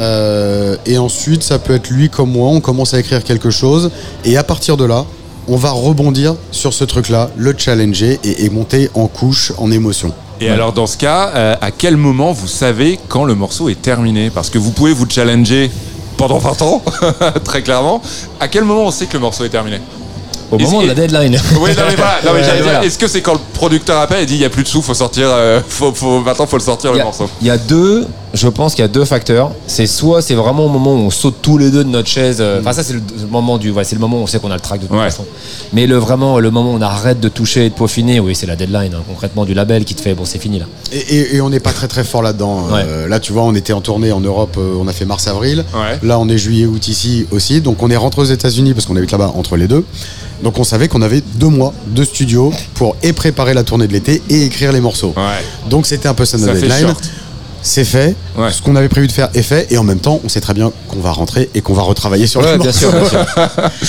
Euh, 0.01 0.77
et 0.87 0.97
ensuite, 0.99 1.43
ça 1.43 1.59
peut 1.59 1.75
être 1.75 1.91
lui 1.91 2.09
comme 2.09 2.31
moi, 2.31 2.49
on 2.51 2.61
commence 2.61 2.95
à 2.95 3.01
écrire 3.01 3.25
quelque 3.25 3.51
chose. 3.51 3.91
Et 4.25 4.37
à 4.37 4.45
partir 4.45 4.77
de 4.77 4.85
là, 4.85 5.05
on 5.49 5.57
va 5.57 5.71
rebondir 5.71 6.35
sur 6.51 6.73
ce 6.75 6.85
truc-là, 6.85 7.31
le 7.37 7.55
challenger 7.57 8.19
et, 8.25 8.45
et 8.45 8.51
monter 8.51 8.91
en 8.95 9.07
couche, 9.07 9.53
en 9.59 9.71
émotion. 9.71 10.13
Et 10.41 10.49
alors 10.51 10.73
dans 10.73 10.87
ce 10.87 10.97
cas, 10.97 11.33
euh, 11.35 11.57
à 11.61 11.71
quel 11.73 11.97
moment 11.97 12.33
vous 12.33 12.47
savez 12.47 12.99
quand 13.09 13.25
le 13.25 13.35
morceau 13.35 13.69
est 13.69 13.81
terminé? 13.83 14.31
Parce 14.31 14.51
que 14.51 14.59
vous 14.59 14.71
pouvez 14.71 14.93
vous 14.93 15.07
challenger 15.09 15.71
pendant 16.17 16.39
20 16.39 16.63
ans, 16.63 16.83
très 17.45 17.63
clairement. 17.63 18.01
À 18.39 18.47
quel 18.49 18.65
moment 18.65 18.85
on 18.87 18.91
sait 18.91 19.07
que 19.07 19.15
le 19.15 19.21
morceau 19.21 19.45
est 19.45 19.49
terminé? 19.49 19.81
Au 20.51 20.59
moment 20.59 20.81
de 20.83 20.87
la 20.87 20.95
deadline. 20.95 21.39
Oui, 21.61 21.71
non 21.77 21.83
mais 21.89 21.95
voilà, 21.97 22.19
non, 22.25 22.33
mais 22.33 22.41
Ouais, 22.41 22.45
j'allais 22.45 22.63
dire, 22.63 22.71
voilà. 22.71 22.85
est-ce 22.85 22.97
que 22.97 23.07
c'est 23.07 23.21
quand 23.21 23.35
le 23.35 23.41
producteur 23.53 24.01
appelle 24.01 24.23
et 24.23 24.27
dit 24.27 24.35
il 24.35 24.41
y 24.41 24.45
a 24.47 24.51
plus 24.51 24.63
de 24.63 24.69
sous, 24.69 24.81
faut 24.81 24.95
sortir, 24.95 25.27
euh, 25.29 25.61
faut, 25.69 25.93
faut, 25.93 26.21
maintenant 26.21 26.47
faut 26.47 26.57
le 26.57 26.63
sortir 26.63 26.93
le 26.93 27.03
morceau? 27.03 27.29
Il 27.43 27.47
y 27.47 27.51
a 27.51 27.59
deux, 27.59 28.07
je 28.35 28.49
pense 28.49 28.75
qu'il 28.75 28.83
y 28.83 28.85
a 28.85 28.89
deux 28.89 29.05
facteurs. 29.05 29.51
C'est 29.67 29.87
soit 29.87 30.21
c'est 30.23 30.35
vraiment 30.35 30.67
au 30.67 30.69
moment 30.69 30.93
où 30.95 30.99
on 30.99 31.11
saute 31.11 31.37
tous 31.43 31.57
les 31.59 31.71
deux 31.71 31.85
de 31.85 31.89
notre 31.89 32.09
chaise. 32.09 32.39
euh, 32.41 32.61
Enfin 32.61 32.73
ça 32.73 32.83
c'est 32.83 32.93
le, 32.93 33.01
le 33.21 33.27
moment 33.27 33.57
du, 33.59 33.71
ouais, 33.71 33.85
c'est 33.85 33.95
le 33.95 34.01
moment 34.01 34.19
où 34.19 34.23
on 34.23 34.27
sait 34.27 34.39
qu'on 34.39 34.51
a 34.51 34.55
le 34.55 34.61
track 34.61 34.81
de 34.83 34.87
toute 34.87 34.97
Ouais. 34.97 35.05
façon. 35.05 35.25
Mais 35.73 35.87
le 35.87 35.97
vraiment 35.97 36.39
le 36.39 36.51
moment 36.51 36.73
où 36.73 36.77
on 36.77 36.83
arrête 36.83 37.21
de 37.21 37.29
toucher 37.29 37.67
et 37.67 37.71
de 37.71 37.75
peaufiner, 37.75 38.21
oui 38.21 38.35
c'est 38.35 38.47
la 38.47 38.57
deadline 38.57 38.93
hein, 38.95 39.03
concrètement 39.09 39.45
du 39.45 39.55
label 39.55 39.85
qui 39.85 39.95
te 39.95 40.01
fait 40.01 40.15
bon 40.15 40.25
c'est 40.25 40.39
fini 40.39 40.59
là. 40.59 40.67
Et, 40.93 40.99
et- 40.99 41.37
et 41.37 41.41
on 41.41 41.51
n'est 41.51 41.61
pas 41.61 41.73
très 41.73 41.89
très 41.89 42.05
fort 42.05 42.23
là-dedans. 42.23 42.67
Euh, 42.73 43.09
là, 43.09 43.21
tu 43.21 43.33
vois, 43.33 43.43
on 43.43 43.55
était 43.55 43.73
en 43.73 43.81
tournée 43.81 44.13
en 44.13 44.21
Europe, 44.21 44.57
euh, 44.59 44.75
on 44.81 44.89
a 44.89 44.93
fait 44.93 45.05
mars-avril. 45.05 45.65
Ouais. 45.75 45.99
Là, 46.03 46.19
on 46.19 46.29
est 46.29 46.39
juillet-août 46.39 46.89
ici 46.89 47.27
aussi. 47.31 47.61
Donc, 47.61 47.83
on 47.83 47.91
est 47.91 47.97
rentré 47.97 48.23
aux 48.23 48.27
États-Unis 48.27 48.73
parce 48.75 48.87
qu'on 48.87 48.97
habite 48.97 49.11
là-bas 49.13 49.33
entre 49.37 49.57
les 49.57 49.69
deux. 49.69 49.85
Donc, 50.43 50.59
on 50.59 50.65
savait 50.65 50.89
qu'on 50.89 51.03
avait 51.03 51.21
deux 51.35 51.49
mois 51.49 51.73
de 51.89 52.05
studio 52.05 52.53
pour 52.75 52.97
et 53.03 53.13
préparer 53.13 53.53
la 53.55 53.65
tournée 53.65 53.87
de 53.87 53.93
l'été 53.93 54.23
et 54.31 54.45
écrire 54.45 54.73
les 54.73 54.81
morceaux. 54.81 55.13
Ouais. 55.17 55.69
Donc, 55.69 55.87
c'était 55.87 56.09
un 56.09 56.15
peu 56.15 56.25
ça 56.25 56.39
notre 56.39 56.55
Ça 56.55 56.61
deadline. 56.61 56.87
short. 56.89 57.11
C'est 57.63 57.85
fait. 57.85 58.15
Ouais. 58.37 58.51
Ce 58.53 58.63
qu'on 58.63 58.77
avait 58.77 58.89
prévu 58.89 59.07
de 59.07 59.13
faire 59.13 59.29
est 59.35 59.43
fait. 59.43 59.67
Et 59.71 59.79
en 59.79 59.85
même 59.85 59.99
temps, 59.99 60.21
on 60.25 60.29
sait 60.29 60.41
très 60.41 60.55
bien 60.55 60.73
qu'on 60.89 61.01
va 61.01 61.13
rentrer 61.13 61.51
et 61.55 61.61
qu'on 61.61 61.75
va 61.75 61.83
retravailler 61.83 62.27
sur 62.27 62.41
Ouais, 62.41 62.53
les 62.53 62.59
bien 62.59 62.73
sûr, 62.73 62.91
bien 62.93 63.05
sûr. 63.09 63.27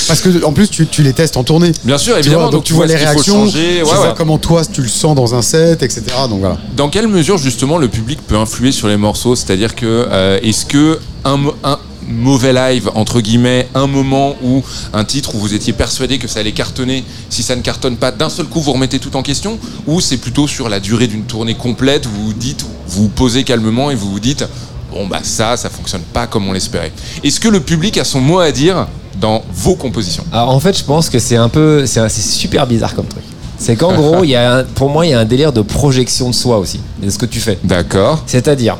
Parce 0.07 0.21
que, 0.21 0.43
en 0.43 0.51
plus, 0.53 0.69
tu, 0.69 0.87
tu 0.87 1.03
les 1.03 1.13
testes 1.13 1.37
en 1.37 1.43
tournée. 1.43 1.71
Bien 1.83 1.97
sûr, 1.97 2.17
évidemment. 2.17 2.43
vois, 2.43 2.51
donc, 2.51 2.63
tu 2.63 2.73
vois 2.73 2.85
les 2.87 2.95
réactions, 2.95 3.45
changer, 3.45 3.77
tu 3.79 3.83
ouais, 3.89 3.95
vois 3.95 4.13
comment 4.17 4.37
toi 4.37 4.63
tu 4.65 4.81
le 4.81 4.87
sens 4.87 5.15
dans 5.15 5.35
un 5.35 5.41
set, 5.41 5.83
etc. 5.83 6.03
Donc 6.29 6.39
voilà. 6.39 6.57
Dans 6.75 6.89
quelle 6.89 7.07
mesure 7.07 7.37
justement 7.37 7.77
le 7.77 7.87
public 7.87 8.19
peut 8.27 8.35
influer 8.37 8.71
sur 8.71 8.87
les 8.87 8.97
morceaux? 8.97 9.35
C'est-à-dire 9.35 9.75
que 9.75 10.07
euh, 10.11 10.39
est-ce 10.41 10.65
que 10.65 10.99
un, 11.25 11.37
un 11.63 11.79
mauvais 12.09 12.51
live 12.53 12.89
entre 12.95 13.21
guillemets, 13.21 13.67
un 13.75 13.87
moment 13.87 14.35
où 14.43 14.63
un 14.93 15.05
titre 15.05 15.35
où 15.35 15.37
vous 15.39 15.53
étiez 15.53 15.73
persuadé 15.73 16.17
que 16.17 16.27
ça 16.27 16.39
allait 16.41 16.51
cartonner, 16.51 17.03
si 17.29 17.43
ça 17.43 17.55
ne 17.55 17.61
cartonne 17.61 17.95
pas, 17.97 18.11
d'un 18.11 18.29
seul 18.29 18.47
coup 18.47 18.59
vous 18.61 18.73
remettez 18.73 18.99
tout 18.99 19.15
en 19.15 19.21
question 19.21 19.57
Ou 19.87 20.01
c'est 20.01 20.17
plutôt 20.17 20.47
sur 20.47 20.69
la 20.69 20.79
durée 20.79 21.07
d'une 21.07 21.23
tournée 21.23 21.55
complète, 21.55 22.05
vous 22.07 22.25
vous 22.25 22.33
dites, 22.33 22.65
vous 22.87 23.03
vous 23.03 23.09
posez 23.09 23.43
calmement 23.43 23.91
et 23.91 23.95
vous 23.95 24.09
vous 24.11 24.19
dites 24.19 24.43
bon 24.91 25.05
bah 25.07 25.19
ça, 25.21 25.55
ça 25.55 25.69
fonctionne 25.69 26.01
pas 26.01 26.25
comme 26.25 26.47
on 26.47 26.51
l'espérait. 26.51 26.91
Est-ce 27.23 27.39
que 27.39 27.47
le 27.47 27.59
public 27.59 27.97
a 27.99 28.03
son 28.03 28.19
mot 28.19 28.39
à 28.39 28.51
dire 28.51 28.87
dans 29.21 29.43
vos 29.53 29.75
compositions? 29.75 30.23
Alors 30.31 30.49
en 30.49 30.59
fait, 30.59 30.75
je 30.77 30.83
pense 30.83 31.09
que 31.09 31.19
c'est 31.19 31.35
un 31.35 31.47
peu, 31.49 31.85
c'est 31.85 32.09
super 32.09 32.65
bizarre 32.65 32.95
comme 32.95 33.05
truc. 33.05 33.23
C'est 33.59 33.75
qu'en 33.75 33.93
gros, 33.93 34.23
il 34.23 34.29
y 34.31 34.35
a 34.35 34.55
un- 34.59 34.63
pour 34.63 34.89
moi, 34.89 35.05
il 35.05 35.09
y 35.09 35.13
a 35.13 35.19
un 35.19 35.25
délire 35.25 35.51
de 35.53 35.61
projection 35.61 36.29
de 36.29 36.33
soi 36.33 36.57
aussi, 36.57 36.79
de 37.03 37.09
ce 37.09 37.17
que 37.17 37.25
tu 37.27 37.39
fais. 37.39 37.59
D'accord. 37.63 38.23
C'est-à-dire, 38.25 38.77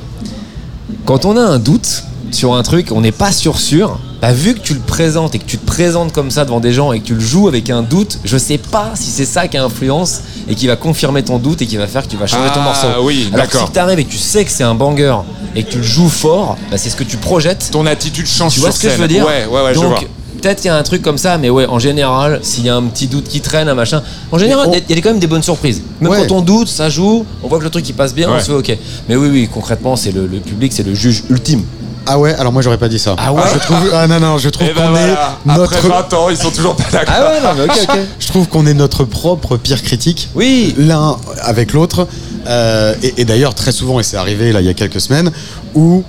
quand 1.05 1.25
on 1.25 1.35
a 1.37 1.41
un 1.41 1.59
doute 1.59 2.03
sur 2.35 2.55
un 2.55 2.63
truc, 2.63 2.91
on 2.91 3.01
n'est 3.01 3.11
pas 3.11 3.31
sûr 3.31 3.59
sûr. 3.59 3.99
Bah, 4.21 4.33
vu 4.33 4.53
que 4.53 4.59
tu 4.59 4.73
le 4.73 4.81
présentes 4.81 5.33
et 5.35 5.39
que 5.39 5.45
tu 5.45 5.57
te 5.57 5.65
présentes 5.65 6.11
comme 6.11 6.29
ça 6.29 6.43
devant 6.43 6.59
des 6.59 6.73
gens 6.73 6.91
et 6.91 6.99
que 6.99 7.05
tu 7.05 7.13
le 7.13 7.21
joues 7.21 7.47
avec 7.47 7.69
un 7.69 7.81
doute, 7.81 8.19
je 8.25 8.37
sais 8.37 8.57
pas 8.57 8.91
si 8.95 9.09
c'est 9.11 9.25
ça 9.25 9.47
qui 9.47 9.57
influence 9.57 10.21
et 10.49 10.55
qui 10.55 10.67
va 10.67 10.75
confirmer 10.75 11.23
ton 11.23 11.37
doute 11.39 11.61
et 11.61 11.65
qui 11.67 11.77
va 11.77 11.87
faire 11.87 12.03
que 12.03 12.09
tu 12.09 12.17
vas 12.17 12.27
changer 12.27 12.49
ton 12.53 12.59
Ah, 12.61 12.63
morceau. 12.65 12.87
oui, 13.03 13.29
Alors 13.33 13.45
d'accord. 13.45 13.67
si 13.67 13.71
t'arrives 13.73 13.99
et 13.99 14.03
que 14.05 14.11
tu 14.11 14.17
sais 14.17 14.43
que 14.43 14.51
c'est 14.51 14.63
un 14.65 14.75
banger 14.75 15.15
et 15.55 15.63
que 15.63 15.71
tu 15.71 15.77
le 15.77 15.83
joues 15.83 16.09
fort, 16.09 16.57
bah, 16.69 16.77
c'est 16.77 16.89
ce 16.89 16.97
que 16.97 17.05
tu 17.05 17.15
projettes. 17.17 17.69
Ton 17.71 17.85
attitude 17.85 18.27
change 18.27 18.55
Tu 18.55 18.59
vois 18.59 18.71
sur 18.71 18.81
ce 18.81 18.87
que 18.87 18.93
je 18.93 19.01
veux 19.01 19.07
dire 19.07 19.25
Ouais, 19.25 19.45
ouais, 19.49 19.61
ouais, 19.63 19.73
je 19.73 19.79
Donc, 19.79 19.89
vois. 19.89 19.99
peut-être 20.41 20.57
qu'il 20.57 20.67
y 20.67 20.69
a 20.71 20.75
un 20.75 20.83
truc 20.83 21.01
comme 21.01 21.17
ça, 21.17 21.37
mais 21.37 21.49
ouais, 21.49 21.65
en 21.67 21.79
général, 21.79 22.41
s'il 22.43 22.65
y 22.65 22.69
a 22.69 22.75
un 22.75 22.83
petit 22.83 23.07
doute 23.07 23.29
qui 23.29 23.39
traîne, 23.39 23.69
un 23.69 23.73
machin, 23.73 24.03
en 24.33 24.37
général, 24.37 24.67
il 24.69 24.73
y 24.73 24.77
a- 24.81 24.83
il 24.89 24.95
y 24.97 24.99
a 24.99 25.01
quand 25.01 25.11
même 25.11 25.19
des 25.19 25.27
bonnes 25.27 25.43
surprises. 25.43 25.81
Même 26.01 26.11
Ouais. 26.11 26.25
quand 26.27 26.35
on 26.35 26.41
doute, 26.41 26.67
ça 26.67 26.89
joue, 26.89 27.25
on 27.41 27.47
voit 27.47 27.59
que 27.59 27.63
le 27.63 27.69
truc 27.69 27.87
il 27.87 27.93
passe 27.93 28.13
bien, 28.13 28.27
Ouais. 28.29 28.35
on 28.37 28.39
se 28.41 28.47
fait 28.47 28.71
ok. 28.73 28.77
Mais 29.07 29.15
oui, 29.15 29.29
oui, 29.31 29.49
concrètement, 29.49 29.95
c'est 29.95 30.11
le, 30.11 30.27
le 30.27 30.39
public, 30.39 30.73
c'est 30.73 30.83
le 30.85 30.93
juge 30.93 31.23
ultime. 31.29 31.63
Ah 32.11 32.17
ouais, 32.17 32.33
alors 32.33 32.51
moi 32.51 32.63
j'aurais 32.63 32.79
pas 32.79 32.89
dit 32.89 32.97
ça. 32.97 33.15
Ah 33.19 33.31
ouais 33.31 33.43
je 33.53 33.59
trouve, 33.59 33.91
ah 33.93 34.07
non 34.07 34.19
non, 34.19 34.37
je 34.39 34.49
trouve 34.49 34.67
Et 34.67 34.73
ben 34.73 34.81
qu'on 34.81 34.89
voilà, 34.89 35.37
est 35.45 35.51
après 35.51 35.75
notre 35.75 35.87
20 36.09 36.13
ans, 36.13 36.29
ils 36.31 36.37
sont 36.37 36.49
toujours 36.49 36.75
pas 36.75 36.89
d'accord. 36.91 37.13
Ah 37.15 37.29
ouais, 37.29 37.39
non, 37.39 37.49
mais 37.55 37.63
ok, 37.65 37.79
ok. 37.87 37.97
Je 38.19 38.27
trouve 38.27 38.47
qu'on 38.47 38.65
est 38.65 38.73
notre 38.73 39.03
propre 39.03 39.57
pire 39.57 39.83
critique. 39.83 40.29
Oui. 40.33 40.73
L'un 40.79 41.17
avec 41.43 41.71
l'autre. 41.71 42.07
Euh, 42.47 42.95
et 43.03 43.21
et 43.21 43.25
d'ailleurs, 43.25 43.53
très 43.53 43.71
souvent, 43.71 43.99
et 43.99 44.03
c'est 44.03 44.17
arrivé 44.17 44.51
là 44.51 44.59
il 44.59 44.65
y 44.65 44.69
a 44.69 44.73
quelques 44.73 45.01
semaines, 45.01 45.31
où 45.75 46.03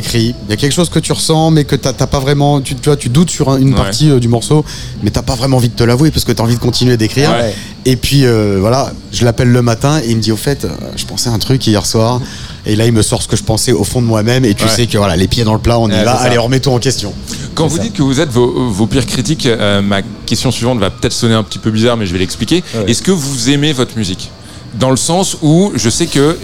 t'écris, 0.00 0.34
il 0.46 0.50
y 0.50 0.52
a 0.52 0.56
quelque 0.56 0.72
chose 0.74 0.90
que 0.90 0.98
tu 0.98 1.12
ressens, 1.12 1.50
mais 1.50 1.64
que 1.64 1.74
t'as 1.76 1.92
pas 2.06 2.18
vraiment. 2.20 2.60
Tu, 2.60 2.74
tu 2.74 2.84
vois, 2.88 2.96
tu 2.96 3.08
doutes 3.08 3.30
sur 3.30 3.48
un- 3.50 3.58
une 3.58 3.70
Ouais. 3.70 3.74
partie 3.76 4.10
euh, 4.10 4.18
du 4.18 4.28
morceau, 4.28 4.64
mais 5.02 5.10
t'as 5.10 5.22
pas 5.22 5.34
vraiment 5.34 5.56
envie 5.56 5.68
de 5.70 5.74
te 5.74 5.84
l'avouer 5.84 6.10
parce 6.10 6.24
que 6.24 6.32
t'as 6.32 6.42
envie 6.42 6.54
de 6.56 6.60
continuer 6.60 6.96
d'écrire. 6.96 7.30
Ouais. 7.30 7.54
Et 7.86 7.96
puis 7.96 8.26
euh, 8.26 8.58
voilà, 8.60 8.92
je 9.12 9.24
l'appelle 9.24 9.48
le 9.48 9.62
matin 9.62 10.00
et 10.04 10.10
il 10.10 10.16
me 10.16 10.20
dit 10.22 10.32
au 10.32 10.36
fait, 10.36 10.64
euh, 10.64 10.68
je 10.96 11.04
pensais 11.06 11.30
à 11.30 11.32
un 11.32 11.38
truc 11.38 11.66
hier 11.66 11.84
soir. 11.86 12.20
Et 12.66 12.74
là, 12.76 12.84
il 12.84 12.92
me 12.92 13.02
sort 13.02 13.22
ce 13.22 13.28
que 13.28 13.36
je 13.36 13.44
pensais 13.44 13.72
au 13.72 13.84
fond 13.84 14.02
de 14.02 14.06
moi-même. 14.06 14.44
Et 14.44 14.54
tu 14.54 14.64
Ouais. 14.64 14.70
sais 14.70 14.86
que 14.86 14.98
voilà, 14.98 15.16
les 15.16 15.28
pieds 15.28 15.44
dans 15.44 15.54
le 15.54 15.60
plat, 15.60 15.78
on 15.78 15.88
y 15.88 15.92
Ouais, 15.92 16.04
va. 16.04 16.12
c'est 16.16 16.18
ça. 16.18 16.24
Allez, 16.24 16.36
remets-toi 16.38 16.72
en 16.74 16.78
question. 16.78 17.12
Quand 17.54 17.66
vous 17.68 17.78
dites 17.78 17.94
que 17.94 18.02
vous 18.02 18.20
êtes 18.20 18.30
vos, 18.30 18.70
vos 18.70 18.86
pires 18.86 19.06
critiques, 19.06 19.46
euh, 19.46 19.80
ma 19.80 20.02
question 20.26 20.50
suivante 20.50 20.78
va 20.78 20.90
peut-être 20.90 21.12
sonner 21.14 21.34
un 21.34 21.42
petit 21.44 21.58
peu 21.60 21.70
bizarre, 21.70 21.96
mais 21.96 22.06
je 22.06 22.12
vais 22.12 22.18
l'expliquer. 22.18 22.62
Est-ce 22.86 23.02
que 23.02 23.12
vous 23.12 23.50
aimez 23.50 23.72
votre 23.72 23.96
musique? 23.96 24.30
Dans 24.74 24.90
le 24.90 24.96
sens 24.96 25.36
où 25.42 25.72
je 25.74 25.88
sais 25.88 26.06
que 26.06 26.36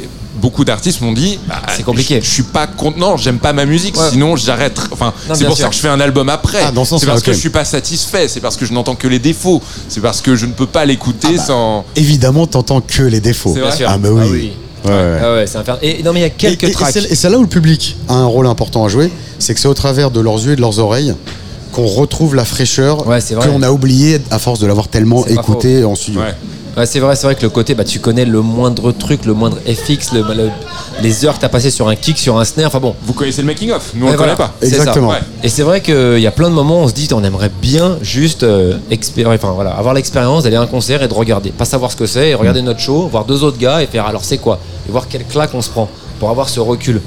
beaucoup 0.43 0.65
d'artistes 0.65 1.01
m'ont 1.01 1.13
dit 1.13 1.39
bah, 1.47 1.63
C'est 1.75 1.85
compliqué. 1.85 2.21
Je, 2.21 2.27
je 2.27 2.31
suis 2.31 2.43
pas 2.43 2.67
content, 2.67 3.17
j'aime 3.17 3.39
pas 3.39 3.53
ma 3.53 3.65
musique, 3.65 3.97
Ouais. 3.97 4.11
sinon 4.11 4.35
j'arrête. 4.37 4.79
Enfin, 4.91 5.15
c'est 5.33 5.47
pour 5.47 5.57
ça 5.57 5.69
que 5.69 5.75
je 5.75 5.81
fais 5.81 5.89
un 5.89 6.01
album 6.01 6.29
après. 6.29 6.59
Ah, 6.63 6.73
ce 6.85 6.99
c'est 6.99 7.07
parce 7.07 7.23
que 7.23 7.33
je 7.33 7.39
suis 7.39 7.49
pas 7.51 7.65
satisfait, 7.65 8.27
c'est 8.29 8.41
parce 8.41 8.57
que 8.57 8.67
je 8.67 8.73
n'entends 8.73 8.97
que 8.97 9.07
les 9.09 9.21
défauts, 9.21 9.63
c'est 9.89 10.01
parce 10.01 10.21
que 10.21 10.35
je 10.37 10.45
ne 10.47 10.53
peux 10.53 10.67
pas 10.67 10.85
l'écouter 10.85 11.39
sans. 11.39 11.85
Évidemment, 11.97 12.47
t'entends 12.47 12.81
que 12.81 13.05
les 13.05 13.21
défauts. 13.21 13.53
C'est 13.55 13.61
vrai. 13.61 13.85
Ah, 13.87 13.97
mais 13.99 14.09
oui. 14.09 14.23
Ah 14.23 14.29
oui. 14.31 14.53
Ouais, 14.85 14.91
ouais. 14.91 15.19
Ah 15.23 15.33
ouais, 15.35 15.47
c'est 15.47 15.59
infernal. 15.59 15.85
Et 15.85 16.03
non, 16.03 16.13
mais 16.13 16.21
il 16.21 16.23
y 16.23 16.27
a 16.27 16.31
quelques 16.31 16.65
et, 16.65 16.69
et- 16.71 16.73
tracks. 16.73 16.97
Et 16.97 17.15
c'est- 17.15 17.31
là 17.31 17.39
où 17.39 17.43
le 17.43 17.47
public 17.49 17.97
a 18.09 18.15
un 18.15 18.27
rôle 18.27 18.49
important 18.49 18.85
à 18.85 18.89
jouer, 18.89 19.13
c'est 19.39 19.55
que 19.55 19.61
c'est 19.61 19.69
au 19.69 19.75
travers 19.75 20.11
de 20.11 20.21
leurs 20.21 20.45
yeux 20.45 20.53
et 20.53 20.57
de 20.57 20.61
leurs 20.61 20.81
oreilles 20.81 21.15
qu'on 21.71 21.87
retrouve 21.87 22.35
la 22.35 22.45
fraîcheur 22.45 23.07
Ouais, 23.07 23.21
qu'on 23.41 23.63
a 23.63 23.71
oublié 23.71 24.21
à 24.33 24.39
force 24.41 24.59
de 24.59 24.67
l'avoir 24.67 24.89
tellement 24.89 25.25
écouté 25.27 25.85
en 25.85 25.95
studio. 25.95 26.21
Ouais. 26.77 26.87
C'est 26.87 27.01
vrai, 27.01 27.15
c'est 27.17 27.27
vrai 27.27 27.35
que 27.35 27.43
le 27.43 27.51
côté, 27.51 27.75
bah, 27.75 27.85
tu 27.85 27.99
connais 28.01 28.25
le 28.25 28.41
moindre 28.41 28.93
truc, 28.93 29.25
le 29.25 29.35
moindre 29.35 29.59
FX, 29.67 30.13
le, 30.13 30.23
le- 30.35 30.51
les 31.03 31.25
heures 31.25 31.35
que 31.37 31.41
t'as 31.41 31.49
passé 31.49 31.71
sur 31.71 31.89
un 31.89 31.97
kick, 31.97 32.19
sur 32.19 32.39
un 32.39 32.45
snare, 32.45 32.67
enfin 32.69 32.81
bon. 32.81 32.95
Vous 33.05 33.13
connaissez 33.13 33.43
le 33.43 33.47
making 33.47 33.71
of 33.73 33.91
Nous 33.95 34.07
on 34.07 34.11
le 34.11 34.17
voilà. 34.17 34.35
connaît 34.35 34.49
pas. 34.49 34.55
Exactement. 34.67 35.11
Ouais. 35.11 35.19
Et 35.43 35.49
c'est 35.49 35.63
vrai 35.63 35.81
qu'il 35.81 36.19
y 36.21 36.27
a 36.27 36.31
plein 36.31 36.49
de 36.49 36.55
moments 36.55 36.81
où 36.81 36.85
on 36.85 36.89
se 36.89 36.93
dit 36.95 37.09
on 37.13 37.25
aimerait 37.25 37.51
bien 37.61 37.99
juste 38.03 38.43
euh, 38.43 38.77
expéri- 38.91 39.35
enfin, 39.35 39.53
voilà, 39.53 39.71
avoir 39.73 39.95
l'expérience 39.95 40.45
d'aller 40.45 40.57
à 40.57 40.61
un 40.63 40.67
concert 40.67 41.03
et 41.03 41.09
de 41.09 41.15
regarder. 41.15 41.51
Pas 41.51 41.65
savoir 41.65 41.91
ce 41.91 41.97
que 41.97 42.07
c'est 42.07 42.31
et 42.31 42.35
regarder 42.35 42.63
notre 42.63 42.81
show, 42.81 43.09
voir 43.11 43.25
deux 43.25 43.43
autres 43.45 43.59
gars 43.59 43.83
et 43.83 43.87
faire 43.87 44.07
alors 44.07 44.25
c'est 44.25 44.39
quoi? 44.39 44.59
Et 44.89 44.93
voir 44.93 45.09
quelle 45.09 45.25
claque 45.27 45.51
on 45.55 45.63
se 45.63 45.71
prend 45.71 45.89
pour 46.21 46.31
avoir 46.31 46.49
ce 46.49 46.61
recul. 46.61 47.01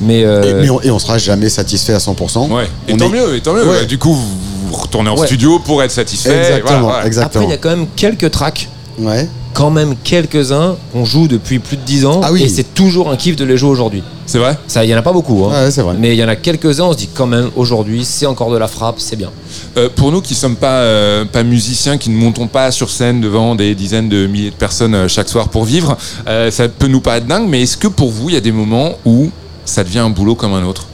Mais, 0.00 0.24
euh, 0.24 0.42
Et, 0.42 0.54
mais 0.54 0.70
on, 0.70 0.80
et 0.80 0.90
on 0.90 0.98
sera 0.98 1.18
jamais 1.18 1.48
satisfait 1.48 1.92
à 1.94 1.98
100%. 1.98 2.50
Ouais. 2.50 2.64
Et 2.88 2.94
On 2.94 2.96
tant 2.96 3.06
est- 3.06 3.08
mieux, 3.10 3.36
et 3.36 3.40
tant 3.40 3.52
mieux. 3.52 3.62
Ouais. 3.68 3.80
Bah, 3.80 3.84
du 3.84 3.98
coup, 3.98 4.14
vous, 4.14 4.74
retournez 4.76 5.10
en 5.10 5.16
Ouais. 5.18 5.26
studio 5.26 5.58
pour 5.58 5.82
être 5.82 5.90
satisfait. 5.92 6.30
et 6.34 6.38
Exactement, 6.38 6.80
voilà, 6.80 7.04
ouais. 7.06 7.18
après, 7.18 7.44
il 7.44 7.50
y 7.50 7.52
a 7.52 7.56
quand 7.58 7.70
même 7.70 7.86
quelques 7.94 8.30
tracks, 8.30 8.68
Ouais. 8.98 9.28
quand 9.54 9.70
même 9.70 9.94
quelques-uns 10.02 10.76
qu'on 10.92 11.04
joue 11.04 11.28
depuis 11.28 11.58
plus 11.58 11.76
de 11.76 11.82
10 11.82 12.06
ans 12.06 12.20
Ah 12.22 12.30
oui. 12.32 12.42
et 12.42 12.48
c'est 12.48 12.74
toujours 12.74 13.10
un 13.10 13.16
kiff 13.16 13.36
de 13.36 13.44
les 13.44 13.56
jouer 13.56 13.70
aujourd'hui. 13.70 14.02
C'est 14.26 14.38
vrai 14.38 14.56
Ça, 14.66 14.84
il 14.84 14.90
y 14.90 14.94
en 14.94 14.98
a 14.98 15.02
pas 15.02 15.12
beaucoup, 15.12 15.44
hein. 15.44 15.50
Ouais, 15.64 15.70
c'est 15.70 15.82
vrai. 15.82 15.94
mais 15.98 16.14
il 16.14 16.18
y 16.18 16.24
en 16.24 16.28
a 16.28 16.36
quelques-uns, 16.36 16.84
on 16.84 16.92
se 16.92 16.96
dit 16.98 17.08
quand 17.12 17.26
même 17.26 17.50
aujourd'hui, 17.56 18.04
c'est 18.04 18.26
encore 18.26 18.50
de 18.50 18.56
la 18.56 18.68
frappe, 18.68 18.96
c'est 18.98 19.16
bien. 19.16 19.30
Euh, 19.76 19.88
pour 19.94 20.10
nous 20.12 20.20
qui 20.22 20.34
sommes 20.34 20.56
pas, 20.56 20.80
euh, 20.80 21.24
pas 21.24 21.42
musiciens, 21.42 21.98
qui 21.98 22.08
ne 22.10 22.16
montons 22.16 22.46
pas 22.46 22.70
sur 22.70 22.88
scène 22.90 23.20
devant 23.20 23.54
des 23.54 23.74
dizaines 23.74 24.08
de 24.08 24.26
milliers 24.26 24.50
de 24.50 24.54
personnes 24.56 24.94
euh, 24.94 25.08
chaque 25.08 25.28
soir 25.28 25.48
pour 25.48 25.64
vivre, 25.64 25.96
euh, 26.28 26.50
ça 26.50 26.68
peut 26.68 26.86
nous 26.86 27.00
paraître 27.00 27.26
dingue, 27.26 27.46
mais 27.48 27.62
est-ce 27.62 27.76
que 27.76 27.88
pour 27.88 28.10
vous, 28.10 28.28
il 28.30 28.34
y 28.34 28.38
a 28.38 28.40
des 28.40 28.52
moments 28.52 28.92
où 29.04 29.30
ça 29.64 29.84
devient 29.84 29.98
un 30.00 30.10
boulot 30.10 30.34
comme 30.34 30.54
un 30.54 30.64
autre? 30.64 30.86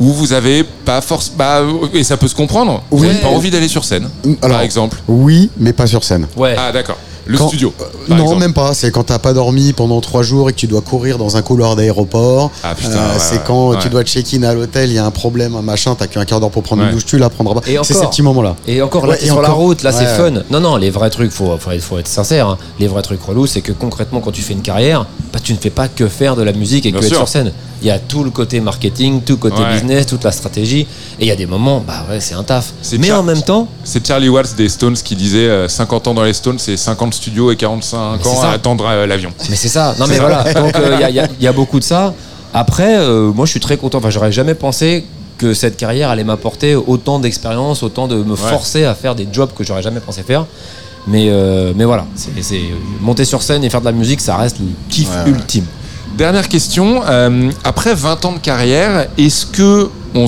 Où 0.00 0.06
vous 0.12 0.32
avez 0.32 0.64
pas 0.64 1.00
force. 1.00 1.30
Bah, 1.36 1.62
et 1.94 2.02
ça 2.02 2.16
peut 2.16 2.26
se 2.26 2.34
comprendre, 2.34 2.82
vous 2.90 3.04
n'avez 3.04 3.20
pas 3.20 3.28
envie 3.28 3.50
d'aller 3.50 3.68
sur 3.68 3.84
scène, 3.84 4.08
Alors, 4.40 4.56
par 4.56 4.62
exemple 4.62 5.00
Oui, 5.06 5.50
mais 5.58 5.72
pas 5.72 5.86
sur 5.86 6.02
scène. 6.02 6.26
Ouais. 6.36 6.56
Ah, 6.58 6.72
d'accord. 6.72 6.96
Le 7.32 7.38
Quand- 7.38 7.48
studio. 7.48 7.72
euh, 7.80 7.84
par 8.08 8.16
non, 8.18 8.22
exemple. 8.24 8.40
même 8.40 8.52
pas. 8.52 8.74
C'est 8.74 8.90
quand 8.90 9.04
t'as 9.04 9.18
pas 9.18 9.32
dormi 9.32 9.72
pendant 9.72 10.00
trois 10.00 10.22
jours 10.22 10.50
et 10.50 10.52
que 10.52 10.58
tu 10.58 10.66
dois 10.66 10.80
courir 10.82 11.18
dans 11.18 11.36
un 11.36 11.42
couloir 11.42 11.76
d'aéroport. 11.76 12.46
Euh, 12.46 12.48
Ah, 12.62 12.74
putain, 12.74 12.90
ouais, 12.90 13.18
c'est 13.18 13.42
quand 13.44 13.70
ouais. 13.70 13.78
tu 13.80 13.88
dois 13.88 14.02
check-in 14.04 14.42
à 14.42 14.54
l'hôtel, 14.54 14.90
il 14.90 14.94
y 14.94 14.98
a 14.98 15.04
un 15.06 15.10
problème, 15.10 15.56
un 15.56 15.62
machin, 15.62 15.94
t'as 15.98 16.06
qu'un 16.06 16.24
quart 16.24 16.40
d'heure 16.40 16.50
pour 16.50 16.62
prendre 16.62 16.82
Ouais. 16.82 16.88
une 16.88 16.94
douche, 16.94 17.06
tu 17.06 17.18
la 17.18 17.30
prendras 17.30 17.54
pas. 17.54 17.68
Et 17.68 17.78
C'est 17.82 17.94
ces 17.94 18.06
petits 18.06 18.22
moments-là. 18.22 18.56
Et 18.68 18.82
encore, 18.82 19.06
là, 19.06 19.16
et 19.20 19.24
sur 19.26 19.40
la 19.42 19.50
route, 19.50 19.82
là, 19.82 19.92
c'est 19.92 20.06
fun. 20.06 20.42
Non, 20.50 20.60
non, 20.60 20.76
les 20.76 20.90
vrais 20.90 21.10
trucs, 21.10 21.30
faut, 21.32 21.56
faut, 21.58 21.70
faut 21.80 21.98
être 21.98 22.08
sincère. 22.08 22.48
hein. 22.48 22.58
Les 22.78 22.86
vrais 22.86 23.02
trucs 23.02 23.22
relous, 23.22 23.46
c'est 23.46 23.60
que 23.62 23.72
concrètement, 23.72 24.20
quand 24.20 24.32
tu 24.32 24.42
fais 24.42 24.52
une 24.52 24.62
carrière, 24.62 25.06
bah, 25.32 25.38
tu 25.42 25.52
ne 25.52 25.58
fais 25.58 25.70
pas 25.70 25.88
que 25.88 26.08
faire 26.08 26.36
de 26.36 26.42
la 26.42 26.52
musique 26.52 26.86
et 26.86 26.90
Bien 26.90 27.00
que 27.00 27.04
être 27.06 27.10
sûr. 27.10 27.18
sur 27.18 27.28
scène. 27.28 27.52
Il 27.82 27.86
y 27.86 27.90
a 27.90 27.98
tout 27.98 28.22
le 28.22 28.30
côté 28.30 28.60
marketing, 28.60 29.20
tout 29.22 29.32
le 29.32 29.38
côté 29.38 29.60
Ouais. 29.60 29.72
business, 29.74 30.06
toute 30.06 30.22
la 30.24 30.30
stratégie. 30.32 30.82
Et 31.18 31.24
il 31.24 31.26
y 31.26 31.30
a 31.32 31.36
des 31.36 31.46
moments, 31.46 31.82
bah 31.84 32.06
ouais, 32.08 32.20
c'est 32.20 32.34
un 32.34 32.44
taf. 32.44 32.72
C'est 32.80 32.96
Mais 32.98 33.08
Char- 33.08 33.20
en 33.20 33.22
même 33.24 33.42
temps, 33.42 33.66
C'est 33.84 34.06
Charlie 34.06 34.28
Watts 34.28 34.54
des 34.56 34.68
Stones 34.68 34.94
qui 34.94 35.16
disait 35.16 35.48
euh, 35.48 35.68
50 35.68 36.06
ans 36.06 36.14
dans 36.14 36.22
les 36.22 36.32
Stones, 36.32 36.58
c'est 36.60 36.76
50 36.76 37.12
studios 37.14 37.50
et 37.50 37.56
45 37.56 38.18
Mais 38.18 38.22
c'est 38.22 38.28
ans 38.30 38.42
à 38.44 38.50
attendre 38.50 38.84
euh, 38.86 39.06
l'avion. 39.06 39.30
Mais 39.50 39.56
c'est 39.56 39.68
ça. 39.68 39.94
Non, 39.98 40.06
mais 40.06 40.18
voilà. 40.18 40.44
Donc, 40.54 40.76
euh, 40.76 40.90
il 40.94 41.00
y, 41.00 41.04
a- 41.04 41.10
il 41.10 41.16
y 41.16 41.20
a- 41.20 41.28
il 41.40 41.44
y 41.44 41.48
a 41.48 41.52
beaucoup 41.52 41.78
de 41.80 41.84
ça. 41.84 42.14
Après, 42.54 42.98
euh, 42.98 43.32
moi, 43.32 43.46
je 43.46 43.50
suis 43.50 43.60
très 43.60 43.76
content. 43.76 43.98
Enfin, 43.98 44.10
j'aurais 44.10 44.30
jamais 44.32 44.54
pensé 44.54 45.04
que 45.38 45.52
cette 45.54 45.76
carrière 45.76 46.08
allait 46.10 46.22
m'apporter 46.22 46.76
autant 46.76 47.18
d'expérience, 47.18 47.82
autant 47.82 48.06
de 48.06 48.14
me 48.16 48.36
forcer 48.36 48.84
à 48.84 48.94
faire 48.94 49.14
des 49.16 49.26
jobs 49.32 49.50
que 49.56 49.64
j'aurais 49.64 49.82
jamais 49.82 49.98
pensé 50.00 50.22
faire. 50.22 50.46
Mais, 51.08 51.26
euh, 51.30 51.72
mais 51.74 51.84
voilà, 51.84 52.06
c'est 52.14 52.30
c'est- 52.42 52.60
monter 53.00 53.24
sur 53.24 53.42
scène 53.42 53.64
et 53.64 53.70
faire 53.70 53.80
de 53.80 53.86
la 53.86 53.92
musique, 53.92 54.20
ça 54.20 54.36
reste 54.36 54.60
le 54.60 54.66
kiff 54.88 55.08
ultime. 55.26 55.64
Dernière 56.16 56.48
question, 56.48 57.02
euh, 57.06 57.50
après 57.64 57.94
20 57.94 58.24
ans 58.26 58.32
de 58.32 58.38
carrière, 58.38 59.08
est-ce 59.16 59.46
que 59.46 59.88
on 60.14 60.26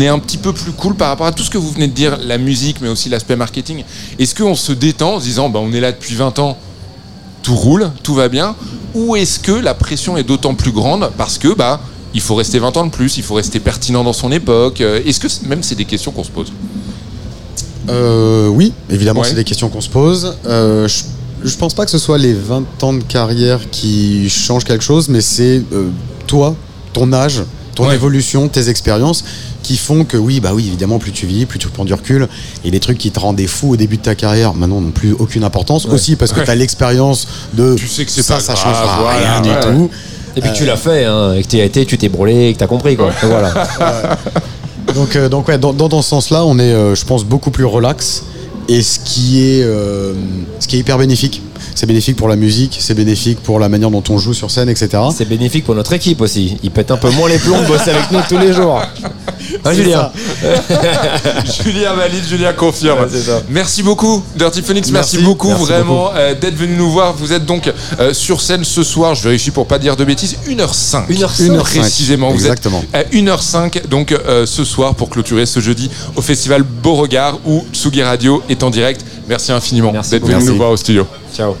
est 0.00 0.08
un 0.08 0.18
petit 0.18 0.38
peu 0.38 0.52
plus 0.52 0.72
cool 0.72 0.94
par 0.94 1.08
rapport 1.08 1.26
à 1.26 1.32
tout 1.32 1.42
ce 1.42 1.50
que 1.50 1.58
vous 1.58 1.70
venez 1.70 1.88
de 1.88 1.92
dire, 1.92 2.18
la 2.22 2.38
musique, 2.38 2.78
mais 2.80 2.88
aussi 2.88 3.10
l'aspect 3.10 3.36
marketing? 3.36 3.84
Est-ce 4.18 4.34
qu'on 4.34 4.54
se 4.54 4.72
détend 4.72 5.16
en 5.16 5.20
se 5.20 5.24
disant, 5.26 5.50
bah, 5.50 5.60
on 5.62 5.72
est 5.72 5.80
là 5.80 5.92
depuis 5.92 6.14
20 6.14 6.38
ans, 6.38 6.56
tout 7.42 7.54
roule, 7.54 7.90
tout 8.02 8.14
va 8.14 8.28
bien? 8.28 8.56
Ou 8.94 9.14
est-ce 9.14 9.38
que 9.38 9.52
la 9.52 9.74
pression 9.74 10.16
est 10.16 10.22
d'autant 10.24 10.54
plus 10.54 10.72
grande 10.72 11.10
parce 11.18 11.36
que 11.36 11.54
bah, 11.54 11.80
il 12.14 12.22
faut 12.22 12.34
rester 12.34 12.58
20 12.58 12.76
ans 12.78 12.86
de 12.86 12.90
plus, 12.90 13.18
il 13.18 13.22
faut 13.22 13.34
rester 13.34 13.60
pertinent 13.60 14.02
dans 14.04 14.14
son 14.14 14.32
époque? 14.32 14.80
Euh, 14.80 15.00
Est-ce 15.04 15.20
que 15.20 15.28
même 15.46 15.62
c'est 15.62 15.74
des 15.74 15.84
questions 15.84 16.12
qu'on 16.12 16.24
se 16.24 16.30
pose? 16.30 16.50
Euh, 17.90 18.48
oui, 18.48 18.72
évidemment, 18.90 19.20
Ouais. 19.20 19.28
c'est 19.28 19.34
des 19.34 19.44
questions 19.44 19.68
qu'on 19.68 19.82
se 19.82 19.90
pose. 19.90 20.34
Euh, 20.46 20.88
je, 20.88 21.02
je 21.46 21.56
pense 21.56 21.74
pas 21.74 21.84
que 21.84 21.90
ce 21.90 21.98
soit 21.98 22.18
les 22.18 22.32
20 22.34 22.82
ans 22.82 22.92
de 22.92 23.02
carrière 23.02 23.60
qui 23.70 24.28
changent 24.28 24.64
quelque 24.64 24.84
chose, 24.84 25.08
mais 25.08 25.20
c'est 25.20 25.62
euh, 25.72 25.88
toi, 26.26 26.54
ton 26.92 27.12
âge, 27.12 27.42
ton 27.74 27.88
Ouais. 27.88 27.94
évolution, 27.94 28.48
tes 28.48 28.68
expériences 28.68 29.24
qui 29.62 29.76
font 29.76 30.04
que 30.04 30.16
oui, 30.16 30.40
bah 30.40 30.50
oui, 30.54 30.66
évidemment, 30.68 30.98
plus 30.98 31.12
tu 31.12 31.26
vis, 31.26 31.44
plus 31.46 31.58
tu 31.58 31.68
prends 31.68 31.84
du 31.84 31.92
recul. 31.94 32.28
Et 32.64 32.70
les 32.70 32.80
trucs 32.80 32.98
qui 32.98 33.10
te 33.10 33.18
rendaient 33.20 33.46
fou 33.46 33.72
au 33.72 33.76
début 33.76 33.96
de 33.96 34.02
ta 34.02 34.14
carrière, 34.14 34.54
maintenant, 34.54 34.80
n'ont 34.80 34.90
plus 34.92 35.12
aucune 35.12 35.44
importance. 35.44 35.86
Aussi 35.86 36.16
parce 36.16 36.32
que 36.32 36.38
Ouais. 36.40 36.44
tu 36.44 36.50
as 36.50 36.54
l'expérience 36.54 37.26
de 37.54 37.74
Tu 37.76 37.88
sais 37.88 38.04
que 38.04 38.10
c'est 38.10 38.22
ça, 38.22 38.34
pas 38.34 38.40
ça 38.40 38.52
grave, 38.54 38.64
changera 38.64 39.00
voilà, 39.02 39.18
rien 39.40 39.42
ouais. 39.42 39.60
du 39.60 39.66
tout. 39.78 39.90
Et 40.36 40.40
puis 40.40 40.50
tu 40.54 40.64
l'as 40.66 40.76
fait, 40.76 41.04
hein, 41.04 41.32
et 41.34 41.42
que 41.42 41.48
tu 41.48 41.60
as 41.60 41.64
été, 41.64 41.84
tu 41.86 41.96
t'es 41.98 42.08
brûlé, 42.08 42.48
et 42.48 42.52
que 42.52 42.58
tu 42.58 42.64
as 42.64 42.66
compris. 42.68 42.96
Quoi. 42.96 43.06
Donc, 43.06 43.14
voilà. 43.24 43.52
Donc, 44.94 45.16
euh, 45.16 45.28
donc 45.28 45.48
ouais, 45.48 45.58
dans, 45.58 45.72
dans, 45.74 45.88
dans 45.88 46.00
ce 46.00 46.08
sens-là, 46.10 46.44
on 46.46 46.58
est, 46.58 46.72
euh, 46.72 46.94
je 46.94 47.04
pense, 47.04 47.24
beaucoup 47.24 47.50
plus 47.50 47.64
relax. 47.64 48.22
Et 48.68 48.82
ce 48.82 48.98
qui 48.98 49.42
est, 49.42 49.62
euh, 49.62 50.14
ce 50.60 50.66
qui 50.66 50.76
est 50.76 50.80
hyper 50.80 50.98
bénéfique. 50.98 51.42
C'est 51.74 51.86
bénéfique 51.86 52.16
pour 52.16 52.28
la 52.28 52.36
musique, 52.36 52.76
c'est 52.80 52.94
bénéfique 52.94 53.40
pour 53.42 53.58
la 53.58 53.68
manière 53.68 53.90
dont 53.90 54.02
on 54.08 54.18
joue 54.18 54.34
sur 54.34 54.50
scène, 54.50 54.68
etc. 54.68 54.88
C'est 55.14 55.28
bénéfique 55.28 55.64
pour 55.64 55.74
notre 55.74 55.92
équipe 55.92 56.20
aussi. 56.20 56.56
Ils 56.62 56.70
pètent 56.70 56.90
un 56.90 56.96
peu 56.96 57.10
moins 57.10 57.28
les 57.28 57.38
plombs 57.38 57.60
de 57.60 57.66
bosser 57.66 57.90
avec 57.90 58.10
nous 58.10 58.20
tous 58.28 58.38
les 58.38 58.52
jours. 58.52 58.80
Hein, 59.64 59.72
Julien 59.72 60.10
Julien 61.64 61.94
valide, 61.94 62.24
Julien 62.28 62.52
confirme. 62.52 63.00
Ouais, 63.00 63.06
c'est 63.10 63.22
ça. 63.22 63.42
merci 63.48 63.82
beaucoup, 63.82 64.22
Dirty 64.36 64.62
Phoenix. 64.62 64.90
Merci, 64.90 65.16
Merci. 65.16 65.24
beaucoup 65.26 65.48
Merci 65.48 65.64
vraiment 65.64 66.10
euh, 66.14 66.34
d'être 66.34 66.56
venu 66.56 66.76
nous 66.76 66.90
voir. 66.90 67.14
Vous 67.14 67.32
êtes 67.32 67.44
donc 67.46 67.72
euh, 68.00 68.12
sur 68.12 68.40
scène 68.40 68.64
ce 68.64 68.82
soir. 68.82 69.14
Je 69.14 69.22
vérifie 69.24 69.50
pour 69.50 69.66
pas 69.66 69.78
dire 69.78 69.96
de 69.96 70.04
bêtises. 70.04 70.36
1h05. 70.48 71.08
1h05. 71.08 71.58
précisément. 71.58 72.30
Vous 72.30 72.36
Exactement. 72.36 72.82
êtes 72.92 73.06
à 73.12 73.16
1h05 73.16 73.86
donc 73.88 74.12
euh, 74.12 74.46
ce 74.46 74.64
soir 74.64 74.94
pour 74.94 75.10
clôturer 75.10 75.46
ce 75.46 75.60
jeudi 75.60 75.90
au 76.16 76.22
festival 76.22 76.62
Beauregard 76.62 77.38
où 77.46 77.64
Tsugi 77.72 78.02
Radio 78.02 78.42
est 78.48 78.62
en 78.62 78.70
direct. 78.70 79.04
Merci 79.28 79.52
infiniment 79.52 79.92
d'être 79.92 80.26
venu 80.26 80.44
nous 80.44 80.56
voir 80.56 80.70
au 80.70 80.76
studio. 80.76 81.06
So 81.36 81.52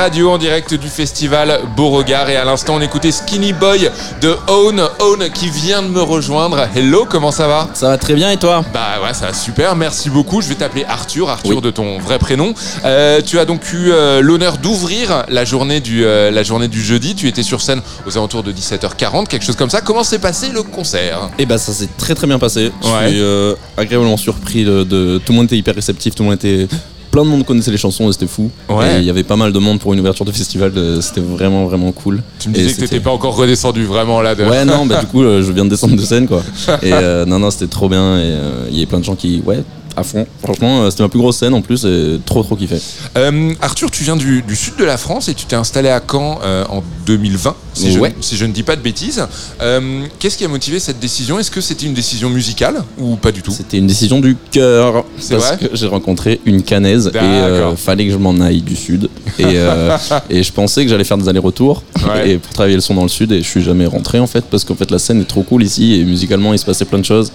Radio 0.00 0.30
en 0.30 0.38
direct 0.38 0.72
du 0.72 0.88
festival 0.88 1.60
Beauregard 1.76 2.30
et 2.30 2.36
à 2.36 2.44
l'instant 2.46 2.76
on 2.76 2.80
écoutait 2.80 3.12
Skinny 3.12 3.52
Boy 3.52 3.90
de 4.22 4.34
Own, 4.48 4.80
Own 4.98 5.28
qui 5.28 5.50
vient 5.50 5.82
de 5.82 5.88
me 5.88 6.00
rejoindre. 6.00 6.66
Hello, 6.74 7.04
comment 7.06 7.30
ça 7.30 7.46
va? 7.46 7.68
Ça 7.74 7.88
va 7.88 7.98
très 7.98 8.14
bien 8.14 8.30
et 8.30 8.38
toi? 8.38 8.64
Bah 8.72 8.94
ouais, 9.04 9.12
ça 9.12 9.26
va 9.26 9.34
super, 9.34 9.76
merci 9.76 10.08
beaucoup. 10.08 10.40
Je 10.40 10.48
vais 10.48 10.54
t'appeler 10.54 10.86
Arthur, 10.88 11.28
Arthur 11.28 11.60
de 11.60 11.70
ton 11.70 11.98
vrai 11.98 12.18
prénom. 12.18 12.54
Euh, 12.86 13.20
tu 13.20 13.38
as 13.38 13.44
donc 13.44 13.60
eu 13.74 13.90
euh, 13.92 14.22
l'honneur 14.22 14.56
d'ouvrir 14.56 15.24
la, 15.28 15.44
journée 15.44 15.80
du, 15.80 16.02
euh, 16.06 16.30
la 16.30 16.44
journée 16.44 16.68
du 16.68 16.82
jeudi. 16.82 17.14
Tu 17.14 17.28
étais 17.28 17.42
sur 17.42 17.60
scène 17.60 17.82
aux 18.06 18.16
alentours 18.16 18.42
de 18.42 18.52
17h40, 18.52 19.26
quelque 19.26 19.44
chose 19.44 19.56
comme 19.56 19.68
ça. 19.70 19.82
Comment 19.82 20.02
s'est 20.02 20.18
passé 20.18 20.48
le 20.48 20.62
concert? 20.62 21.28
Eh 21.38 21.44
bah 21.44 21.58
ça 21.58 21.74
s'est 21.74 21.90
très 21.98 22.14
très 22.14 22.26
bien 22.26 22.38
passé. 22.38 22.72
Je 22.82 22.88
Ouais. 22.88 23.08
suis 23.10 23.56
agréablement 23.76 24.16
surpris 24.16 24.64
de, 24.64 24.82
de- 24.82 25.18
tout 25.18 25.32
le 25.32 25.36
monde 25.36 25.44
était 25.44 25.58
hyper 25.58 25.74
réceptif, 25.74 26.14
tout 26.14 26.22
le 26.22 26.30
monde 26.30 26.38
était 26.42 26.68
plein 27.10 27.24
de 27.24 27.28
monde 27.28 27.44
connaissait 27.44 27.70
les 27.70 27.76
chansons 27.76 28.08
et 28.08 28.12
c'était 28.12 28.26
fou. 28.26 28.50
Ouais. 28.68 28.96
Et 28.96 28.98
il 28.98 29.04
y 29.04 29.10
avait 29.10 29.22
pas 29.22 29.36
mal 29.36 29.52
de 29.52 29.58
monde 29.58 29.80
pour 29.80 29.92
une 29.92 30.00
ouverture 30.00 30.24
de 30.24 30.32
festival, 30.32 30.72
euh, 30.76 31.00
c'était 31.00 31.20
vraiment 31.20 31.66
vraiment 31.66 31.92
cool. 31.92 32.22
Tu 32.38 32.48
me 32.48 32.54
Et 32.56 32.62
disais 32.62 32.74
que 32.74 32.80
t'étais 32.80 33.00
pas 33.00 33.10
encore 33.10 33.36
redescendu 33.36 33.84
vraiment 33.84 34.20
là. 34.20 34.34
De... 34.34 34.44
Ouais 34.44 34.64
non 34.64 34.86
bah 34.86 35.00
du 35.00 35.06
coup 35.06 35.22
euh, 35.22 35.42
je 35.42 35.52
viens 35.52 35.64
de 35.64 35.70
descendre 35.70 35.96
de 35.96 36.02
scène 36.02 36.26
quoi. 36.26 36.42
Et 36.82 36.92
euh, 36.92 37.24
non 37.24 37.38
non 37.38 37.50
c'était 37.50 37.66
trop 37.66 37.88
bien 37.88 38.18
et 38.18 38.22
euh, 38.22 38.66
il 38.68 38.74
y 38.74 38.78
avait 38.78 38.86
plein 38.86 39.00
de 39.00 39.04
gens 39.04 39.16
qui 39.16 39.42
ouais 39.44 39.62
à 40.00 40.04
fond. 40.04 40.26
Franchement 40.42 40.82
euh, 40.82 40.90
c'était 40.90 41.02
ma 41.02 41.08
plus 41.08 41.18
grosse 41.20 41.36
scène 41.38 41.54
en 41.54 41.62
plus 41.62 41.84
et 41.84 42.18
trop 42.26 42.42
trop 42.42 42.56
kiffé. 42.56 42.76
Euh, 43.16 43.52
Arthur, 43.60 43.90
tu 43.90 44.02
viens 44.04 44.16
du, 44.16 44.42
du 44.42 44.56
sud 44.56 44.76
de 44.76 44.84
la 44.84 44.96
France 44.96 45.28
et 45.28 45.34
tu 45.34 45.46
t'es 45.46 45.56
installé 45.56 45.88
à 45.88 46.00
Caen 46.10 46.40
euh, 46.42 46.64
en 46.68 46.82
2020, 47.06 47.54
si, 47.74 47.98
Ouais. 47.98 48.12
je, 48.20 48.26
si 48.26 48.36
je 48.36 48.44
ne 48.44 48.52
dis 48.52 48.62
pas 48.62 48.76
de 48.76 48.80
bêtises. 48.82 49.24
Euh, 49.62 50.04
Qu'est-ce 50.18 50.36
qui 50.36 50.44
a 50.44 50.48
motivé 50.48 50.78
cette 50.80 50.98
décision? 51.00 51.38
Est-ce 51.38 51.50
que 51.50 51.60
c'était 51.60 51.86
une 51.86 51.94
décision 51.94 52.30
musicale 52.30 52.82
ou 52.98 53.16
pas 53.16 53.32
du 53.32 53.42
tout? 53.42 53.50
C'était 53.52 53.78
une 53.78 53.86
décision 53.86 54.20
du 54.20 54.36
cœur 54.50 55.04
C'est 55.18 55.34
parce 55.36 55.56
vrai 55.56 55.68
que 55.68 55.76
j'ai 55.76 55.86
rencontré 55.86 56.40
une 56.44 56.62
canaise 56.62 57.10
et 57.14 57.76
fallait 57.76 58.06
que 58.06 58.12
je 58.12 58.18
m'en 58.18 58.38
aille 58.40 58.62
du 58.62 58.76
sud 58.76 59.08
et, 59.38 59.44
et 60.30 60.42
je 60.42 60.52
pensais 60.52 60.82
que 60.84 60.90
j'allais 60.90 61.04
faire 61.04 61.18
des 61.18 61.28
allers-retours 61.28 61.82
Ouais. 62.08 62.30
et 62.30 62.38
pour 62.38 62.52
travailler 62.54 62.76
le 62.76 62.80
son 62.80 62.94
dans 62.94 63.02
le 63.02 63.08
sud 63.08 63.30
et 63.32 63.42
je 63.42 63.46
suis 63.48 63.62
jamais 63.62 63.84
rentré 63.84 64.18
en 64.20 64.26
fait 64.26 64.44
parce 64.46 64.64
qu'en 64.64 64.74
fait 64.74 64.90
la 64.90 64.98
scène 64.98 65.20
est 65.20 65.24
trop 65.28 65.42
cool 65.42 65.62
ici 65.62 65.94
et 65.94 66.04
musicalement 66.04 66.52
il 66.54 66.58
se 66.58 66.64
passait 66.64 66.86
plein 66.86 66.98
de 66.98 67.04
choses 67.04 67.30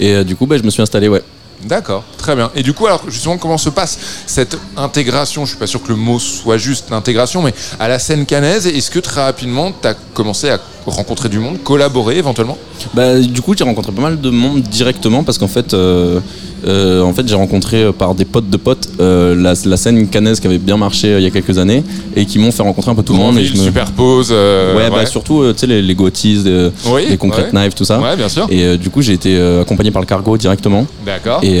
et 0.00 0.24
du 0.24 0.34
coup 0.34 0.46
bah, 0.46 0.56
je 0.58 0.62
me 0.64 0.70
suis 0.70 0.82
installé 0.82 1.08
ouais 1.08 1.22
D'accord, 1.68 2.02
très 2.16 2.34
bien. 2.34 2.50
Et 2.54 2.62
du 2.62 2.72
coup, 2.72 2.86
alors 2.86 3.02
justement, 3.10 3.36
comment 3.36 3.58
se 3.58 3.68
passe 3.68 3.98
cette 4.26 4.56
intégration? 4.74 5.44
Je 5.44 5.50
suis 5.50 5.58
pas 5.58 5.66
sûr 5.66 5.82
que 5.82 5.88
le 5.88 5.96
mot 5.96 6.18
soit 6.18 6.56
juste 6.56 6.88
l'intégration, 6.88 7.42
mais 7.42 7.52
à 7.78 7.88
la 7.88 7.98
scène 7.98 8.24
canaise, 8.24 8.66
est-ce 8.66 8.90
que 8.90 8.98
très 8.98 9.22
rapidement, 9.22 9.70
tu 9.70 9.86
as 9.86 9.92
commencé 10.14 10.48
à 10.48 10.58
rencontrer 10.88 11.28
du 11.28 11.38
monde, 11.38 11.56
collaborer 11.62 12.18
éventuellement 12.18 12.56
Bah, 12.94 13.18
du 13.18 13.40
coup, 13.40 13.54
j'ai 13.56 13.64
rencontré 13.64 13.92
pas 13.92 14.02
mal 14.02 14.20
de 14.20 14.30
monde 14.30 14.60
directement 14.62 15.22
parce 15.24 15.38
qu'en 15.38 15.48
fait, 15.48 15.74
euh, 15.74 16.20
euh, 16.66 17.02
en 17.02 17.12
fait, 17.12 17.26
j'ai 17.28 17.34
rencontré 17.34 17.92
par 17.92 18.14
des 18.14 18.24
potes 18.24 18.50
de 18.50 18.56
potes 18.56 18.88
euh, 19.00 19.34
la, 19.34 19.54
la 19.64 19.76
scène 19.76 20.08
canaise 20.08 20.40
qui 20.40 20.46
avait 20.46 20.58
bien 20.58 20.76
marché 20.76 21.14
il 21.18 21.22
y 21.22 21.26
a 21.26 21.30
quelques 21.30 21.58
années 21.58 21.84
et 22.16 22.26
qui 22.26 22.38
m'ont 22.38 22.50
fait 22.52 22.62
rencontrer 22.62 22.90
un 22.90 22.94
peu 22.94 23.02
tout 23.02 23.12
le 23.12 23.18
monde. 23.18 23.36
Et 23.38 23.42
Grandville, 23.42 23.56
je 23.56 23.60
me... 23.60 23.66
superpose. 23.66 24.30
ouais, 24.32 24.90
bah, 24.90 25.06
surtout, 25.06 25.44
tu 25.52 25.58
sais, 25.58 25.66
les, 25.66 25.82
les 25.82 25.94
Oui, 25.94 27.02
les 27.08 27.16
Concrete 27.16 27.52
ouais. 27.52 27.60
Knives, 27.62 27.74
tout 27.74 27.84
ça. 27.84 28.00
Ouais, 28.00 28.16
bien 28.16 28.28
sûr. 28.28 28.46
Et 28.50 28.76
du 28.76 28.90
coup, 28.90 29.02
j'ai 29.02 29.12
été 29.12 29.40
accompagné 29.60 29.90
par 29.90 30.02
le 30.02 30.06
cargo 30.06 30.36
directement. 30.36 30.86
D'accord. 31.04 31.40
Et, 31.42 31.60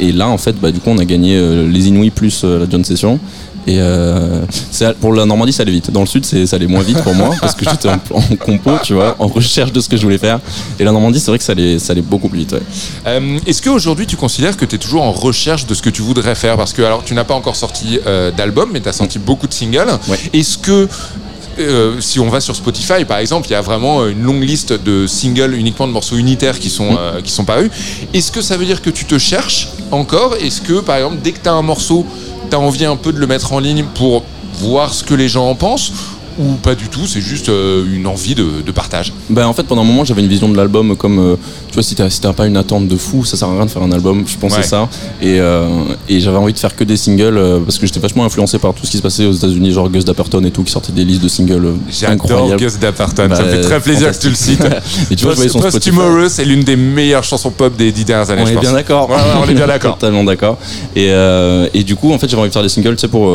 et 0.00 0.12
là, 0.12 0.28
en 0.28 0.38
fait, 0.38 0.54
bah, 0.60 0.70
du 0.70 0.80
coup, 0.80 0.90
on 0.90 0.98
a 0.98 1.04
gagné 1.04 1.38
les 1.66 1.88
Inouïs 1.88 2.10
plus 2.10 2.44
la 2.44 2.66
John 2.70 2.84
Session. 2.84 3.18
Et 3.66 3.76
euh, 3.80 4.42
pour 5.00 5.12
la 5.14 5.24
Normandie, 5.24 5.52
ça 5.52 5.62
allait 5.62 5.72
vite. 5.72 5.90
Dans 5.90 6.00
le 6.00 6.06
sud, 6.06 6.24
ça 6.24 6.56
allait 6.56 6.66
moins 6.66 6.82
vite 6.82 7.00
pour 7.02 7.14
moi 7.14 7.30
parce 7.40 7.54
que 7.54 7.64
j'étais 7.68 7.88
en, 7.88 7.98
en 8.12 8.36
compo, 8.36 8.72
tu 8.82 8.94
vois, 8.94 9.16
en 9.18 9.26
recherche 9.26 9.72
de 9.72 9.80
ce 9.80 9.88
que 9.88 9.96
je 9.96 10.02
voulais 10.02 10.18
faire. 10.18 10.40
Et 10.78 10.84
la 10.84 10.92
Normandie, 10.92 11.18
c'est 11.20 11.30
vrai 11.30 11.38
que 11.38 11.44
ça 11.44 11.52
allait, 11.52 11.78
ça 11.78 11.92
allait 11.92 12.02
beaucoup 12.02 12.28
plus 12.28 12.40
vite. 12.40 12.52
ouais. 12.52 12.62
Euh, 13.06 13.38
Est-ce 13.46 13.62
qu'aujourd'hui 13.62 14.06
tu 14.06 14.16
considères 14.16 14.56
que 14.56 14.64
tu 14.64 14.74
es 14.76 14.78
toujours 14.78 15.02
en 15.02 15.12
recherche 15.12 15.66
de 15.66 15.74
ce 15.74 15.82
que 15.82 15.90
tu 15.90 16.02
voudrais 16.02 16.34
faire? 16.34 16.56
Parce 16.56 16.72
que 16.72 16.82
alors 16.82 17.04
tu 17.04 17.14
n'as 17.14 17.24
pas 17.24 17.34
encore 17.34 17.56
sorti 17.56 17.98
euh, 18.06 18.30
d'album, 18.30 18.70
mais 18.72 18.80
tu 18.80 18.88
as 18.88 18.92
sorti 18.92 19.18
beaucoup 19.18 19.46
de 19.46 19.52
singles. 19.54 19.98
Est-ce 20.32 20.58
que 20.58 20.88
euh, 21.58 22.00
si 22.00 22.18
on 22.18 22.28
va 22.28 22.40
sur 22.40 22.56
Spotify 22.56 23.04
par 23.04 23.18
exemple, 23.18 23.46
il 23.48 23.52
y 23.52 23.54
a 23.54 23.60
vraiment 23.60 24.06
une 24.08 24.22
longue 24.22 24.42
liste 24.42 24.72
de 24.72 25.06
singles 25.06 25.54
uniquement 25.54 25.86
de 25.86 25.92
morceaux 25.92 26.16
unitaires 26.16 26.58
qui 26.58 26.68
sont, 26.68 26.96
euh, 26.98 27.20
qui 27.22 27.30
sont 27.30 27.44
parus. 27.44 27.70
Est-ce 28.12 28.32
que 28.32 28.42
ça 28.42 28.56
veut 28.56 28.64
dire 28.66 28.82
que 28.82 28.90
tu 28.90 29.04
te 29.04 29.18
cherches 29.18 29.68
encore? 29.92 30.34
Est-ce 30.40 30.60
que 30.60 30.80
par 30.80 30.96
exemple 30.96 31.18
dès 31.22 31.30
que 31.30 31.38
tu 31.40 31.48
as 31.48 31.52
un 31.52 31.62
morceau, 31.62 32.04
tu 32.50 32.56
as 32.56 32.60
envie 32.60 32.84
un 32.84 32.96
peu 32.96 33.12
de 33.12 33.18
le 33.18 33.26
mettre 33.26 33.52
en 33.52 33.58
ligne 33.58 33.84
pour 33.94 34.22
voir 34.54 34.94
ce 34.94 35.04
que 35.04 35.14
les 35.14 35.28
gens 35.28 35.48
en 35.48 35.54
pensent 35.54 35.92
ou 36.38 36.54
pas 36.54 36.74
du 36.74 36.88
tout, 36.88 37.06
c'est 37.06 37.20
juste 37.20 37.48
euh, 37.48 37.84
une 37.94 38.06
envie 38.06 38.34
de, 38.34 38.44
de 38.64 38.72
partage. 38.72 39.12
Ben, 39.30 39.46
en 39.46 39.52
fait, 39.52 39.62
pendant 39.64 39.82
un 39.82 39.84
moment, 39.84 40.04
j'avais 40.04 40.22
une 40.22 40.28
vision 40.28 40.48
de 40.48 40.56
l'album 40.56 40.96
comme, 40.96 41.18
euh, 41.18 41.36
tu 41.68 41.74
vois, 41.74 41.82
si 41.82 41.94
t'as 41.94 42.10
si 42.10 42.20
pas 42.20 42.46
une 42.46 42.56
attente 42.56 42.88
de 42.88 42.96
fou, 42.96 43.24
ça 43.24 43.36
sert 43.36 43.48
à 43.48 43.52
rien 43.52 43.66
de 43.66 43.70
faire 43.70 43.82
un 43.82 43.92
album. 43.92 44.24
Je 44.26 44.36
pensais 44.36 44.56
Ouais. 44.58 44.62
ça. 44.62 44.88
Et, 45.22 45.38
euh, 45.40 45.68
et 46.08 46.20
j'avais 46.20 46.36
envie 46.38 46.52
de 46.52 46.58
faire 46.58 46.74
que 46.74 46.84
des 46.84 46.96
singles 46.96 47.38
parce 47.64 47.78
que 47.78 47.86
j'étais 47.86 48.00
vachement 48.00 48.24
influencé 48.24 48.58
par 48.58 48.72
tout 48.74 48.84
ce 48.86 48.90
qui 48.90 48.96
se 48.96 49.02
passait 49.02 49.26
aux 49.26 49.32
États-Unis, 49.32 49.72
genre 49.72 49.88
Gus 49.90 50.04
Dapperton 50.04 50.42
et 50.44 50.50
tout, 50.50 50.62
qui 50.64 50.72
sortait 50.72 50.92
des 50.92 51.04
listes 51.04 51.22
de 51.22 51.28
singles 51.28 51.74
incroyables. 52.08 52.56
Gus 52.60 52.78
Dapperton, 52.78 53.28
Bah, 53.28 53.36
ça 53.36 53.42
me 53.44 53.48
fait 53.50 53.60
très 53.60 53.80
plaisir 53.80 54.10
que 54.12 54.18
tu 54.20 54.28
le 54.28 54.34
cites. 54.34 54.64
et 55.10 55.16
tu 55.16 55.24
vois, 55.24 55.34
Post- 55.34 56.28
c'est 56.28 56.44
l'une 56.44 56.64
des 56.64 56.76
meilleures 56.76 57.24
chansons 57.24 57.50
pop 57.50 57.76
des 57.76 57.92
dix 57.92 58.04
dernières 58.04 58.30
années. 58.30 58.42
On 58.42 58.46
je 58.46 58.50
est 58.52 58.54
pense. 58.54 58.62
bien 58.64 58.72
d'accord. 58.72 59.08
Ouais, 59.10 59.16
ouais, 59.16 59.22
on 59.44 59.48
est 59.48 59.54
bien 59.54 59.66
d'accord. 59.66 59.94
Totalement 59.98 60.24
d'accord. 60.24 60.58
Et, 60.96 61.10
et 61.74 61.84
du 61.84 61.96
coup, 61.96 62.12
en 62.12 62.18
fait, 62.18 62.28
j'avais 62.28 62.40
envie 62.40 62.48
de 62.50 62.52
faire 62.54 62.62
des 62.62 62.68
singles, 62.68 62.96
tu 62.96 63.02
sais, 63.02 63.08
pour. 63.08 63.30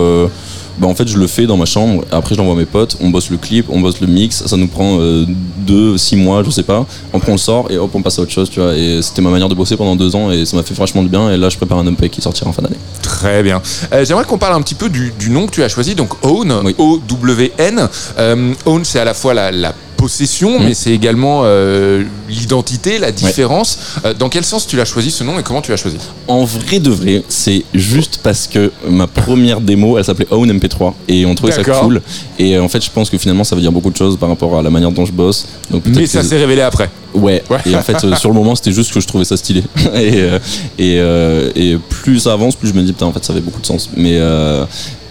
Euh, 0.79 0.81
bah, 0.81 0.87
en 0.87 0.95
fait, 0.95 1.07
je 1.07 1.17
le 1.17 1.27
fais 1.27 1.45
dans 1.45 1.57
ma 1.57 1.65
chambre. 1.65 2.03
Après, 2.11 2.35
je 2.35 2.39
l'envoie 2.39 2.55
à 2.55 2.57
mes 2.57 2.65
potes. 2.65 2.97
On 3.01 3.09
bosse 3.09 3.29
le 3.29 3.37
clip, 3.37 3.65
on 3.69 3.79
bosse 3.81 4.01
le 4.01 4.07
mix. 4.07 4.45
Ça 4.45 4.57
nous 4.57 4.67
prend 4.67 4.97
euh, 4.99 5.25
deux, 5.57 5.97
six 5.97 6.15
mois, 6.15 6.43
je 6.43 6.49
sais 6.49 6.63
pas. 6.63 6.85
Après, 7.13 7.29
on 7.29 7.35
le 7.35 7.37
sort 7.39 7.69
et 7.69 7.77
hop, 7.77 7.91
on 7.93 8.01
passe 8.01 8.19
à 8.19 8.21
autre 8.21 8.31
chose, 8.31 8.49
tu 8.49 8.59
vois. 8.59 8.75
Et 8.75 9.01
c'était 9.01 9.21
ma 9.21 9.29
manière 9.29 9.49
de 9.49 9.55
bosser 9.55 9.77
pendant 9.77 9.95
deux 9.95 10.15
ans 10.15 10.31
et 10.31 10.45
ça 10.45 10.57
m'a 10.57 10.63
fait 10.63 10.73
vachement 10.73 11.03
du 11.03 11.09
bien. 11.09 11.29
Et 11.31 11.37
là, 11.37 11.49
je 11.49 11.57
prépare 11.57 11.79
un 11.79 11.87
EP 11.87 12.09
qui 12.09 12.21
sortira 12.21 12.49
en 12.49 12.53
fin 12.53 12.61
d'année. 12.61 12.77
Très 13.01 13.43
bien. 13.43 13.61
Euh, 13.93 14.05
J'aimerais 14.05 14.25
qu'on 14.25 14.37
parle 14.37 14.55
un 14.55 14.61
petit 14.61 14.75
peu 14.75 14.89
du, 14.89 15.13
du 15.19 15.29
nom 15.29 15.45
que 15.45 15.51
tu 15.51 15.63
as 15.63 15.69
choisi, 15.69 15.95
donc 15.95 16.13
Own, 16.23 16.51
O-W-N. 16.77 17.89
Euh, 18.17 18.53
own, 18.65 18.85
c'est 18.85 18.99
à 18.99 19.05
la 19.05 19.13
fois 19.13 19.33
la, 19.33 19.51
la 19.51 19.73
possession, 19.99 20.59
Mm. 20.59 20.63
mais 20.65 20.73
c'est 20.73 20.91
également 20.91 21.41
euh, 21.43 22.03
l'identité, 22.29 22.99
la 22.99 23.11
différence. 23.11 23.77
Euh, 24.05 24.13
dans 24.13 24.29
quel 24.29 24.43
sens 24.45 24.65
tu 24.65 24.75
l'as 24.77 24.85
choisi 24.85 25.11
ce 25.11 25.23
nom 25.23 25.37
et 25.39 25.43
comment 25.43 25.61
tu 25.61 25.71
l'as 25.71 25.77
choisi? 25.77 25.97
En 26.27 26.43
vrai 26.45 26.79
de 26.79 26.89
vrai, 26.89 27.23
c'est 27.27 27.63
juste 27.73 28.19
parce 28.23 28.47
que 28.47 28.71
ma 28.89 29.07
première 29.07 29.59
démo, 29.61 29.97
elle 29.97 30.05
s'appelait 30.05 30.27
Own 30.31 30.49
MP3 30.51 30.93
et 31.07 31.25
on 31.25 31.35
trouvait 31.35 31.51
ça 31.51 31.63
cool. 31.63 32.01
Et 32.37 32.55
euh, 32.55 32.63
en 32.63 32.69
fait, 32.69 32.83
je 32.83 32.89
pense 32.89 33.09
que 33.09 33.17
finalement, 33.17 33.43
ça 33.43 33.55
veut 33.55 33.61
dire 33.61 33.71
beaucoup 33.71 33.91
de 33.91 33.97
choses 33.97 34.17
par 34.17 34.29
rapport 34.29 34.57
à 34.57 34.61
la 34.63 34.69
manière 34.69 34.91
dont 34.91 35.05
je 35.05 35.11
bosse. 35.11 35.47
Donc 35.69 35.83
Mais 35.85 36.05
ça 36.07 36.23
s'est 36.23 36.37
révélé 36.37 36.61
après. 36.61 36.89
Ouais. 37.13 37.43
Et 37.65 37.75
en 37.75 37.81
fait, 37.81 38.03
euh, 38.03 38.15
sur 38.15 38.29
le 38.29 38.35
moment, 38.35 38.55
c'était 38.55 38.71
juste 38.71 38.93
que 38.93 38.99
je 38.99 39.07
trouvais 39.07 39.25
ça 39.25 39.35
stylé. 39.35 39.63
et, 39.95 40.11
euh, 40.15 40.39
et, 40.77 40.97
euh, 40.99 41.51
et 41.55 41.77
plus 41.89 42.19
ça 42.19 42.33
avance, 42.33 42.55
plus 42.55 42.69
je 42.69 42.73
me 42.73 42.83
dis 42.83 42.93
putain, 42.93 43.07
en 43.07 43.11
fait, 43.13 43.25
ça 43.25 43.33
avait 43.33 43.41
beaucoup 43.41 43.59
de 43.61 43.65
sens. 43.65 43.89
Mais 43.97 44.19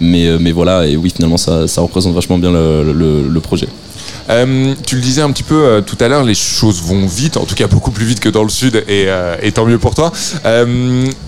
mais 0.01 0.37
mais 0.39 0.51
voilà. 0.51 0.87
Et 0.87 0.95
oui, 0.97 1.11
finalement, 1.15 1.37
ça, 1.37 1.67
ça 1.67 1.81
représente 1.81 2.13
vachement 2.13 2.37
bien 2.37 2.51
le, 2.51 2.93
le- 2.93 3.27
le 3.27 3.39
projet. 3.41 3.67
Euh, 4.29 4.75
tu 4.85 4.95
le 4.95 5.01
disais 5.01 5.21
un 5.21 5.31
petit 5.31 5.43
peu 5.43 5.55
euh, 5.55 5.81
tout 5.81 5.97
à 5.99 6.07
l'heure, 6.07 6.23
les 6.23 6.35
choses 6.35 6.81
vont 6.81 7.07
vite, 7.07 7.37
en 7.37 7.45
tout 7.45 7.55
cas 7.55 7.67
beaucoup 7.67 7.91
plus 7.91 8.05
vite 8.05 8.19
que 8.19 8.29
dans 8.29 8.43
le 8.43 8.49
sud, 8.49 8.83
et, 8.87 9.05
euh, 9.07 9.35
tant 9.53 9.65
mieux 9.65 9.79
pour 9.79 9.95
toi. 9.95 10.11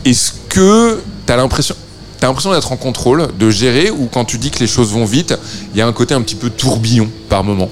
Est-ce 0.06 0.34
que 0.50 1.00
tu 1.26 1.34
as 1.34 1.36
l'impression... 1.36 1.76
T'as 2.20 2.28
l'impression 2.28 2.52
d'être 2.52 2.72
en 2.72 2.78
contrôle, 2.78 3.30
de 3.40 3.50
gérer, 3.50 3.90
ou 3.90 4.08
quand 4.12 4.26
tu 4.26 4.38
dis 4.38 4.52
que 4.52 4.60
les 4.60 4.68
choses 4.68 4.92
vont 4.92 5.06
vite, 5.06 5.34
il 5.74 5.80
y 5.80 5.82
a 5.82 5.88
un 5.88 5.92
côté 5.92 6.14
un 6.14 6.22
petit 6.22 6.36
peu 6.36 6.52
tourbillon 6.52 7.10
par 7.30 7.44
moment? 7.44 7.70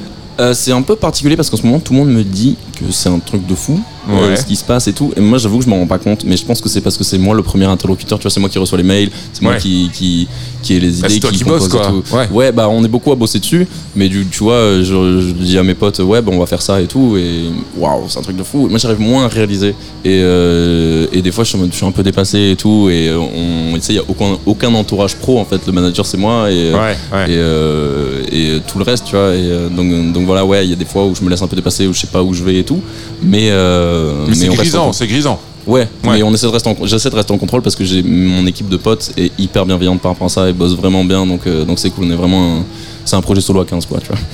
C'est 0.54 0.72
un 0.72 0.82
peu 0.82 0.96
particulier 0.96 1.36
parce 1.36 1.50
qu'en 1.50 1.58
ce 1.58 1.64
moment 1.64 1.80
tout 1.80 1.92
le 1.92 2.00
monde 2.00 2.12
me 2.12 2.24
dit 2.24 2.56
que 2.80 2.92
c'est 2.92 3.10
un 3.10 3.20
truc 3.20 3.46
de 3.46 3.54
fou 3.54 3.80
euh, 4.10 4.30
Ouais. 4.30 4.36
ce 4.38 4.46
qui 4.46 4.56
se 4.56 4.64
passe 4.64 4.88
et 4.88 4.94
tout 4.94 5.12
et 5.18 5.20
moi 5.20 5.38
j'avoue 5.38 5.60
que 5.60 5.66
je 5.66 5.70
m'en 5.70 5.78
rends 5.80 5.88
pas 5.88 6.00
compte 6.00 6.24
mais 6.26 6.38
je 6.38 6.46
pense 6.46 6.62
que 6.62 6.70
c'est 6.70 6.82
parce 6.82 6.98
que 6.98 7.04
c'est 7.04 7.18
moi 7.18 7.36
le 7.36 7.44
premier 7.44 7.66
interlocuteur 7.66 8.18
tu 8.18 8.24
vois 8.24 8.32
c'est 8.32 8.40
moi 8.40 8.50
qui 8.50 8.58
reçois 8.58 8.78
les 8.78 8.84
mails 8.84 9.10
c'est 9.34 9.42
moi 9.42 9.54
Ouais. 9.54 9.58
qui, 9.60 9.90
qui 9.94 10.28
qui 10.64 10.74
ai 10.76 10.80
les 10.80 11.00
idées 11.00 11.02
Bah, 11.02 11.08
c'est 11.10 11.20
toi 11.20 11.32
qui 11.32 11.44
compose 11.44 11.70
bosses, 11.70 11.82
quoi. 11.82 11.88
tout. 12.28 12.36
Ouais. 12.36 12.52
bah 12.52 12.68
on 12.70 12.84
est 12.84 12.88
beaucoup 12.88 13.12
à 13.12 13.16
bosser 13.16 13.40
dessus 13.40 13.68
mais 13.96 14.08
du, 14.10 14.26
tu 14.28 14.44
vois 14.44 14.54
euh, 14.54 14.84
je, 14.84 15.28
je 15.28 15.32
dis 15.34 15.58
à 15.58 15.64
mes 15.64 15.74
potes 15.74 16.00
ouais 16.00 16.22
bah, 16.22 16.32
on 16.34 16.40
va 16.40 16.46
faire 16.46 16.62
ça 16.62 16.80
et 16.82 16.86
tout 16.88 17.18
et 17.18 17.44
waouh 17.78 18.06
c'est 18.08 18.20
un 18.20 18.22
truc 18.22 18.38
de 18.38 18.44
fou 18.44 18.68
moi 18.70 18.78
j'arrive 18.80 19.00
moins 19.02 19.26
à 19.26 19.28
réaliser 19.28 19.70
et, 20.06 20.22
euh, 20.24 21.08
et 21.12 21.22
des 21.22 21.32
fois 21.32 21.44
je 21.44 21.50
suis, 21.50 21.60
je 21.72 21.86
un 21.86 21.92
peu 21.92 22.04
dépassé 22.04 22.52
et 22.52 22.56
tout 22.56 22.90
et 22.90 23.12
on 23.14 23.74
tu 23.76 23.82
sais 23.82 23.94
il 23.94 23.98
y 23.98 24.00
a 24.00 24.04
aucun, 24.08 24.38
aucun 24.46 24.74
entourage 24.76 25.16
pro 25.16 25.40
en 25.40 25.46
fait 25.46 25.66
le 25.68 25.72
manager 25.74 26.06
c'est 26.06 26.18
moi 26.18 26.52
et, 26.52 26.70
Ouais, 26.74 26.96
ouais. 27.14 27.26
et, 27.32 27.36
euh, 27.38 28.22
et 28.32 28.60
tout 28.68 28.78
le 28.78 28.84
reste, 28.84 29.06
tu 29.06 29.16
vois. 29.16 29.34
Et 29.36 29.50
donc, 29.76 30.14
donc 30.14 30.26
voilà, 30.26 30.46
ouais, 30.46 30.66
il 30.66 30.70
y 30.70 30.74
a 30.74 30.76
des 30.76 30.86
fois 30.86 31.06
où 31.06 31.16
je 31.16 31.24
me 31.24 31.30
laisse 31.30 31.42
un 31.42 31.48
peu 31.48 31.56
dépasser, 31.56 31.88
où 31.88 31.94
je 31.94 32.00
sais 32.02 32.08
pas 32.08 32.22
où 32.22 32.34
je 32.34 32.44
vais 32.44 32.58
et 32.60 32.64
tout. 32.64 32.80
Mais, 33.24 33.50
euh, 33.50 33.89
Mais 34.28 34.36
c'est 34.36 34.48
grisant, 34.48 34.94
c'est 34.94 35.08
grisant. 35.08 35.40
Ouais, 35.68 35.88
mais 36.04 36.24
on 36.24 36.34
essaie 36.34 36.48
de 36.48 36.52
rester 36.52 36.70
en, 36.70 36.76
j'essaie 36.86 37.10
de 37.10 37.16
rester 37.16 37.32
en 37.34 37.38
contrôle 37.38 37.62
parce 37.62 37.76
que 37.76 37.84
j'ai 37.84 38.02
mon 38.02 38.46
équipe 38.48 38.70
de 38.70 38.78
potes 38.78 39.12
est 39.18 39.32
hyper 39.38 39.66
bienveillante 39.66 40.02
par 40.02 40.12
rapport 40.14 40.26
à 40.28 40.30
ça 40.30 40.50
et 40.50 40.54
bosse 40.54 40.74
vraiment 40.76 41.04
bien, 41.04 41.26
donc 41.28 41.42
euh, 41.46 41.64
donc 41.66 41.78
c'est 41.78 41.90
cool. 41.92 42.06
On 42.06 42.12
est 42.12 42.16
vraiment, 42.16 42.64
c'est 43.06 43.16
un 43.16 43.22
projet 43.22 43.42
solo 43.42 43.62
à 43.62 43.66
15 43.66 43.86
quoi, 43.86 44.00
tu 44.00 44.08
vois. 44.08 44.18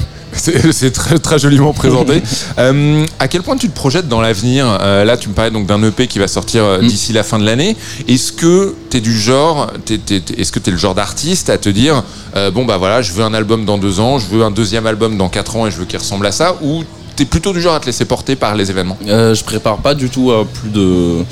C'est 0.72 0.91
très, 0.91 1.18
très 1.18 1.40
joliment 1.40 1.72
présenté. 1.73 2.22
Euh, 2.57 3.06
à 3.19 3.27
quel 3.30 3.41
point 3.41 3.56
tu 3.57 3.69
te 3.69 3.76
projettes 3.76 4.07
dans 4.10 4.22
l'avenir? 4.22 4.65
Euh, 4.82 5.03
Là, 5.06 5.15
tu 5.18 5.30
me 5.30 5.34
parlais 5.34 5.49
donc 5.52 5.65
d'un 5.65 5.82
EP 5.84 6.07
qui 6.07 6.19
va 6.19 6.27
sortir 6.27 6.64
euh, 6.64 6.82
Mm. 6.82 6.88
d'ici 6.88 7.14
la 7.14 7.23
fin 7.23 7.40
de 7.40 7.45
l'année. 7.45 7.76
Est-ce 8.07 8.32
que 8.34 8.76
tu 8.90 8.98
es 8.98 9.02
du 9.02 9.18
genre, 9.18 9.72
est-ce 9.90 10.52
que 10.52 10.60
tu 10.60 10.69
es 10.69 10.72
le 10.72 10.77
genre 10.77 10.94
d'artiste 10.95 11.49
à 11.49 11.57
te 11.57 11.69
dire 11.69 12.03
euh, 12.36 12.52
bon 12.52 12.65
bah 12.65 12.77
voilà, 12.77 13.02
je 13.02 13.11
veux 13.14 13.23
un 13.23 13.34
album 13.34 13.64
dans 13.65 13.77
deux 13.77 13.99
ans, 14.02 14.19
je 14.19 14.27
veux 14.27 14.44
un 14.44 14.52
deuxième 14.52 14.86
album 14.88 15.18
dans 15.18 15.30
quatre 15.30 15.56
ans 15.56 15.68
et 15.68 15.72
je 15.72 15.77
veux 15.77 15.86
qu'il 15.86 15.99
ressemble 15.99 16.26
à 16.26 16.32
ça? 16.34 16.56
Ou 16.61 16.84
tu 17.15 17.23
es 17.23 17.25
plutôt 17.25 17.53
du 17.53 17.61
genre 17.61 17.75
à 17.75 17.79
te 17.79 17.85
laisser 17.85 18.05
porter 18.05 18.35
par 18.35 18.55
les 18.55 18.69
événements 18.69 18.97
Euh, 19.07 19.33
je 19.33 19.43
prépare 19.43 19.77
pas 19.77 19.93
du 19.95 20.09
tout 20.09 20.31
à 20.31 20.45
plus 20.45 20.69
de 20.69 21.23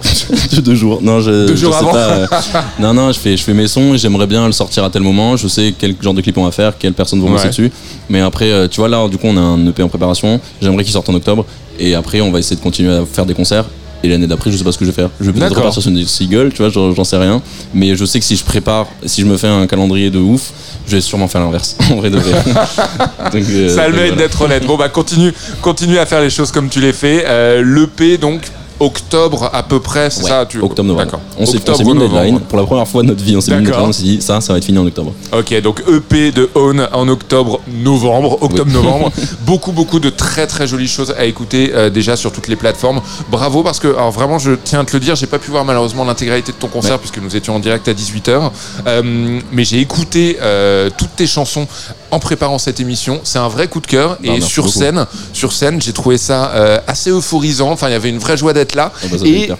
de 0.54 0.60
deux 0.60 0.76
jours. 0.76 1.00
Non, 1.02 1.20
je, 1.20 1.30
Deux 1.48 1.56
je 1.56 1.60
jours 1.62 1.72
sais 1.74 1.80
avant 1.80 1.90
pas. 1.90 1.98
euh, 1.98 2.26
non, 2.78 2.94
non, 2.94 3.10
je 3.10 3.18
fais, 3.18 3.36
je 3.36 3.42
fais 3.42 3.52
mes 3.52 3.66
sons 3.66 3.94
et 3.94 3.98
j'aimerais 3.98 4.28
bien 4.28 4.46
le 4.46 4.52
sortir 4.52 4.84
à 4.84 4.90
tel 4.90 5.02
moment. 5.02 5.36
Je 5.36 5.48
sais 5.48 5.74
quel 5.76 5.96
genre 6.00 6.14
de 6.14 6.20
clip 6.20 6.38
on 6.38 6.44
va 6.44 6.52
faire, 6.52 6.78
quelles 6.78 6.92
personnes 6.92 7.20
vont 7.20 7.28
bosser 7.28 7.44
Ouais. 7.44 7.48
dessus. 7.50 7.72
Mais 8.08 8.20
après, 8.20 8.50
euh, 8.50 8.68
tu 8.68 8.78
vois, 8.80 8.88
là, 8.88 9.08
du 9.08 9.18
coup, 9.18 9.26
on 9.26 9.36
a 9.36 9.40
un 9.40 9.66
EP 9.66 9.82
en 9.82 9.88
préparation. 9.88 10.40
J'aimerais 10.62 10.84
qu'il 10.84 10.92
sorte 10.92 11.08
en 11.08 11.14
octobre. 11.14 11.44
Et 11.80 11.94
après, 11.96 12.20
on 12.20 12.30
va 12.30 12.38
essayer 12.38 12.54
de 12.56 12.60
continuer 12.60 12.94
à 12.94 13.04
faire 13.06 13.26
des 13.26 13.34
concerts. 13.34 13.64
Et 14.04 14.08
l'année 14.08 14.26
d'après, 14.28 14.52
je 14.52 14.56
sais 14.56 14.64
pas 14.64 14.70
ce 14.70 14.78
que 14.78 14.84
je 14.84 14.90
vais 14.90 14.94
faire. 14.94 15.10
Je 15.20 15.30
vais 15.30 15.38
peut-être 15.38 15.56
repartir 15.56 15.82
sur 15.82 15.90
une 15.90 16.06
single, 16.06 16.52
tu 16.52 16.62
vois, 16.62 16.70
j'en 16.70 17.04
sais 17.04 17.16
rien. 17.16 17.42
Mais 17.74 17.96
je 17.96 18.04
sais 18.04 18.20
que 18.20 18.24
si 18.24 18.36
je 18.36 18.44
prépare, 18.44 18.86
si 19.04 19.22
je 19.22 19.26
me 19.26 19.36
fais 19.36 19.48
un 19.48 19.66
calendrier 19.66 20.10
de 20.10 20.18
ouf, 20.18 20.52
je 20.86 20.92
vais 20.96 21.00
sûrement 21.00 21.26
faire 21.28 21.40
l'inverse. 21.40 21.76
en 21.90 21.96
vrai 21.96 22.10
de 22.10 22.18
vrai. 22.18 22.32
Donc, 23.32 23.42
euh, 23.50 23.74
Ça 23.74 23.88
le 23.88 23.94
mérite 23.94 24.12
voilà. 24.12 24.28
d'être 24.28 24.40
honnête. 24.40 24.66
Bon 24.66 24.76
bah 24.76 24.88
continue, 24.88 25.32
continue 25.60 25.98
à 25.98 26.06
faire 26.06 26.20
les 26.20 26.30
choses 26.30 26.52
comme 26.52 26.68
tu 26.68 26.80
les 26.80 26.92
fais. 26.92 27.24
Euh, 27.26 27.62
L'EP 27.62 28.18
donc 28.18 28.42
octobre 28.80 29.50
à 29.52 29.62
peu 29.62 29.80
près, 29.80 30.10
c'est 30.10 30.22
Ouais, 30.22 30.28
ça 30.30 30.46
tu... 30.46 30.60
octobre, 30.60 30.88
novembre. 30.88 31.04
D'accord. 31.04 31.20
On 31.38 31.46
s'est 31.46 31.56
Octobre, 31.56 31.78
mis 31.84 31.90
une 31.90 31.98
novembre. 31.98 32.14
deadline. 32.22 32.40
Pour 32.40 32.58
la 32.58 32.64
première 32.64 32.86
fois 32.88 33.02
de 33.02 33.08
notre 33.08 33.22
vie, 33.22 33.36
on 33.36 33.40
s'est 33.40 33.50
mis 33.52 33.58
une 33.58 33.64
deadline. 33.64 33.86
On 33.88 33.92
s'est 33.92 34.02
dit, 34.02 34.20
ça, 34.20 34.40
ça 34.40 34.52
va 34.52 34.58
être 34.58 34.64
fini 34.64 34.78
en 34.78 34.86
octobre. 34.86 35.12
Ok, 35.32 35.60
donc 35.62 35.82
EP 35.88 36.32
de 36.32 36.48
Own 36.54 36.88
en 36.92 37.08
octobre, 37.08 37.60
novembre, 37.68 38.38
octobre-novembre. 38.42 39.10
beaucoup, 39.46 39.72
beaucoup 39.72 40.00
de 40.00 40.10
très, 40.10 40.46
très 40.46 40.66
jolies 40.66 40.88
choses 40.88 41.14
à 41.18 41.24
écouter 41.24 41.72
euh, 41.74 41.90
déjà 41.90 42.16
sur 42.16 42.32
toutes 42.32 42.48
les 42.48 42.56
plateformes. 42.56 43.00
Bravo 43.30 43.62
parce 43.62 43.78
que, 43.80 43.88
alors 43.88 44.10
vraiment, 44.10 44.38
je 44.38 44.52
tiens 44.52 44.80
à 44.80 44.84
te 44.84 44.92
le 44.94 45.00
dire, 45.00 45.16
j'ai 45.16 45.26
pas 45.26 45.38
pu 45.38 45.50
voir 45.50 45.64
malheureusement 45.64 46.04
l'intégralité 46.04 46.52
de 46.52 46.56
ton 46.56 46.68
concert 46.68 46.92
Ouais. 46.92 46.98
puisque 46.98 47.18
nous 47.18 47.36
étions 47.36 47.54
en 47.56 47.58
direct 47.58 47.86
à 47.88 47.92
18h. 47.92 48.50
Euh, 48.86 49.40
mais 49.52 49.64
j'ai 49.64 49.78
écouté 49.80 50.38
euh, 50.40 50.88
toutes 50.96 51.14
tes 51.16 51.26
chansons 51.26 51.66
en 52.10 52.18
préparant 52.18 52.58
cette 52.58 52.80
émission. 52.80 53.20
C'est 53.24 53.38
un 53.38 53.48
vrai 53.48 53.68
coup 53.68 53.80
de 53.80 53.86
cœur 53.86 54.18
Bah, 54.24 54.32
et 54.34 54.40
sur 54.40 54.64
beaucoup. 54.64 54.78
scène, 54.78 55.06
sur 55.32 55.52
scène, 55.52 55.80
j'ai 55.82 55.92
trouvé 55.92 56.18
ça 56.18 56.50
euh, 56.54 56.78
assez 56.86 57.10
euphorisant. 57.10 57.70
Enfin, 57.70 57.88
il 57.88 57.92
y 57.92 57.94
avait 57.94 58.08
une 58.08 58.18
vraie 58.18 58.36
joie 58.36 58.52
d'être 58.52 58.74
là. 58.74 58.92
Ah 59.02 59.06
bah, 59.10 59.16
et 59.24 59.50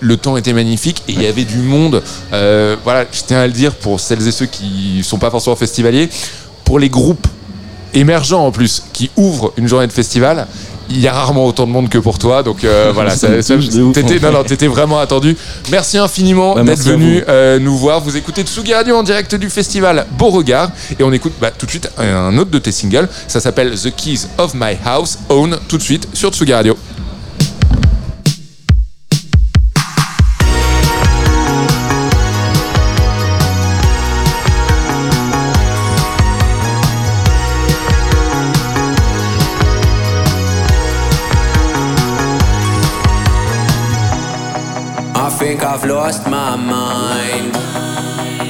le 0.00 0.16
temps 0.16 0.36
était 0.36 0.52
magnifique 0.52 1.02
et 1.08 1.12
il 1.12 1.22
y 1.22 1.26
avait 1.26 1.44
du 1.44 1.58
monde. 1.58 2.02
Euh, 2.32 2.76
voilà, 2.84 3.04
je 3.10 3.20
tiens 3.26 3.40
à 3.40 3.46
le 3.46 3.52
dire 3.52 3.74
pour 3.74 4.00
celles 4.00 4.26
et 4.26 4.32
ceux 4.32 4.46
qui 4.46 5.02
sont 5.04 5.18
pas 5.18 5.30
forcément 5.30 5.56
festivaliers, 5.56 6.08
pour 6.64 6.78
les 6.78 6.88
groupes 6.88 7.26
émergents 7.94 8.46
en 8.46 8.50
plus 8.50 8.82
qui 8.92 9.10
ouvrent 9.16 9.52
une 9.56 9.68
journée 9.68 9.86
de 9.86 9.92
festival. 9.92 10.46
Il 10.94 11.00
y 11.00 11.08
a 11.08 11.12
rarement 11.12 11.46
autant 11.46 11.66
de 11.66 11.72
monde 11.72 11.88
que 11.88 11.98
pour 11.98 12.18
toi, 12.18 12.42
donc 12.42 12.64
euh, 12.64 12.90
voilà, 12.94 13.16
t'étais, 13.16 14.18
non, 14.20 14.32
non, 14.32 14.72
vraiment 14.72 14.98
attendu. 14.98 15.36
Merci 15.70 15.98
infiniment 15.98 16.54
Bah, 16.54 16.62
d'être 16.62 16.82
venu 16.82 17.22
euh, 17.28 17.58
nous 17.58 17.76
voir. 17.76 18.00
Vous 18.00 18.16
écoutez 18.16 18.42
Tsugi 18.42 18.74
Radio 18.74 18.96
en 18.96 19.02
direct 19.02 19.34
du 19.34 19.48
festival 19.48 20.06
Beauregard 20.18 20.70
et 20.98 21.02
on 21.02 21.12
écoute 21.12 21.32
bah, 21.40 21.50
tout 21.50 21.66
de 21.66 21.70
suite 21.70 21.90
un 21.98 22.36
autre 22.36 22.50
de 22.50 22.58
tes 22.58 22.72
singles. 22.72 23.08
Ça 23.26 23.40
s'appelle 23.40 23.74
The 23.78 23.94
Keys 23.94 24.26
of 24.38 24.52
My 24.54 24.76
House, 24.84 25.18
Own, 25.28 25.58
tout 25.68 25.78
de 25.78 25.82
suite 25.82 26.08
sur 26.12 26.30
Tsugi 26.30 26.52
Radio. 26.52 26.76
I've 45.82 45.90
lost 45.90 46.28
my 46.28 46.54
mind. 46.54 47.56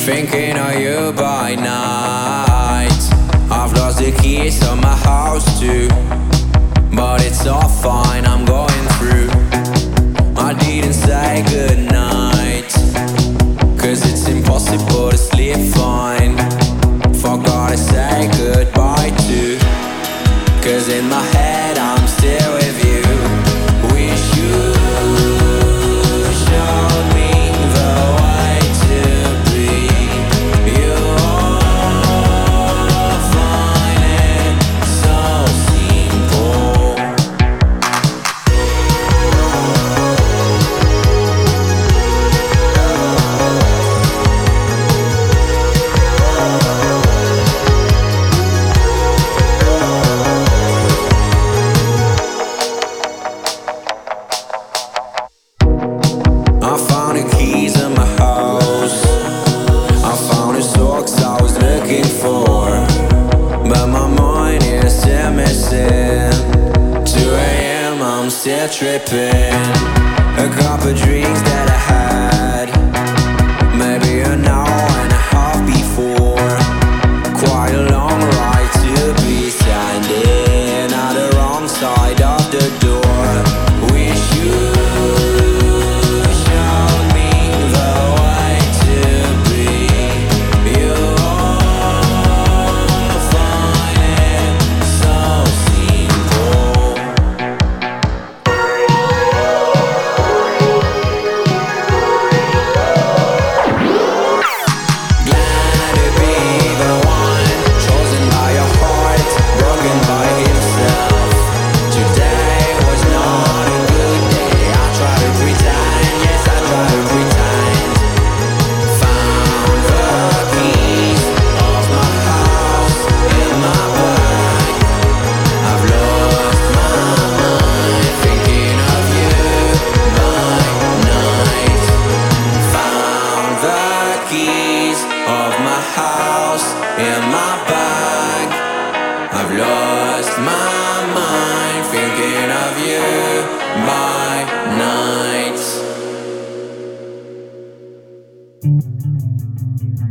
Thinking 0.02 0.58
of 0.58 0.78
you 0.78 1.14
by 1.14 1.54
night. 1.54 2.92
I've 3.50 3.72
lost 3.72 4.00
the 4.00 4.12
keys 4.20 4.60
to 4.60 4.76
my 4.76 4.94
house 4.96 5.58
too. 5.58 5.88
But 6.94 7.24
it's 7.24 7.46
all 7.46 7.70
fine, 7.70 8.26
I'm 8.26 8.44
going 8.44 8.86
through. 8.98 9.30
I 10.36 10.52
didn't 10.60 10.92
say 10.92 11.42
goodnight. 11.48 12.70
Cause 13.80 14.04
it's 14.04 14.28
impossible 14.28 15.12
to 15.12 15.16
sleep 15.16 15.56
fine. 15.74 16.36
Forgot 17.14 17.70
to 17.70 17.78
say 17.78 18.31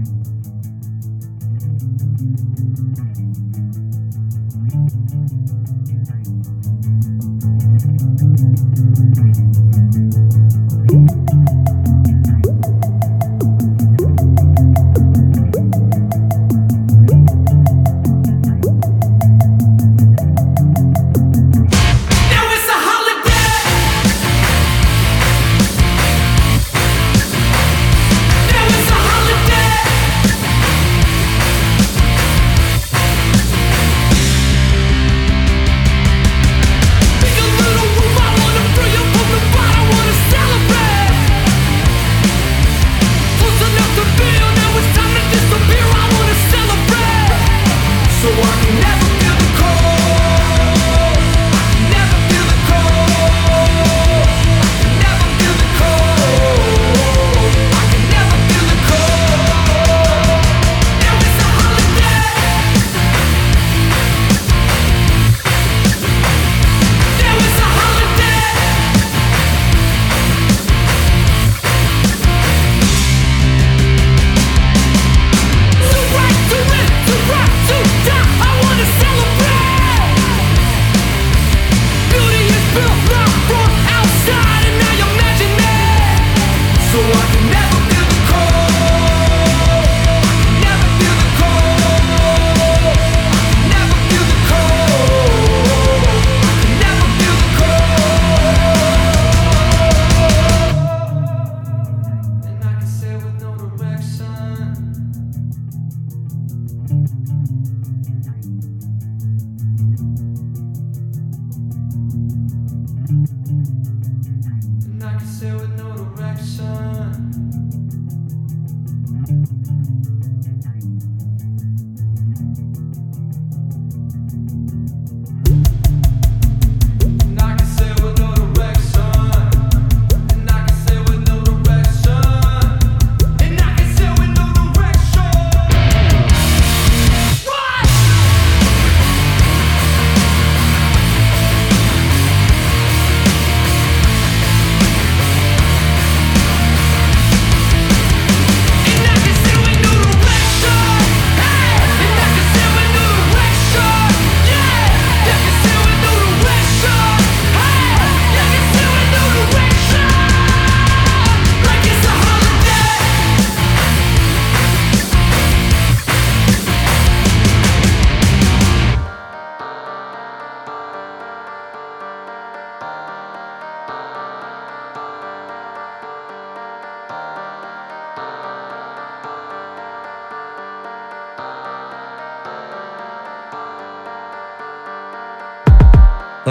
Thank 0.04 0.16
you. 7.44 7.51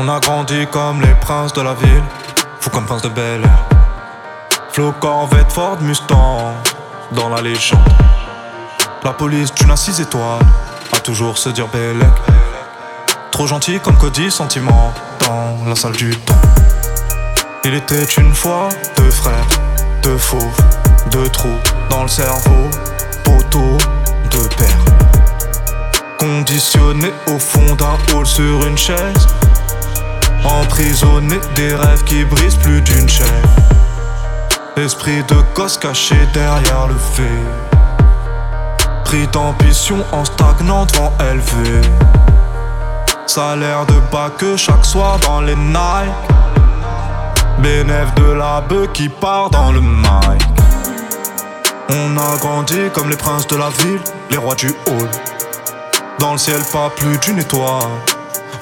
On 0.03 0.09
a 0.09 0.19
grandi 0.19 0.67
comme 0.71 1.03
les 1.03 1.15
princes 1.21 1.53
de 1.53 1.61
la 1.61 1.75
ville, 1.75 2.03
fou 2.59 2.71
comme 2.71 2.87
prince 2.87 3.03
de 3.03 3.11
Bel 3.11 3.43
Air. 3.43 3.65
Flo 4.73 4.95
Corvette 4.99 5.53
Ford 5.53 5.77
Mustang, 5.83 6.55
dans 7.13 7.29
la 7.29 7.43
légende. 7.43 7.87
La 9.05 9.13
police 9.13 9.53
d'une 9.53 9.71
à 9.71 9.77
six 9.77 10.01
étoiles, 10.01 10.41
a 10.95 11.01
toujours 11.01 11.37
se 11.37 11.51
dire 11.51 11.69
Bellec. 11.69 12.09
Trop 13.31 13.47
gentil 13.47 13.79
comme 13.79 13.99
Cody, 13.99 14.31
sentiment, 14.31 14.91
dans 15.27 15.69
la 15.69 15.77
salle 15.77 15.93
du 15.93 16.17
temps. 16.17 16.35
Il 17.65 17.75
était 17.75 18.05
une 18.05 18.35
fois 18.35 18.71
deux 18.97 19.11
frères, 19.11 19.49
deux 20.03 20.17
fauves, 20.17 20.61
deux 21.11 21.29
trous 21.29 21.61
dans 21.91 22.05
le 22.05 22.09
cerveau, 22.09 22.71
poteau, 23.23 23.77
deux 24.31 24.49
pères. 24.57 24.85
Conditionné 26.19 27.13
au 27.27 27.39
fond 27.39 27.75
d'un 27.75 28.17
hall 28.17 28.25
sur 28.25 28.67
une 28.67 28.79
chaise. 28.79 29.27
Emprisonné 30.45 31.39
des 31.55 31.75
rêves 31.75 32.03
qui 32.05 32.25
brisent 32.25 32.57
plus 32.57 32.81
d'une 32.83 33.09
chaîne. 33.09 33.27
Esprit 34.77 35.23
de 35.25 35.37
gosse 35.55 35.77
caché 35.77 36.17
derrière 36.33 36.87
le 36.89 36.97
fait. 36.97 37.45
Pris 39.05 39.27
d'ambition 39.29 40.05
en 40.13 40.25
stagnant 40.25 40.87
devant 40.87 41.13
élevé. 41.21 41.81
Salaire 43.27 43.85
de 43.87 44.01
bas 44.11 44.31
que 44.37 44.57
chaque 44.57 44.85
soir 44.85 45.19
dans 45.21 45.43
les 45.43 45.57
Nike. 45.57 46.31
Bénéf 47.59 48.15
de 48.15 48.33
la 48.33 48.63
bœuf 48.63 48.91
qui 48.93 49.09
part 49.09 49.51
dans 49.51 49.73
le 49.73 49.81
mic. 49.81 50.43
On 51.91 52.17
a 52.17 52.37
grandi 52.39 52.89
comme 52.95 53.11
les 53.11 53.17
princes 53.17 53.47
de 53.49 53.57
la 53.57 53.69
ville, 53.69 54.01
les 54.31 54.39
rois 54.39 54.55
du 54.55 54.69
hall. 54.87 55.11
Dans 56.19 56.33
le 56.33 56.39
ciel, 56.39 56.61
pas 56.73 56.89
plus 56.97 57.19
d'une 57.19 57.39
étoile. 57.39 57.83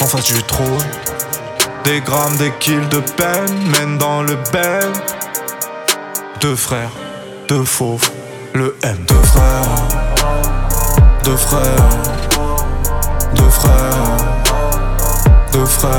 En 0.01 0.07
face 0.07 0.25
du 0.25 0.43
trône, 0.43 0.67
des 1.89 2.01
grammes, 2.03 2.37
des 2.37 2.53
kills 2.61 2.87
de 2.91 3.01
peine 3.17 3.55
mènent 3.73 3.97
dans 3.97 4.23
le 4.23 4.37
ben. 4.53 4.93
Deux 6.39 6.55
frères, 6.55 6.91
deux 7.49 7.65
fauves, 7.65 8.11
le 8.53 8.77
M. 8.83 8.99
Deux 9.09 9.15
frères, 9.23 9.63
deux 11.25 11.37
frères, 11.37 11.89
deux 13.35 13.49
frères, 13.49 14.17
deux 15.53 15.65
frères, 15.65 15.91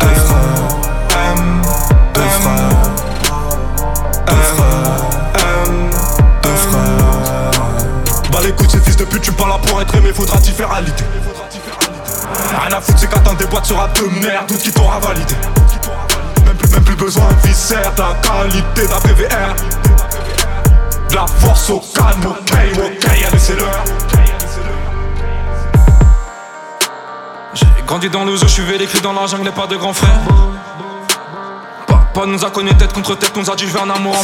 deux 0.00 0.14
frères, 0.14 0.68
M, 1.10 1.62
deux 2.14 2.20
frères, 2.22 2.92
deux 4.26 4.42
frères, 4.52 5.04
M, 5.66 5.90
deux 6.42 6.56
frères. 6.56 7.50
Bah 8.32 8.38
les 8.42 8.52
couilles, 8.52 8.70
ces 8.70 8.80
fils 8.80 8.96
de 8.96 9.04
pute, 9.04 9.20
tu 9.20 9.32
parles 9.32 9.50
là 9.50 9.58
pour 9.58 9.82
être 9.82 9.94
aimé, 9.94 10.12
faudra 10.14 10.38
t'y 10.38 10.50
faire 10.50 10.72
à 10.72 10.80
l'idée. 10.80 11.04
Rien 12.60 12.76
à 12.76 12.80
foutre, 12.80 12.98
c'est 12.98 13.10
qu'attends 13.10 13.34
des 13.34 13.46
boîtes 13.46 13.66
sur 13.66 13.76
rap 13.76 13.96
de 13.98 14.04
merde, 14.24 14.46
tout 14.46 14.56
qui 14.56 14.70
t'aura 14.70 14.98
validé. 15.00 15.34
Même 16.46 16.56
plus, 16.56 16.70
même 16.70 16.84
plus 16.84 16.96
besoin 16.96 17.24
de 17.28 17.48
viscère, 17.48 17.92
ta 17.94 18.14
qualité, 18.22 18.86
ta 18.86 19.00
PVR. 19.00 19.54
De 21.10 21.14
la 21.14 21.26
force 21.26 21.70
au 21.70 21.80
calme, 21.94 22.26
ok, 22.26 22.52
ok, 22.76 23.06
allez 23.06 23.38
c'est 23.38 23.56
l'heure 23.56 23.84
J'ai 27.54 27.66
grandi 27.86 28.08
dans 28.08 28.24
le 28.24 28.36
zoo, 28.36 28.46
je 28.46 28.52
suis 28.52 28.62
vécu 28.62 29.00
dans 29.00 29.12
la 29.12 29.26
jungle 29.26 29.48
et 29.48 29.52
pas 29.52 29.66
de 29.66 29.76
grand 29.76 29.92
frère 29.92 30.18
Papa 31.86 32.26
nous 32.26 32.44
a 32.44 32.50
connus 32.50 32.74
tête 32.74 32.92
contre 32.92 33.14
tête, 33.16 33.36
nous 33.36 33.48
a 33.48 33.54
dit 33.54 33.66
je 33.68 33.72
veux 33.72 33.80
un 33.80 33.90
amour 33.90 34.16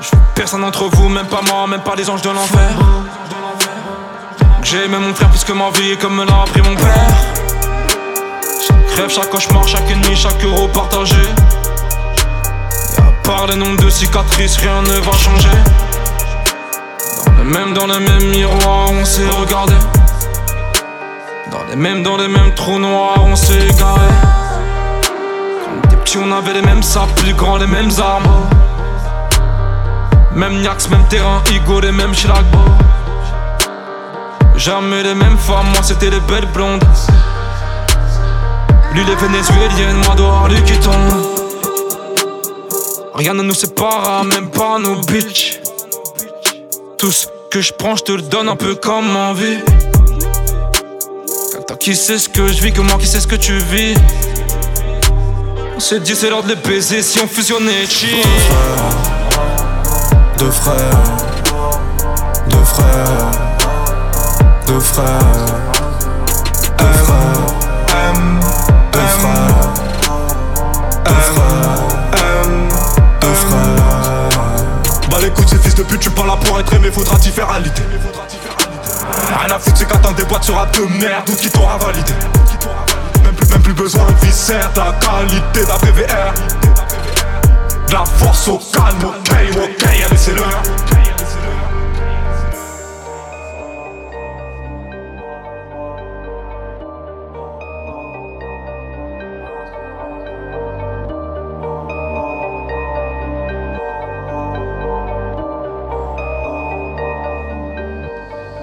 Je 0.00 0.10
veux 0.10 0.22
personne 0.34 0.60
d'entre 0.60 0.84
vous, 0.84 1.08
même 1.08 1.26
pas 1.26 1.40
moi, 1.42 1.66
même 1.66 1.82
pas 1.82 1.94
les 1.94 2.10
anges 2.10 2.22
de 2.22 2.30
l'enfer 2.30 2.70
J'ai 4.70 4.84
aimé 4.84 4.98
mon 4.98 5.14
frère 5.14 5.30
plus 5.30 5.44
que 5.44 5.52
ma 5.54 5.70
vie, 5.70 5.96
comme 5.96 6.16
me 6.16 6.26
l'a 6.26 6.42
appris 6.42 6.60
mon 6.60 6.74
père. 6.74 6.94
Chaque 8.66 8.96
rêve, 8.98 9.08
chaque 9.08 9.30
cauchemar, 9.30 9.66
chaque 9.66 9.88
nuit, 9.88 10.14
chaque 10.14 10.44
euro 10.44 10.68
partagé. 10.68 11.16
Et 11.16 13.00
à 13.00 13.26
part 13.26 13.46
les 13.46 13.56
nombres 13.56 13.82
de 13.82 13.88
cicatrices, 13.88 14.58
rien 14.58 14.82
ne 14.82 15.00
va 15.00 15.12
changer. 15.12 15.48
Dans 17.24 17.32
le 17.38 17.44
même, 17.44 17.72
dans 17.72 17.86
le 17.86 17.98
même 17.98 18.28
miroir, 18.28 18.90
on 18.90 19.06
s'est 19.06 19.30
regardé. 19.40 19.72
Dans 21.50 21.64
les 21.70 21.76
mêmes, 21.76 22.02
dans 22.02 22.18
les 22.18 22.28
mêmes 22.28 22.52
trous 22.54 22.78
noirs, 22.78 23.24
on 23.24 23.36
s'est 23.36 23.68
égaré. 23.70 24.08
Quand 25.64 25.70
on 25.72 25.86
était 25.86 25.96
petits, 25.96 26.18
on 26.18 26.30
avait 26.30 26.52
les 26.52 26.62
mêmes 26.62 26.82
sables, 26.82 27.12
plus 27.14 27.32
grands, 27.32 27.56
les 27.56 27.66
mêmes 27.66 27.92
armes. 27.98 28.46
Même 30.34 30.60
Niax, 30.60 30.90
même 30.90 31.04
terrain, 31.08 31.42
Igo, 31.54 31.80
les 31.80 31.90
mêmes 31.92 32.14
schlag 32.14 32.44
Jamais 34.68 35.02
les 35.02 35.14
mêmes 35.14 35.38
femmes, 35.38 35.70
moi 35.72 35.82
c'était 35.82 36.10
les 36.10 36.20
belles 36.20 36.48
blondes. 36.52 36.84
Lui 38.92 39.02
les 39.02 39.14
vénézuéliennes, 39.14 39.96
moi 40.04 40.14
dehors, 40.14 40.46
lui 40.46 40.62
qui 40.62 40.78
tombe 40.80 40.94
Rien 43.14 43.32
ne 43.32 43.42
nous 43.44 43.54
sépare, 43.54 44.24
même 44.26 44.50
pas 44.50 44.78
nos 44.78 44.96
bitches. 44.96 45.60
Tout 46.98 47.10
ce 47.10 47.28
que 47.50 47.62
je 47.62 47.72
prends, 47.72 47.96
je 47.96 48.04
te 48.04 48.12
le 48.12 48.20
donne 48.20 48.46
un 48.50 48.56
peu 48.56 48.74
comme 48.74 49.16
envie. 49.16 49.56
Toi 51.66 51.76
qui 51.78 51.96
sais 51.96 52.18
ce 52.18 52.28
que 52.28 52.46
je 52.46 52.60
vis, 52.60 52.70
que 52.70 52.82
moi 52.82 52.98
qui 53.00 53.06
sais 53.06 53.20
ce 53.20 53.26
que 53.26 53.36
tu 53.36 53.56
vis? 53.56 53.94
On 55.76 55.80
s'est 55.80 56.00
dit 56.00 56.14
c'est 56.14 56.28
l'heure 56.28 56.42
de 56.42 56.48
les 56.48 56.56
baiser 56.56 57.00
si 57.00 57.18
on 57.20 57.26
fusionnait 57.26 57.86
cheat 57.86 58.22
Deux 60.36 60.50
frères, 60.50 60.76
deux 62.50 62.64
frères, 62.64 63.30
deux 63.30 63.32
frères, 63.32 63.47
deux 64.68 64.80
frères, 64.80 65.06
M, 66.78 68.40
deux 68.92 68.98
frères, 69.00 69.72
deux 71.04 71.12
frères, 71.14 71.88
M, 72.12 72.68
deux 73.18 73.32
frères. 73.32 74.28
Bah 75.10 75.16
l'écoute 75.22 75.48
ces 75.48 75.56
fils 75.56 75.74
de 75.74 75.82
pute, 75.84 76.00
tu 76.00 76.10
parles 76.10 76.28
là 76.28 76.36
pour 76.36 76.60
être 76.60 76.74
aimé, 76.74 76.90
faudra 76.92 77.16
t'y 77.16 77.30
faire 77.30 77.50
aliter 77.50 77.82
Rien 79.40 79.56
à 79.56 79.58
foutre, 79.58 79.76
c'est 79.78 79.88
qu'attends 79.88 80.12
des 80.12 80.24
boîtes 80.24 80.44
sur 80.44 80.54
rap 80.54 80.70
de 80.76 80.84
merde, 81.00 81.30
ou 81.30 81.34
qui 81.34 81.48
t'aura 81.48 81.78
validé. 81.78 82.12
Même 83.24 83.34
plus, 83.34 83.48
même 83.48 83.62
plus 83.62 83.72
besoin 83.72 84.04
de 84.04 84.26
viscère, 84.26 84.70
de 84.74 84.80
la 84.80 84.92
qualité 85.00 85.64
d'un 85.64 85.78
PVR 85.78 86.34
De 87.88 87.92
la 87.94 88.04
force 88.04 88.48
au 88.48 88.60
calme, 88.70 89.02
ok, 89.02 89.34
ok, 89.56 89.86
allez 89.86 90.16
c'est 90.16 90.34
l'heure 90.34 90.62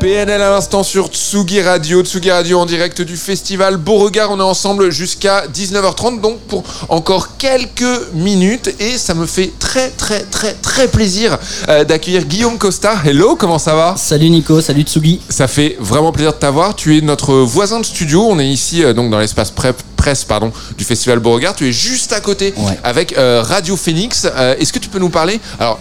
PNL 0.05 0.39
à 0.39 0.51
l'instant 0.51 0.83
sur 0.83 1.07
Tsugi 1.07 1.63
Radio, 1.63 2.03
Tsugi 2.03 2.29
Radio 2.29 2.59
en 2.59 2.67
direct 2.67 3.01
du 3.01 3.17
festival 3.17 3.77
Beauregard. 3.77 4.29
On 4.29 4.39
est 4.39 4.43
ensemble 4.43 4.91
jusqu'à 4.91 5.47
19h30, 5.47 6.21
donc 6.21 6.37
pour 6.41 6.63
encore 6.89 7.37
quelques 7.37 8.13
minutes. 8.13 8.69
Et 8.79 8.99
ça 8.99 9.15
me 9.15 9.25
fait 9.25 9.51
très, 9.57 9.89
très, 9.89 10.19
très, 10.21 10.53
très 10.53 10.89
plaisir 10.89 11.39
euh, 11.69 11.85
d'accueillir 11.85 12.25
Guillaume 12.25 12.59
Costa. 12.59 12.93
Hello, 13.03 13.35
comment 13.35 13.57
ça 13.57 13.73
va? 13.73 13.95
Salut 13.97 14.29
Nico, 14.29 14.61
salut 14.61 14.83
Tsugi. 14.83 15.21
Ça 15.27 15.47
fait 15.47 15.75
vraiment 15.79 16.11
plaisir 16.11 16.33
de 16.33 16.37
t'avoir. 16.37 16.75
Tu 16.75 16.95
es 16.99 17.01
notre 17.01 17.33
voisin 17.37 17.79
de 17.79 17.85
studio. 17.85 18.27
On 18.29 18.37
est 18.37 18.47
ici 18.47 18.83
euh, 18.83 18.93
donc 18.93 19.09
dans 19.09 19.17
l'espace 19.17 19.49
prep 19.49 19.75
presse 19.95 20.23
pardon, 20.23 20.51
du 20.77 20.83
festival 20.83 21.17
Beauregard. 21.17 21.55
Tu 21.55 21.67
es 21.67 21.71
juste 21.71 22.13
à 22.13 22.19
côté 22.19 22.53
avec 22.83 23.17
euh, 23.17 23.41
Radio 23.43 23.75
Phoenix. 23.75 24.27
Euh, 24.35 24.55
Est-ce 24.59 24.71
que 24.71 24.77
tu 24.77 24.87
peux 24.89 24.99
nous 24.99 25.09
parler? 25.09 25.39
Alors, 25.59 25.79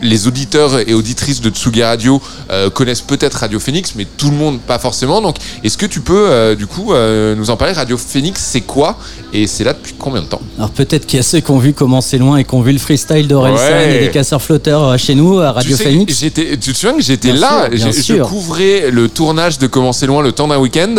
les 0.00 0.26
auditeurs 0.26 0.78
et 0.88 0.94
auditrices 0.94 1.40
de 1.40 1.50
Tsugi 1.50 1.82
Radio 1.82 2.20
euh, 2.50 2.70
connaissent 2.70 3.00
peut-être 3.00 3.34
Radio 3.38 3.58
Phoenix, 3.60 3.94
mais 3.96 4.06
tout 4.16 4.30
le 4.30 4.36
monde 4.36 4.60
pas 4.60 4.78
forcément. 4.78 5.20
Donc, 5.20 5.36
est-ce 5.64 5.76
que 5.76 5.86
tu 5.86 6.00
peux 6.00 6.26
euh, 6.30 6.54
du 6.54 6.66
coup 6.66 6.92
euh, 6.92 7.34
nous 7.34 7.50
en 7.50 7.56
parler? 7.56 7.74
Radio 7.74 7.96
Phoenix, 7.96 8.40
c'est 8.42 8.60
quoi? 8.62 8.96
Et 9.32 9.46
c'est 9.46 9.64
là 9.64 9.72
depuis 9.72 9.94
combien 9.98 10.22
de 10.22 10.26
temps? 10.26 10.40
Alors 10.58 10.70
peut-être 10.70 11.06
qu'il 11.06 11.16
y 11.16 11.20
a 11.20 11.22
ceux 11.22 11.40
qui 11.40 11.50
ont 11.50 11.58
vu 11.58 11.72
comment 11.72 12.00
c'est 12.00 12.18
loin 12.18 12.36
et 12.38 12.44
qui 12.44 12.54
ont 12.54 12.60
vu 12.62 12.72
le 12.72 12.78
freestyle 12.78 13.26
d'Orelsan 13.28 13.62
Ouais. 13.64 13.96
et 13.96 14.00
des 14.06 14.10
casseurs 14.10 14.42
flotteurs 14.42 14.98
chez 14.98 15.14
nous 15.14 15.38
à 15.40 15.52
Radio 15.52 15.70
tu 15.70 15.76
sais 15.76 15.84
que 15.84 15.90
Phoenix. 15.90 16.18
j'étais- 16.20 16.56
Tu 16.58 16.72
te 16.72 16.76
souviens 16.78 16.96
que 16.96 17.02
j'étais 17.02 17.32
Bien 17.32 17.40
là? 17.40 17.68
sûr, 17.76 17.92
Je 17.92 18.00
sûr. 18.02 18.28
couvrais 18.28 18.90
le 18.90 19.08
tournage 19.08 19.58
de 19.58 19.66
Commencer 19.66 20.06
loin 20.06 20.22
le 20.22 20.32
temps 20.32 20.48
d'un 20.48 20.58
week-end 20.58 20.94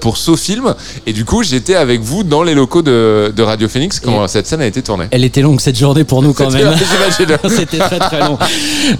pour 0.00 0.16
SoFilm 0.16 0.74
et 1.06 1.12
du 1.12 1.24
coup 1.24 1.42
j'étais 1.42 1.74
avec 1.74 2.00
vous 2.00 2.22
dans 2.22 2.42
les 2.42 2.54
locaux 2.54 2.82
de, 2.82 3.32
de 3.34 3.42
Radio 3.42 3.68
Phoenix 3.68 3.98
quand 4.00 4.26
cette 4.28 4.46
scène 4.46 4.60
a 4.62 4.66
été 4.66 4.82
tournée. 4.82 5.06
Elle 5.10 5.24
était 5.24 5.40
longue 5.42 5.60
cette 5.60 5.76
journée 5.78 6.04
pour 6.04 6.22
nous 6.22 6.32
quand 6.32 6.50
même. 6.52 6.72
j'imagine. 7.18 7.38
C'était 7.56 7.78
très 7.78 7.98
très 7.98 8.15
long. 8.20 8.38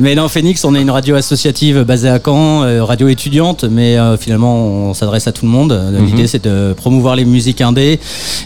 Mais 0.01 0.15
non, 0.15 0.29
Phoenix, 0.29 0.65
on 0.65 0.75
est 0.75 0.83
une 0.83 0.91
radio 0.91 1.15
associative 1.17 1.83
basée 1.83 2.09
à 2.09 2.19
Caen, 2.25 2.63
euh, 2.65 2.83
radio 2.85 3.09
étudiante, 3.09 3.65
mais 3.65 3.97
euh, 3.99 4.17
finalement 4.17 4.57
on 4.57 4.95
s'adresse 4.95 5.27
à 5.27 5.33
tout 5.33 5.45
le 5.45 5.51
monde. 5.51 5.73
Mhm. 5.93 6.07
L'idée 6.07 6.27
c'est 6.27 6.45
de 6.45 6.73
promouvoir 6.77 7.17
les 7.17 7.25
musiques 7.25 7.61
indées 7.61 7.99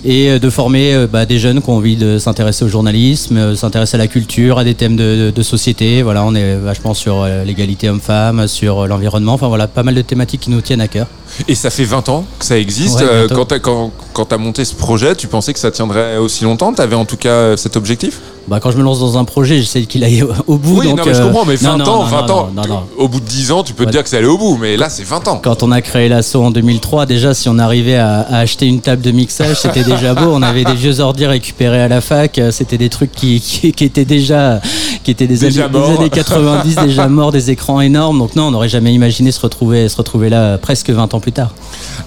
et 0.04 0.30
euh, 0.30 0.38
de 0.38 0.50
former 0.50 1.06
bah, 1.10 1.26
des 1.26 1.38
jeunes 1.38 1.60
qui 1.62 1.70
ont 1.70 1.76
envie 1.76 1.96
de 1.96 2.18
s'intéresser 2.18 2.64
au 2.64 2.68
journalisme, 2.68 3.54
s'intéresser 3.56 3.96
à 3.96 3.98
la 3.98 4.06
culture, 4.06 4.58
à 4.58 4.64
des 4.64 4.74
thèmes 4.74 4.96
de, 4.96 5.26
de- 5.26 5.30
de 5.30 5.42
société. 5.42 6.02
Voilà, 6.02 6.24
on 6.24 6.34
est 6.34 6.56
vachement 6.56 6.94
sur 6.94 7.26
l'égalité 7.46 7.88
homme-femme, 7.88 8.46
sur 8.48 8.86
l'environnement. 8.86 9.34
Enfin 9.34 9.48
voilà, 9.48 9.66
pas 9.66 9.82
mal 9.82 9.94
de 9.94 10.02
thématiques 10.02 10.40
qui 10.42 10.50
nous 10.50 10.60
tiennent 10.60 10.80
à 10.80 10.88
cœur. 10.88 11.06
Et 11.48 11.54
ça 11.54 11.70
fait 11.70 11.84
20 11.84 12.08
ans 12.08 12.24
que 12.38 12.44
ça 12.44 12.58
existe. 12.58 13.00
Ouais, 13.00 13.06
Euh, 13.08 13.28
quand 13.28 13.46
t'as 13.46 13.58
quand, 13.58 13.90
quand 14.12 14.24
t'as 14.26 14.36
monté 14.38 14.64
ce 14.64 14.74
projet, 14.74 15.14
tu 15.14 15.26
pensais 15.26 15.52
que 15.52 15.58
ça 15.58 15.70
tiendrait 15.70 16.16
aussi 16.18 16.44
longtemps? 16.44 16.72
T'avais 16.72 16.96
en 16.96 17.04
tout 17.04 17.16
cas 17.16 17.28
euh, 17.30 17.56
cet 17.56 17.76
objectif? 17.76 18.20
Bah, 18.48 18.58
quand 18.60 18.70
je 18.72 18.78
me 18.78 18.82
lance 18.82 18.98
dans 18.98 19.16
un 19.16 19.24
projet, 19.24 19.58
j'essaie 19.58 19.82
qu'il 19.82 20.02
aille 20.02 20.24
au- 20.46 20.56
bout. 20.56 20.80
Oui, 20.80 20.88
donc, 20.88 20.98
non, 20.98 21.04
mais 21.06 21.14
je 21.14 21.20
euh, 21.20 21.26
comprends, 21.26 21.44
mais 21.44 21.54
20 21.56 21.76
non, 21.76 21.84
non, 21.84 21.92
ans, 21.92 21.98
non, 21.98 22.04
20 22.04 22.26
non, 22.66 22.74
ans, 22.74 22.86
au 22.96 23.06
bout 23.06 23.20
de 23.20 23.24
10 23.26 23.52
ans, 23.52 23.62
tu 23.62 23.74
peux 23.74 23.86
te 23.86 23.90
dire 23.90 24.02
que 24.02 24.08
c'est 24.08 24.16
allé 24.16 24.26
au 24.26 24.38
bout, 24.38 24.56
mais 24.60 24.76
là 24.76 24.88
c'est 24.88 25.04
20 25.04 25.28
ans. 25.28 25.40
Quand 25.42 25.62
on 25.62 25.70
a 25.70 25.80
créé 25.82 26.08
l'assaut 26.08 26.42
en 26.42 26.50
2003, 26.50 27.06
déjà, 27.06 27.32
si 27.34 27.48
on 27.48 27.58
arrivait 27.58 27.96
à, 27.96 28.20
à 28.22 28.38
acheter 28.38 28.66
une 28.66 28.80
table 28.80 29.02
de 29.02 29.12
mixage, 29.12 29.56
c'était 29.60 29.84
déjà 29.84 30.14
beau. 30.14 30.30
On 30.32 30.42
avait 30.42 30.64
des 30.64 30.74
vieux 30.74 30.98
ordi 31.00 31.26
récupérés 31.26 31.82
à 31.82 31.88
la 31.88 32.00
fac. 32.00 32.40
C'était 32.50 32.78
des 32.78 32.88
trucs 32.88 33.12
qui, 33.12 33.40
qui, 33.40 33.72
qui 33.72 33.84
étaient 33.84 34.04
déjà, 34.04 34.60
qui 35.02 35.10
étaient 35.10 35.26
des, 35.26 35.36
Déjà 35.36 35.66
années, 35.66 35.78
des 35.78 35.96
années 35.98 36.10
90, 36.10 36.76
déjà 36.84 37.08
morts, 37.08 37.32
des 37.32 37.50
écrans 37.50 37.80
énormes. 37.80 38.18
Donc 38.18 38.36
non, 38.36 38.44
on 38.44 38.50
n'aurait 38.50 38.68
jamais 38.68 38.92
imaginé 38.92 39.32
se 39.32 39.40
retrouver, 39.40 39.88
se 39.88 39.96
retrouver 39.96 40.28
là 40.28 40.42
euh, 40.42 40.58
presque 40.58 40.90
20 40.90 41.14
ans 41.14 41.20
plus 41.20 41.32
tard. 41.32 41.52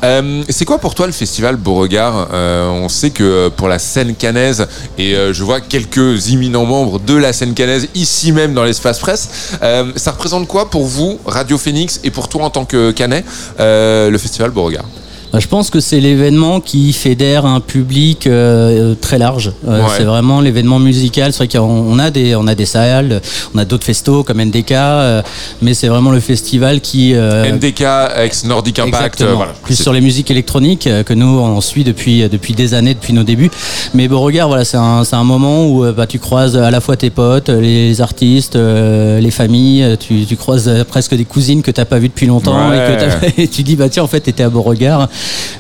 Euh, 0.04 0.44
c'est 0.50 0.66
quoi 0.66 0.80
pour 0.80 0.96
toi 0.96 1.06
le 1.06 1.14
festival 1.14 1.56
Beauregard? 1.56 2.30
Euh, 2.34 2.70
On 2.70 2.90
sait 2.90 3.12
que 3.12 3.50
pour 3.50 3.68
la 3.68 3.80
scène 3.80 4.16
canaise, 4.16 4.68
et 4.98 5.16
euh, 5.16 5.34
je 5.34 5.44
vois 5.44 5.62
quelques 5.62 6.30
imminents 6.30 6.66
membres 6.66 7.00
de 7.00 7.16
la 7.16 7.34
scène 7.34 7.54
canaise 7.54 7.88
ici 7.96 8.32
même 8.32 8.54
dans 8.54 8.64
l'espace 8.64 9.00
presse, 9.00 9.58
ça 9.96 10.12
représente 10.12 10.48
quoi 10.48 10.70
pour 10.70 10.86
vous, 10.86 11.20
Radio 11.26 11.58
Phoenix, 11.58 12.00
et 12.04 12.12
pour 12.12 12.28
toi 12.28 12.44
en 12.46 12.50
tant 12.50 12.66
que 12.66 12.92
canet, 12.92 13.26
le 13.60 14.18
festival 14.18 14.52
Beauregard? 14.52 14.86
Je 15.40 15.48
pense 15.48 15.70
que 15.70 15.80
c'est 15.80 16.00
l'événement 16.00 16.60
qui 16.62 16.94
fédère 16.94 17.46
un 17.46 17.60
public 17.60 18.28
euh, 18.28 18.94
très 19.00 19.18
large. 19.18 19.52
Euh, 19.68 19.82
Ouais. 19.84 19.90
C'est 19.98 20.04
vraiment 20.04 20.40
l'événement 20.42 20.80
musical. 20.80 21.34
C'est 21.34 21.46
vrai 21.46 21.48
qu'on 21.48 21.64
on 21.66 22.00
a 22.00 22.10
des, 22.12 22.36
on 22.36 22.48
a 22.48 22.56
des 22.56 22.66
salles, 22.66 23.22
on 23.54 23.58
a 23.58 23.66
d'autres 23.66 23.86
festos 23.86 24.24
comme 24.24 24.40
NDK, 24.44 24.72
euh, 24.72 25.22
mais 25.62 25.74
c'est 25.74 25.88
vraiment 25.88 26.12
le 26.12 26.20
festival 26.20 26.80
qui. 26.82 27.14
euh, 27.16 27.52
NDK, 27.52 27.84
ex 28.24 28.44
Nordic 28.46 28.80
Impact, 28.80 29.22
euh, 29.22 29.34
voilà. 29.34 29.54
Plus 29.64 29.76
sur 29.76 29.92
les 29.94 30.02
musiques 30.02 30.30
électroniques 30.32 30.88
euh, 30.88 31.04
que 31.04 31.14
nous 31.14 31.26
on 31.40 31.60
suit 31.62 31.84
depuis 31.84 32.28
depuis 32.30 32.54
des 32.54 32.74
années, 32.76 32.94
depuis 32.94 33.14
nos 33.14 33.24
débuts. 33.24 33.52
Mais 33.94 34.08
Beauregard, 34.08 34.48
voilà, 34.48 34.64
c'est 34.66 34.78
un, 34.78 35.04
c'est 35.04 35.16
un 35.16 35.24
moment 35.24 35.66
où 35.68 35.84
euh, 35.84 35.92
bah, 35.92 36.08
tu 36.08 36.20
croises 36.20 36.56
à 36.56 36.70
la 36.72 36.80
fois 36.82 36.96
tes 36.96 37.10
potes, 37.10 37.50
les 37.50 38.00
artistes, 38.02 38.56
euh, 38.56 39.20
les 39.20 39.32
familles. 39.32 39.84
euh, 39.84 39.96
Tu, 40.00 40.26
tu 40.26 40.36
croises 40.38 40.68
euh, 40.68 40.84
presque 40.84 41.16
des 41.16 41.26
cousines 41.26 41.62
que 41.62 41.72
t'as 41.72 41.86
pas 41.86 41.98
vues 42.00 42.10
depuis 42.10 42.28
longtemps 42.28 42.70
Ouais. 42.70 42.78
et 42.94 43.32
que 43.36 43.42
et 43.42 43.48
tu 43.48 43.64
dis 43.64 43.76
bah 43.76 43.90
tiens 43.90 44.04
en 44.04 44.08
fait 44.08 44.20
t'étais 44.22 44.44
à 44.44 44.50
Beauregard. 44.50 45.10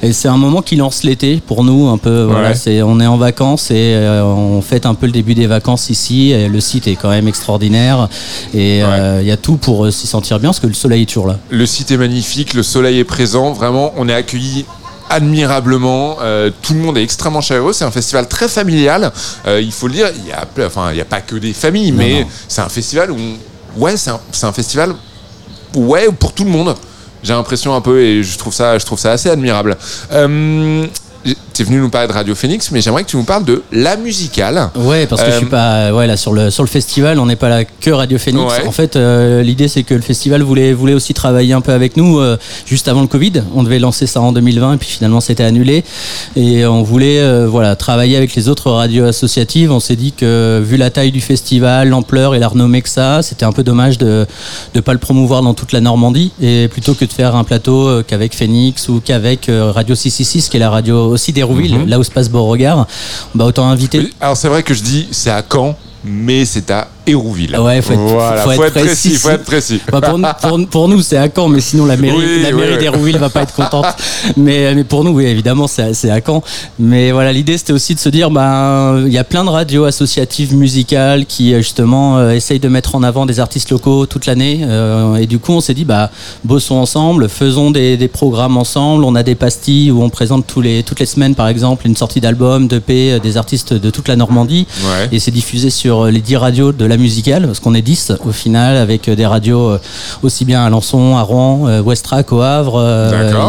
Et 0.02 0.11
c'est 0.14 0.27
un 0.27 0.38
moment 0.38 0.61
qui 0.61 0.76
lance 0.76 1.03
l'été 1.03 1.41
pour 1.45 1.64
nous 1.64 1.88
un 1.88 1.98
peu. 1.98 2.23
Voilà, 2.23 2.49
Ouais. 2.49 2.56
c'est 2.56 2.81
on 2.81 2.99
est 2.99 3.06
en 3.07 3.18
vacances 3.18 3.72
et 3.72 3.94
euh, 3.95 4.23
on 4.23 4.61
fête 4.61 4.85
un 4.85 4.94
peu 4.95 5.06
le 5.06 5.11
début 5.11 5.34
des 5.35 5.48
vacances 5.48 5.90
ici. 5.90 6.31
Et 6.31 6.49
le 6.49 6.60
site 6.60 6.88
est 6.88 6.95
quand 6.95 7.10
même 7.10 7.27
extraordinaire 7.27 8.10
et 8.53 8.84
euh, 8.84 9.19
il 9.22 9.27
y 9.27 9.31
a 9.31 9.38
tout 9.38 9.57
pour 9.57 9.85
euh, 9.85 9.91
s'y 9.91 10.07
sentir 10.07 10.40
bien 10.40 10.49
parce 10.49 10.60
que 10.60 10.68
le 10.68 10.73
soleil 10.73 11.03
est 11.03 11.06
toujours 11.06 11.27
là. 11.27 11.38
Le 11.49 11.65
site 11.65 11.91
est 11.91 11.98
magnifique, 11.98 12.53
le 12.53 12.64
soleil 12.64 12.99
est 12.99 13.03
présent, 13.06 13.53
vraiment, 13.53 13.94
on 13.98 14.10
est 14.10 14.14
accueillis 14.14 14.65
admirablement. 15.10 16.18
Euh, 16.22 16.49
tout 16.61 16.73
le 16.73 16.80
monde 16.80 16.98
est 16.98 17.03
extrêmement 17.03 17.41
chaleureux. 17.41 17.73
C'est 17.73 17.85
un 17.85 17.91
festival 17.91 18.27
très 18.27 18.48
familial. 18.48 19.11
Euh, 19.48 19.61
il 19.61 19.72
faut 19.72 19.88
le 19.88 19.94
dire. 19.94 20.07
Il 20.18 20.27
y 20.30 20.31
a, 20.31 20.45
enfin, 20.68 20.91
pas 21.10 21.22
que 21.22 21.35
des 21.35 21.53
familles, 21.53 21.91
mais 21.91 22.26
c'est 22.48 22.61
un 22.61 22.69
festival 22.69 23.11
où, 23.11 23.15
on- 23.18 23.81
ouais, 23.81 23.95
c'est 23.98 24.10
un, 24.11 24.19
c'est 24.31 24.45
un 24.45 24.52
festival, 24.53 24.94
ouais, 25.76 26.07
pour 26.19 26.34
tout 26.34 26.44
le 26.44 26.49
monde. 26.52 26.76
J'ai 27.24 27.34
l'impression 27.34 27.74
un 27.74 27.82
peu, 27.82 28.02
et 28.02 28.22
je 28.24 28.38
trouve 28.38 28.54
ça, 28.54 28.78
je 28.78 28.86
trouve 28.86 29.00
ça 29.00 29.12
assez 29.12 29.30
admirable. 29.30 29.78
Euh, 30.12 30.86
T'es 31.54 31.64
venu 31.64 31.78
nous 31.80 31.90
parler 31.90 32.08
de 32.08 32.14
Radio 32.14 32.34
Phoenix, 32.34 32.72
mais 32.72 32.82
j'aimerais 32.82 33.04
que 33.04 33.10
tu 33.10 33.16
nous 33.18 33.26
parles 33.26 33.46
de 33.46 33.62
la 33.72 33.96
musicale. 33.96 34.72
Ouais, 34.76 35.06
parce 35.06 35.22
que 35.22 35.30
je 35.32 35.36
suis 35.38 35.46
Euh, 35.46 35.50
pas. 35.50 35.94
Ouais, 35.94 36.08
là, 36.08 36.18
sur 36.18 36.34
le, 36.34 36.50
sur 36.50 36.64
le 36.64 36.68
festival, 36.68 37.20
on 37.20 37.28
n'est 37.28 37.36
pas 37.36 37.48
là 37.50 37.64
que 37.64 37.92
Radio 37.92 38.18
Phoenix. 38.18 38.52
Ouais. 38.58 38.66
En 38.68 38.72
fait, 38.72 38.96
euh, 38.96 39.44
l'idée, 39.44 39.68
c'est 39.68 39.84
que 39.84 39.94
le 39.94 40.02
festival 40.02 40.42
voulait, 40.42 40.74
voulait 40.74 40.96
aussi 40.96 41.14
travailler 41.14 41.54
un 41.54 41.62
peu 41.62 41.72
avec 41.72 41.96
nous 41.96 42.18
euh, 42.18 42.38
juste 42.66 42.88
avant 42.88 43.02
le 43.02 43.08
Covid. 43.08 43.44
On 43.54 43.62
devait 43.62 43.78
lancer 43.78 44.08
ça 44.08 44.20
en 44.20 44.32
2020, 44.32 44.74
et 44.74 44.78
puis 44.78 44.88
finalement, 44.90 45.20
c'était 45.22 45.44
annulé. 45.44 45.84
Et 46.36 46.66
on 46.66 46.82
voulait 46.82 47.46
voilà, 47.46 47.76
travailler 47.76 48.18
avec 48.18 48.34
les 48.34 48.50
autres 48.50 48.72
radios 48.72 49.06
associatives. 49.06 49.72
On 49.72 49.80
s'est 49.80 49.96
dit 49.96 50.12
que, 50.14 50.60
vu 50.66 50.78
la 50.78 50.90
taille 50.90 51.12
du 51.12 51.22
festival, 51.22 51.90
l'ampleur 51.90 52.34
et 52.34 52.40
la 52.40 52.48
renommée 52.48 52.82
que 52.82 52.90
ça 52.90 53.22
c'était 53.22 53.46
un 53.46 53.52
peu 53.52 53.64
dommage 53.64 53.98
de 54.00 54.26
ne 54.74 54.80
pas 54.82 54.94
le 54.94 55.00
promouvoir 55.00 55.44
dans 55.44 55.54
toute 55.54 55.72
la 55.72 55.82
Normandie. 55.82 56.32
Et 56.42 56.68
plutôt 56.68 56.96
que 56.96 57.06
de 57.06 57.14
faire 57.14 57.36
un 57.36 57.44
plateau 57.44 58.02
qu'avec 58.08 58.34
Phoenix 58.34 58.90
ou 58.90 59.02
qu'avec 59.06 59.50
Radio 59.50 59.94
666, 59.94 60.50
qui 60.50 60.58
est 60.58 60.60
la 60.60 60.70
radio 60.72 61.06
aussi 61.12 61.32
Mhm. 61.45 61.88
là 61.90 61.99
où 61.99 62.03
se 62.03 62.11
passe 62.11 62.30
Beauregard, 62.30 62.88
bah, 63.36 63.45
autant 63.45 63.68
inviter. 63.68 64.10
Alors 64.20 64.38
c'est 64.38 64.48
vrai 64.48 64.64
que 64.64 64.74
je 64.74 64.84
dis 64.84 65.07
c'est 65.11 65.30
à 65.30 65.44
Caen, 65.49 65.76
mais 66.03 66.45
c'est 66.45 66.72
à 66.72 66.88
Hérouville. 67.06 67.58
Ouais, 67.58 67.82
faut 67.82 67.94
être, 67.94 68.00
Voilà, 68.00 68.42
faut 68.44 68.52
être 68.64 68.74
précis. 68.74 69.16
faut 69.16 69.30
être 69.30 69.44
précis. 69.44 69.82
Bah, 69.92 70.00
pour, 70.02 70.18
nous- 70.18 70.28
pour- 70.42 70.68
pour 70.70 70.88
nous, 70.88 71.02
c'est 71.02 71.18
à 71.18 71.28
Caen, 71.34 71.50
mais 71.50 71.60
sinon 71.60 71.86
la 71.86 71.98
mairie, 71.98 72.16
Oui, 72.18 72.42
la 72.44 72.50
oui, 72.50 72.56
mairie 72.56 72.74
oui. 72.74 72.80
d'Hérouville 72.80 73.18
va 73.18 73.30
pas 73.30 73.42
être 73.44 73.54
contente. 73.54 73.86
mais, 74.38 74.74
mais 74.74 74.84
pour 74.84 75.04
nous, 75.04 75.12
oui, 75.12 75.26
évidemment, 75.26 75.68
c'est 75.68 76.10
à- 76.10 76.22
Caen. 76.26 76.42
Mais 76.80 77.12
voilà, 77.12 77.34
l'idée, 77.34 77.58
c'était 77.58 77.74
aussi 77.74 77.94
de 77.96 78.00
se 78.00 78.10
dire, 78.10 78.32
ben, 78.32 79.04
il 79.06 79.12
y 79.12 79.18
a 79.18 79.24
plein 79.24 79.44
de 79.44 79.50
radios 79.50 79.84
associatives 79.86 80.56
musicales 80.56 81.26
qui, 81.26 81.54
euh, 81.54 81.58
justement, 81.58 82.18
euh, 82.18 82.32
essayent 82.32 82.60
de 82.60 82.70
mettre 82.70 82.96
en 82.96 83.04
avant 83.04 83.26
des 83.26 83.40
artistes 83.40 83.70
locaux 83.72 84.06
toute 84.06 84.26
l'année. 84.26 84.62
Euh, 84.64 85.16
et 85.16 85.26
du 85.28 85.40
coup, 85.40 85.52
on 85.54 85.62
s'est 85.62 85.74
dit, 85.74 85.86
bah, 85.86 86.10
bossons 86.44 86.76
ensemble, 86.76 87.28
faisons 87.30 87.72
des, 87.72 87.98
des 87.98 88.08
programmes 88.08 88.58
ensemble. 88.58 89.04
On 89.04 89.16
a 89.16 89.24
des 89.24 89.36
pastilles 89.36 89.92
où 89.92 90.02
on 90.02 90.10
présente 90.10 90.48
tous 90.48 90.62
les, 90.62 90.84
toutes 90.84 91.00
les 91.00 91.06
semaines, 91.06 91.36
par 91.36 91.48
exemple, 91.48 91.86
une 91.86 91.96
sortie 91.96 92.22
d'album, 92.22 92.68
d'EP, 92.68 93.14
euh, 93.14 93.20
des 93.20 93.38
artistes 93.38 93.74
de 93.74 93.90
toute 93.90 94.08
la 94.08 94.16
Normandie. 94.16 94.68
Ouais. 94.84 95.10
Et 95.12 95.20
c'est 95.20 95.32
diffusé 95.32 95.70
sur 95.70 96.06
les 96.06 96.22
10 96.22 96.38
radios 96.38 96.72
de 96.72 96.86
la 96.86 96.93
musicale, 96.98 97.45
parce 97.48 97.60
qu'on 97.60 97.74
est 97.74 97.82
10 97.82 98.14
au 98.26 98.32
final, 98.32 98.78
avec 98.78 99.07
euh, 99.07 99.15
des 99.15 99.26
radios 99.26 99.70
euh, 99.70 99.80
aussi 100.22 100.45
bien 100.45 100.64
à 100.65 100.70
Lançon, 100.70 101.18
à 101.18 101.22
Rouen, 101.22 101.68
euh, 101.68 101.82
Westrac, 101.82 102.32
au 102.32 102.41
Havre, 102.41 102.80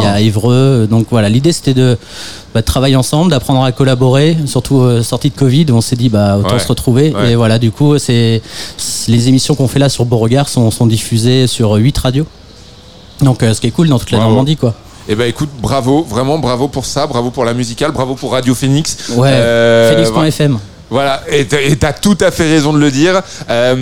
il 0.00 0.04
y 0.04 0.06
a 0.06 0.20
Évreux. 0.20 0.86
Donc 0.90 1.06
voilà, 1.10 1.28
l'idée 1.28 1.52
c'était 1.52 1.74
de, 1.74 1.96
bah, 2.54 2.60
de 2.60 2.66
travailler 2.66 2.96
ensemble, 2.96 3.30
d'apprendre 3.30 3.62
à 3.64 3.72
collaborer, 3.72 4.36
surtout 4.46 4.80
euh, 4.80 5.02
sortie 5.02 5.30
de 5.30 5.34
Covid, 5.36 5.66
où 5.70 5.74
on 5.76 5.80
s'est 5.80 5.96
dit 5.96 6.08
bah, 6.08 6.36
autant 6.38 6.54
Ouais. 6.54 6.58
se 6.60 6.68
retrouver. 6.68 7.12
Ouais. 7.14 7.32
Et 7.32 7.34
voilà, 7.36 7.58
du 7.58 7.70
coup, 7.70 7.98
c'est 7.98 8.42
les 9.08 9.28
émissions 9.28 9.54
qu'on 9.54 9.68
fait 9.68 9.78
là 9.78 9.88
sur 9.88 10.04
Beauregard 10.04 10.48
sont, 10.48 10.70
sont 10.70 10.86
diffusées 10.86 11.46
sur 11.46 11.72
8 11.74 11.98
radios. 11.98 12.26
Donc 13.22 13.42
euh, 13.42 13.54
ce 13.54 13.60
qui 13.60 13.68
est 13.68 13.70
cool 13.70 13.88
dans 13.88 13.98
toute 13.98 14.10
la. 14.10 14.18
Normandie, 14.18 14.56
quoi. 14.56 14.74
Eh 15.08 15.14
ben 15.14 15.28
écoute, 15.28 15.50
bravo, 15.60 16.02
vraiment 16.02 16.38
bravo 16.38 16.66
pour 16.66 16.86
ça, 16.86 17.06
bravo 17.06 17.30
pour 17.30 17.44
la 17.44 17.52
musicale, 17.52 17.92
bravo 17.92 18.14
pour 18.14 18.32
Radio 18.32 18.54
Phoenix. 18.54 19.10
Ouais, 19.16 19.28
Euh, 19.32 19.92
Phoenix.fm. 20.10 20.58
Voilà, 20.90 21.22
et 21.30 21.46
t'as- 21.46 21.92
tout 21.92 22.16
à 22.20 22.30
fait 22.30 22.48
raison 22.48 22.72
de 22.72 22.78
le 22.78 22.90
dire. 22.90 23.20
Euh, 23.50 23.74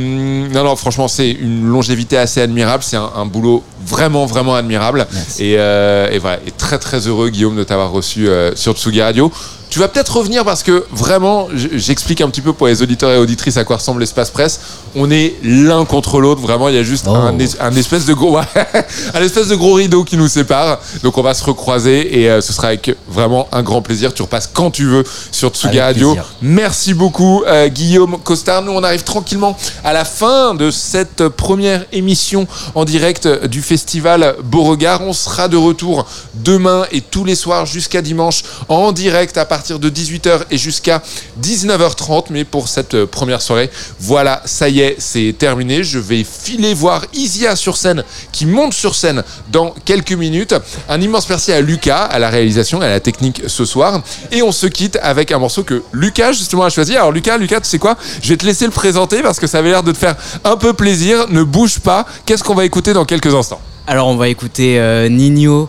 non, 0.49 0.65
non, 0.65 0.77
franchement, 0.77 1.09
c'est 1.09 1.31
une 1.31 1.67
longévité 1.67 2.17
assez 2.17 2.41
admirable. 2.41 2.83
C'est 2.83 2.97
un, 2.97 3.11
un 3.17 3.27
boulot 3.27 3.63
vraiment, 3.85 4.25
vraiment 4.27 4.55
admirable. 4.55 5.07
Et, 5.39 5.57
euh, 5.59 6.09
et 6.11 6.19
voilà, 6.19 6.39
et 6.47 6.51
très, 6.53 6.79
très 6.79 7.07
heureux, 7.09 7.29
Guillaume, 7.31 7.57
de 7.57 7.65
t'avoir 7.65 7.91
reçu 7.91 8.29
euh, 8.29 8.55
sur 8.55 8.75
Tsugi 8.75 9.03
Radio. 9.03 9.31
Tu 9.73 9.79
vas 9.79 9.89
peut-être 9.89 10.19
revenir 10.19 10.45
parce 10.45 10.63
que 10.63 10.85
vraiment, 10.91 11.49
j'explique 11.55 12.21
un 12.21 12.29
petit 12.29 12.43
peu 12.43 12.53
pour 12.53 12.67
les 12.67 12.83
auditeurs 12.83 13.11
et 13.11 13.17
auditrices 13.17 13.57
à 13.57 13.65
quoi 13.65 13.77
ressemble 13.77 14.01
l'espace 14.01 14.29
presse. 14.29 14.61
On 14.95 15.11
est 15.11 15.35
l'un 15.43 15.87
contre 15.87 16.21
l'autre, 16.21 16.43
vraiment. 16.43 16.69
Il 16.69 16.75
y 16.75 16.79
a 16.79 16.83
juste 16.83 17.09
un, 17.09 17.39
es- 17.39 17.59
un 17.59 17.75
espèce 17.75 18.05
de 18.05 18.13
gros, 18.13 18.37
un 19.15 19.23
espèce 19.23 19.49
de 19.49 19.55
gros 19.55 19.73
rideau 19.73 20.05
qui 20.05 20.19
nous 20.19 20.29
sépare. 20.29 20.79
Donc 21.03 21.17
on 21.17 21.23
va 21.23 21.33
se 21.33 21.43
recroiser 21.43 22.21
et 22.21 22.29
euh, 22.29 22.43
ce 22.43 22.53
sera 22.53 22.67
avec 22.69 22.95
vraiment 23.09 23.49
un 23.51 23.63
grand 23.63 23.81
plaisir. 23.81 24.13
Tu 24.13 24.21
repasses 24.21 24.47
quand 24.53 24.71
tu 24.71 24.85
veux 24.85 25.05
sur 25.31 25.49
Tsugi 25.49 25.81
Avec 25.81 25.95
Radio. 25.97 26.13
plaisir. 26.13 26.31
Merci 26.43 26.93
beaucoup 26.93 27.43
euh, 27.47 27.69
Guillaume 27.69 28.19
Costard. 28.23 28.61
Nous 28.61 28.73
on 28.73 28.83
arrive 28.85 29.05
tranquillement 29.05 29.57
à 29.85 29.95
la 29.95 30.05
fin 30.05 30.55
de 30.55 30.71
cette 30.71 31.29
première 31.29 31.87
émission 31.93 32.47
en 32.75 32.85
direct 32.85 33.27
du 33.47 33.63
festival 33.63 34.35
Beauregard. 34.45 35.01
On 35.01 35.15
sera 35.15 35.49
de 35.49 35.57
retour 35.57 36.05
demain 36.35 36.85
et 36.93 37.01
tous 37.01 37.25
les 37.25 37.37
soirs 37.37 37.65
jusqu'à 37.65 38.03
dimanche 38.03 38.43
en 38.69 38.93
direct 38.93 39.39
à 39.39 39.47
partir 39.47 39.62
de 39.71 39.91
18h 39.91 40.43
et 40.51 40.59
jusqu'à 40.59 41.03
19h30. 41.41 42.27
Mais 42.31 42.45
pour 42.45 42.69
cette 42.69 42.95
euh, 42.95 43.07
première 43.07 43.43
soirée, 43.43 43.71
voilà, 44.01 44.43
ça 44.45 44.69
y 44.69 44.81
est, 44.81 44.97
c'est 44.99 45.35
terminé. 45.39 45.85
Je 45.85 45.99
vais 45.99 46.25
filer 46.25 46.75
voir 46.75 47.05
Isia 47.13 47.57
sur 47.57 47.77
scène 47.77 48.05
qui 48.33 48.47
monte 48.47 48.75
sur 48.75 48.95
scène 48.95 49.23
dans 49.51 49.75
quelques 49.85 50.13
minutes. 50.13 50.55
Un 50.89 51.01
immense 51.01 51.29
merci 51.29 51.53
à 51.53 51.61
Lucas, 51.61 52.05
à 52.05 52.19
la 52.19 52.31
réalisation 52.31 52.83
et 52.83 52.87
à 52.87 52.91
la 52.91 53.01
technique 53.01 53.43
ce 53.47 53.65
soir. 53.65 54.03
Et 54.31 54.43
on 54.43 54.53
se 54.53 54.67
quitte 54.67 54.99
avec 55.03 55.33
un 55.33 55.39
morceau 55.39 55.63
que 55.63 55.83
Lucas 55.93 56.33
justement 56.33 56.65
a 56.65 56.71
choisi. 56.71 56.97
Alors 56.97 57.13
Lucas, 57.13 57.39
Lucas, 57.39 57.61
tu 57.61 57.69
sais 57.69 57.79
quoi? 57.79 57.97
Je 58.23 58.29
vais 58.29 58.37
te 58.37 58.47
laisser 58.47 58.65
le 58.65 58.71
présenter 58.71 59.23
parce 59.23 59.39
que 59.39 59.47
ça 59.47 59.59
avait 59.59 59.71
l'air 59.71 59.83
de 59.83 59.93
te 59.93 59.99
faire 59.99 60.17
un 60.45 60.57
peu 60.57 60.73
plaisir. 60.73 61.27
Ne 61.29 61.43
bouge 61.43 61.81
pas. 61.81 62.07
Qu'est-ce 62.27 62.45
qu'on 62.45 62.55
va 62.55 62.65
écouter 62.65 62.93
dans 62.93 63.05
quelques 63.05 63.35
instants? 63.35 63.61
Alors 63.87 64.09
on 64.09 64.17
va 64.17 64.29
écouter 64.29 64.79
euh, 64.79 65.09
Nino 65.09 65.69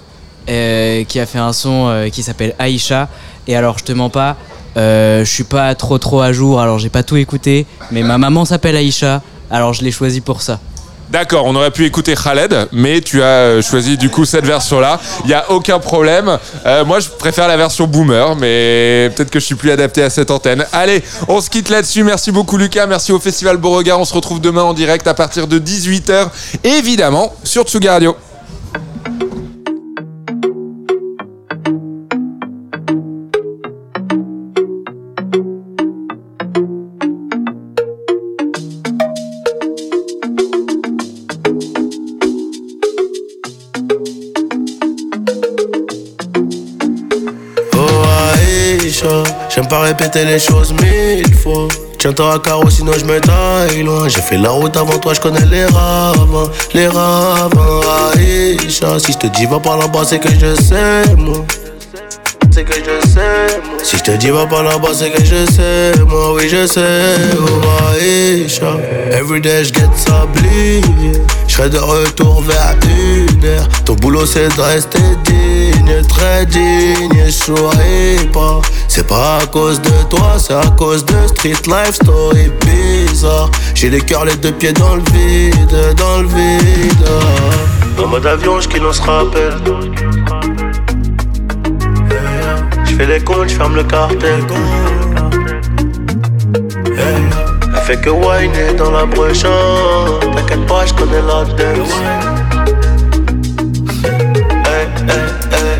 euh, 0.49 1.03
qui 1.05 1.19
a 1.19 1.25
fait 1.25 1.39
un 1.39 1.53
son 1.53 2.09
qui 2.11 2.23
s'appelle 2.23 2.55
Aïcha. 2.59 3.09
Et 3.47 3.55
alors 3.55 3.77
je 3.77 3.83
te 3.83 3.91
mens 3.91 4.09
pas, 4.09 4.37
euh, 4.77 5.23
je 5.23 5.29
suis 5.31 5.43
pas 5.43 5.73
trop 5.75 5.97
trop 5.97 6.21
à 6.21 6.33
jour, 6.33 6.59
alors 6.59 6.79
j'ai 6.79 6.89
pas 6.89 7.03
tout 7.03 7.17
écouté, 7.17 7.65
mais 7.91 8.03
ma 8.03 8.17
maman 8.17 8.45
s'appelle 8.45 8.75
Aïcha, 8.75 9.21
alors 9.51 9.73
je 9.73 9.83
l'ai 9.83 9.91
choisi 9.91 10.21
pour 10.21 10.41
ça. 10.41 10.59
D'accord, 11.13 11.45
on 11.45 11.55
aurait 11.55 11.69
pu 11.69 11.85
écouter 11.85 12.15
Khaled, 12.15 12.69
mais 12.71 12.99
tu 13.01 13.21
as 13.21 13.25
euh, 13.25 13.61
choisi 13.61 13.97
du 13.97 14.09
coup 14.09 14.25
cette 14.25 14.45
version-là. 14.47 14.99
Il 15.25 15.27
n'y 15.27 15.35
a 15.35 15.51
aucun 15.51 15.77
problème. 15.77 16.39
Euh, 16.65 16.83
moi, 16.85 16.99
je 16.99 17.09
préfère 17.09 17.47
la 17.47 17.55
version 17.55 17.85
boomer, 17.85 18.35
mais 18.35 19.11
peut-être 19.15 19.29
que 19.29 19.39
je 19.39 19.45
suis 19.45 19.53
plus 19.53 19.69
adapté 19.69 20.01
à 20.01 20.09
cette 20.09 20.31
antenne. 20.31 20.65
Allez, 20.71 21.03
on 21.27 21.39
se 21.39 21.51
quitte 21.51 21.69
là-dessus. 21.69 22.03
Merci 22.03 22.31
beaucoup, 22.31 22.57
Lucas. 22.57 22.87
Merci 22.87 23.11
au 23.11 23.19
Festival 23.19 23.57
Beauregard. 23.57 23.99
On 23.99 24.05
se 24.05 24.13
retrouve 24.15 24.41
demain 24.41 24.63
en 24.63 24.73
direct 24.73 25.05
à 25.05 25.13
partir 25.13 25.45
de 25.45 25.59
18h, 25.59 26.29
évidemment, 26.63 27.35
sur 27.43 27.63
Tsuga 27.65 27.91
Radio. 27.93 28.17
Répéter 49.83 50.25
les 50.25 50.39
choses 50.39 50.73
mille 50.73 51.35
fois. 51.35 51.67
Tiens-toi 51.99 52.33
à 52.33 52.39
carreau, 52.39 52.69
sinon 52.69 52.93
je 52.97 53.05
me 53.05 53.19
taille 53.19 53.83
loin. 53.83 54.07
J'ai 54.09 54.21
fait 54.21 54.37
la 54.37 54.49
route 54.49 54.75
avant 54.75 54.97
toi, 54.97 55.13
je 55.13 55.21
connais 55.21 55.45
les 55.45 55.65
ravins, 55.65 56.51
les 56.73 56.87
ravins. 56.87 57.81
Aïcha, 58.13 58.99
si 58.99 59.13
je 59.13 59.17
te 59.17 59.27
dis 59.27 59.45
va 59.45 59.59
par 59.59 59.77
là-bas, 59.77 60.03
c'est 60.03 60.19
que 60.19 60.29
je 60.29 60.55
sais. 60.55 61.03
C'est 62.51 62.63
que 62.63 62.73
je 62.73 63.07
sais. 63.07 63.72
Si 63.83 63.97
je 63.97 64.03
te 64.03 64.11
dis 64.11 64.29
va 64.29 64.45
par 64.45 64.63
là-bas, 64.63 64.93
c'est 64.93 65.11
que 65.11 65.23
je 65.25 65.45
sais, 65.51 65.91
moi, 66.07 66.33
oui, 66.35 66.47
je 66.47 66.65
sais. 66.65 67.11
Oh 67.37 67.99
Aïcha, 67.99 68.77
everyday 69.11 69.65
je 69.65 69.73
get 69.73 69.89
sablier. 69.95 70.81
Je 71.47 71.53
serai 71.53 71.69
de 71.69 71.77
retour 71.77 72.41
vers 72.43 72.75
une 72.83 73.45
heure. 73.45 73.67
Ton 73.83 73.95
boulot, 73.95 74.25
c'est 74.25 74.55
de 74.55 74.61
rester 74.61 74.99
digne, 75.25 76.01
très 76.07 76.45
digne. 76.45 77.25
Je 77.27 78.27
pas. 78.31 78.61
C'est 78.87 79.05
pas 79.05 79.39
à 79.41 79.45
cause 79.47 79.81
de 79.81 79.91
toi, 80.09 80.37
c'est 80.37 80.53
à 80.53 80.65
cause 80.77 81.03
de 81.03 81.15
street 81.27 81.67
life 81.67 81.95
story 81.95 82.51
bizarre. 82.61 83.51
J'ai 83.75 83.89
les 83.89 84.01
cœurs, 84.01 84.23
les 84.23 84.35
deux 84.37 84.53
pieds 84.53 84.71
dans 84.71 84.95
le 84.95 85.03
vide, 85.11 85.95
dans 85.97 86.21
le 86.21 86.27
vide. 86.27 87.07
En 88.01 88.07
mode 88.07 88.25
avion, 88.25 88.61
je 88.61 88.67
qui 88.69 88.77
se 88.77 89.01
rappelle. 89.01 89.59
Je 92.93 92.97
fais 92.99 93.07
les 93.07 93.23
comptes, 93.23 93.49
je 93.49 93.55
ferme 93.55 93.75
le 93.75 93.83
cartel. 93.83 94.43
Elle 96.85 97.81
fait 97.85 97.99
que 97.99 98.11
whiner 98.11 98.75
dans 98.77 98.91
la 98.91 99.07
prochaine. 99.07 99.49
T'inquiète 100.35 100.63
pas, 100.67 100.85
je 100.85 100.93
connais 100.93 101.23
la 101.23 101.43
dance. 101.43 101.95
Hey, 104.67 104.85
hey, 105.09 105.25
hey. 105.51 105.79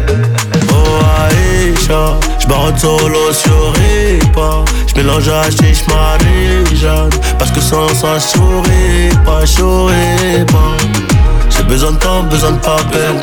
Oh 0.72 1.04
Aïcha, 1.30 2.18
je 2.40 2.48
barre 2.48 2.74
solo 2.80 3.32
sur 3.32 3.74
Ripa. 3.74 4.66
Je 4.88 5.00
mélange 5.00 5.30
à 5.30 5.52
chiche 5.52 5.86
Marie-Jeanne. 5.88 7.12
Parce 7.38 7.52
que 7.52 7.60
sans 7.60 7.90
ça, 7.90 8.18
je 8.18 8.40
souris 8.40 9.16
pas, 9.24 9.46
je 9.46 10.44
pas. 10.46 10.78
J'ai 11.52 11.64
besoin 11.64 11.92
de 11.92 11.98
temps, 11.98 12.24
besoin 12.24 12.54
de 12.54 12.58
papel. 12.58 13.22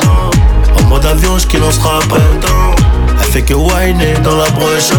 En 0.79 0.87
mode 0.87 1.05
avion, 1.05 1.37
je 1.37 1.45
qui 1.45 1.57
l'on 1.57 1.71
se 1.71 1.79
fait 3.31 3.41
que 3.43 3.53
whiner 3.53 4.13
dans 4.23 4.35
la 4.35 4.49
broche. 4.49 4.91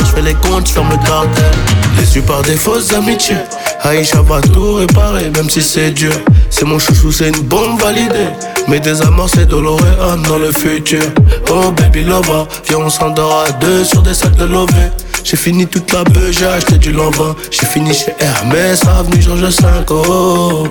Je 0.00 0.06
fais 0.06 0.22
les 0.22 0.34
comptes, 0.34 0.66
je 0.66 0.72
ferme 0.72 0.90
le 0.90 0.96
cartel. 0.96 1.52
Déçu 1.96 2.20
par 2.22 2.42
des 2.42 2.56
fausses 2.56 2.92
amitiés. 2.92 3.36
Aïcha 3.82 4.20
va 4.22 4.40
tout 4.40 4.74
réparer, 4.74 5.30
même 5.30 5.48
si 5.48 5.62
c'est 5.62 5.92
dur. 5.92 6.12
C'est 6.50 6.64
mon 6.64 6.78
chouchou, 6.78 7.12
c'est 7.12 7.28
une 7.28 7.42
bombe 7.42 7.80
validée. 7.80 8.30
Mais 8.66 8.80
des 8.80 9.00
amours, 9.02 9.28
c'est 9.32 9.46
Doloréan 9.46 10.16
dans 10.28 10.38
le 10.38 10.50
futur. 10.50 11.02
Oh 11.50 11.70
baby 11.70 12.02
lover, 12.02 12.44
viens 12.68 12.78
on 12.78 12.90
s'endort 12.90 13.44
à 13.46 13.52
deux 13.52 13.84
sur 13.84 14.02
des 14.02 14.14
sacs 14.14 14.36
de 14.36 14.44
lové. 14.44 14.90
J'ai 15.22 15.36
fini 15.36 15.66
toute 15.66 15.92
la 15.92 16.02
beuh, 16.02 16.32
j'ai 16.32 16.46
acheté 16.46 16.78
du 16.78 16.90
lambin. 16.90 17.36
J'ai 17.50 17.66
fini 17.66 17.94
chez 17.94 18.12
Hermès, 18.18 18.82
avenue 18.86 19.22
Georges 19.22 19.60
V. 19.60 19.68
Oh. 19.90 20.66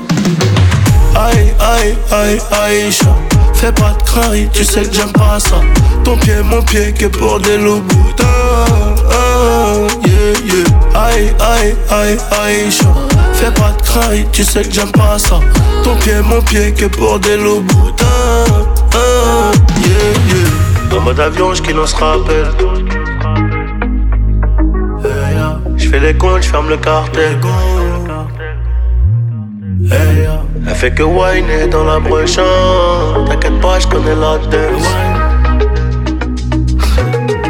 Aïe, 1.16 1.54
aïe, 1.60 1.96
aïe, 2.12 2.42
Aïcha. 2.52 3.16
Fais 3.62 3.72
pas 3.74 3.92
de 3.92 4.04
crari, 4.06 4.50
tu 4.52 4.64
sais 4.64 4.82
que 4.82 4.92
j'aime 4.92 5.12
pas 5.12 5.40
ça. 5.40 5.58
Ton 6.04 6.18
pied, 6.18 6.42
mon 6.44 6.64
pied, 6.64 6.92
que 6.94 7.06
pour 7.06 7.40
des 7.40 7.60
loups 7.60 7.82
boudins. 7.82 8.26
Ah, 9.12 9.76
yeah, 10.04 10.34
yeah. 10.52 11.00
Aïe, 11.00 11.32
aïe, 11.40 11.76
aïe, 11.92 12.18
Aïcha. 12.42 12.92
Fais 13.34 13.52
pas 13.52 13.70
de 13.78 13.82
crari, 13.84 14.26
tu 14.32 14.44
sais 14.44 14.64
que 14.64 14.74
j'aime 14.74 14.92
pas 14.92 15.20
ça. 15.20 15.40
Ton 15.84 15.96
pied, 15.98 16.22
mon 16.28 16.42
pied, 16.42 16.74
que 16.74 16.86
pour 16.86 17.20
des 17.20 17.38
loups 17.38 17.62
boudins. 17.62 18.66
Ah, 18.96 19.52
yeah, 19.78 20.34
yeah. 20.34 20.98
En 20.98 21.02
mode 21.02 21.20
avion, 21.20 21.54
je 21.54 21.62
qui 21.62 21.72
l'on 21.72 21.86
se 21.86 21.96
rappelle. 21.98 22.48
Eh, 25.06 25.36
yeah. 25.36 25.60
Je 25.78 25.88
fais 25.88 26.00
les 26.00 26.16
comptes, 26.16 26.42
je 26.42 26.50
ferme 26.50 26.68
le 26.68 26.78
cartel. 26.78 27.38
Yeah. 29.82 30.51
Elle 30.68 30.76
fait 30.76 30.92
que 30.92 31.04
whiner 31.04 31.68
dans 31.68 31.84
la 31.84 32.00
broche. 32.00 32.38
T'inquiète 33.28 33.60
pas, 33.62 33.80
je 33.80 33.88
connais 33.88 34.16
la 34.16 34.38
dance. 34.38 34.88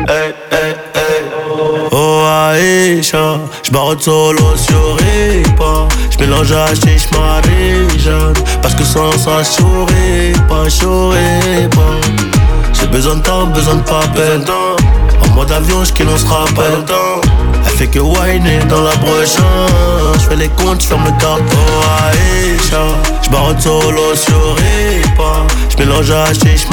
Hey, 0.08 0.34
hey, 0.52 0.76
hey. 0.96 1.02
Oh 1.92 2.24
Aïcha, 2.26 3.40
j'barre 3.64 3.96
solo 4.00 4.56
sur 4.56 4.98
Ripa 4.98 5.88
J'mélange 6.10 6.54
chiche 6.76 7.10
jeune 7.98 8.34
Parce 8.62 8.76
que 8.76 8.84
sans 8.84 9.12
ça 9.18 9.44
j'souris 9.44 10.34
pas, 10.48 10.68
j'souris 10.70 11.68
pas 11.72 12.08
J'ai 12.74 12.88
besoin 12.88 13.16
de 13.16 13.22
temps, 13.22 13.48
besoin 13.48 13.76
de 13.76 13.82
papel 13.82 14.42
En 15.24 15.36
mode 15.36 15.52
avion, 15.52 15.84
j'qu'il 15.84 16.08
on 16.08 16.18
se 16.18 16.26
rappelle 16.26 16.86
Fait 17.82 17.88
que 17.88 17.98
whiner 17.98 18.60
dans 18.70 18.84
la 18.84 18.95
broche 18.98 19.38
J'fais 20.20 20.36
les 20.36 20.49
comptes, 20.49 20.82
j'ferme 20.82 21.03
le 21.03 21.20
carton 21.20 21.58
Aïcha, 22.12 22.84
j'barre 23.24 23.60
solo 23.60 24.14
sur 24.14 24.56
Ripa 24.56 25.48
J'mélange 25.76 26.12
à 26.12 26.32
chiche 26.32 26.68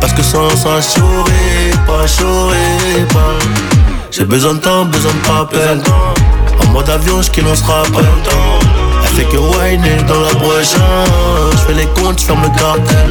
Parce 0.00 0.14
que 0.14 0.22
sans 0.22 0.48
ça 0.56 0.80
j'souris 0.80 1.76
pas, 1.86 2.06
j'souris 2.06 3.04
pas. 3.12 3.36
J'ai 4.10 4.24
besoin 4.24 4.54
de 4.54 4.60
temps, 4.60 4.86
besoin 4.86 5.12
de 5.12 5.28
papel. 5.28 5.82
En 6.62 6.66
mode 6.68 6.88
avion, 6.88 7.20
j'qu'il 7.20 7.44
on 7.46 7.54
se 7.54 7.64
rappelle 7.64 8.06
Elle 9.02 9.08
fait 9.10 9.24
que 9.24 9.36
whiner 9.36 10.02
dans 10.08 10.22
la 10.22 10.32
broche 10.38 10.74
J'fais 11.56 11.74
les 11.74 11.86
comptes, 12.00 12.18
j'ferme 12.18 12.44
le 12.44 12.58
cartel. 12.58 13.10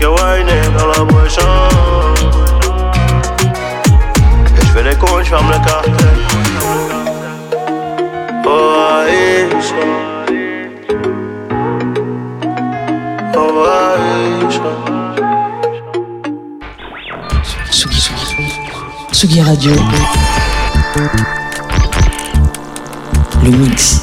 Que 0.00 0.06
whiner 0.06 0.62
dans 0.76 0.86
la 0.86 1.04
broche 1.04 1.36
Et 1.36 2.09
j'fais 4.80 4.90
les 4.90 4.96
comptes, 4.96 5.24
j'ferme 5.24 5.50
le 5.50 5.58
Oh 8.46 8.72
Oh 13.36 13.64
Radio. 19.42 19.72
Le 23.42 23.50
mix. 23.50 24.02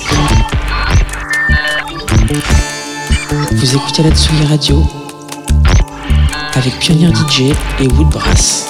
Vous 3.52 3.76
écoutez 3.76 4.04
la 4.04 4.12
Tsugi 4.12 4.46
Radio 4.46 4.84
avec 6.56 6.78
Pionnier 6.80 7.12
DJ 7.14 7.54
et 7.80 7.88
Woodbrass. 7.88 8.70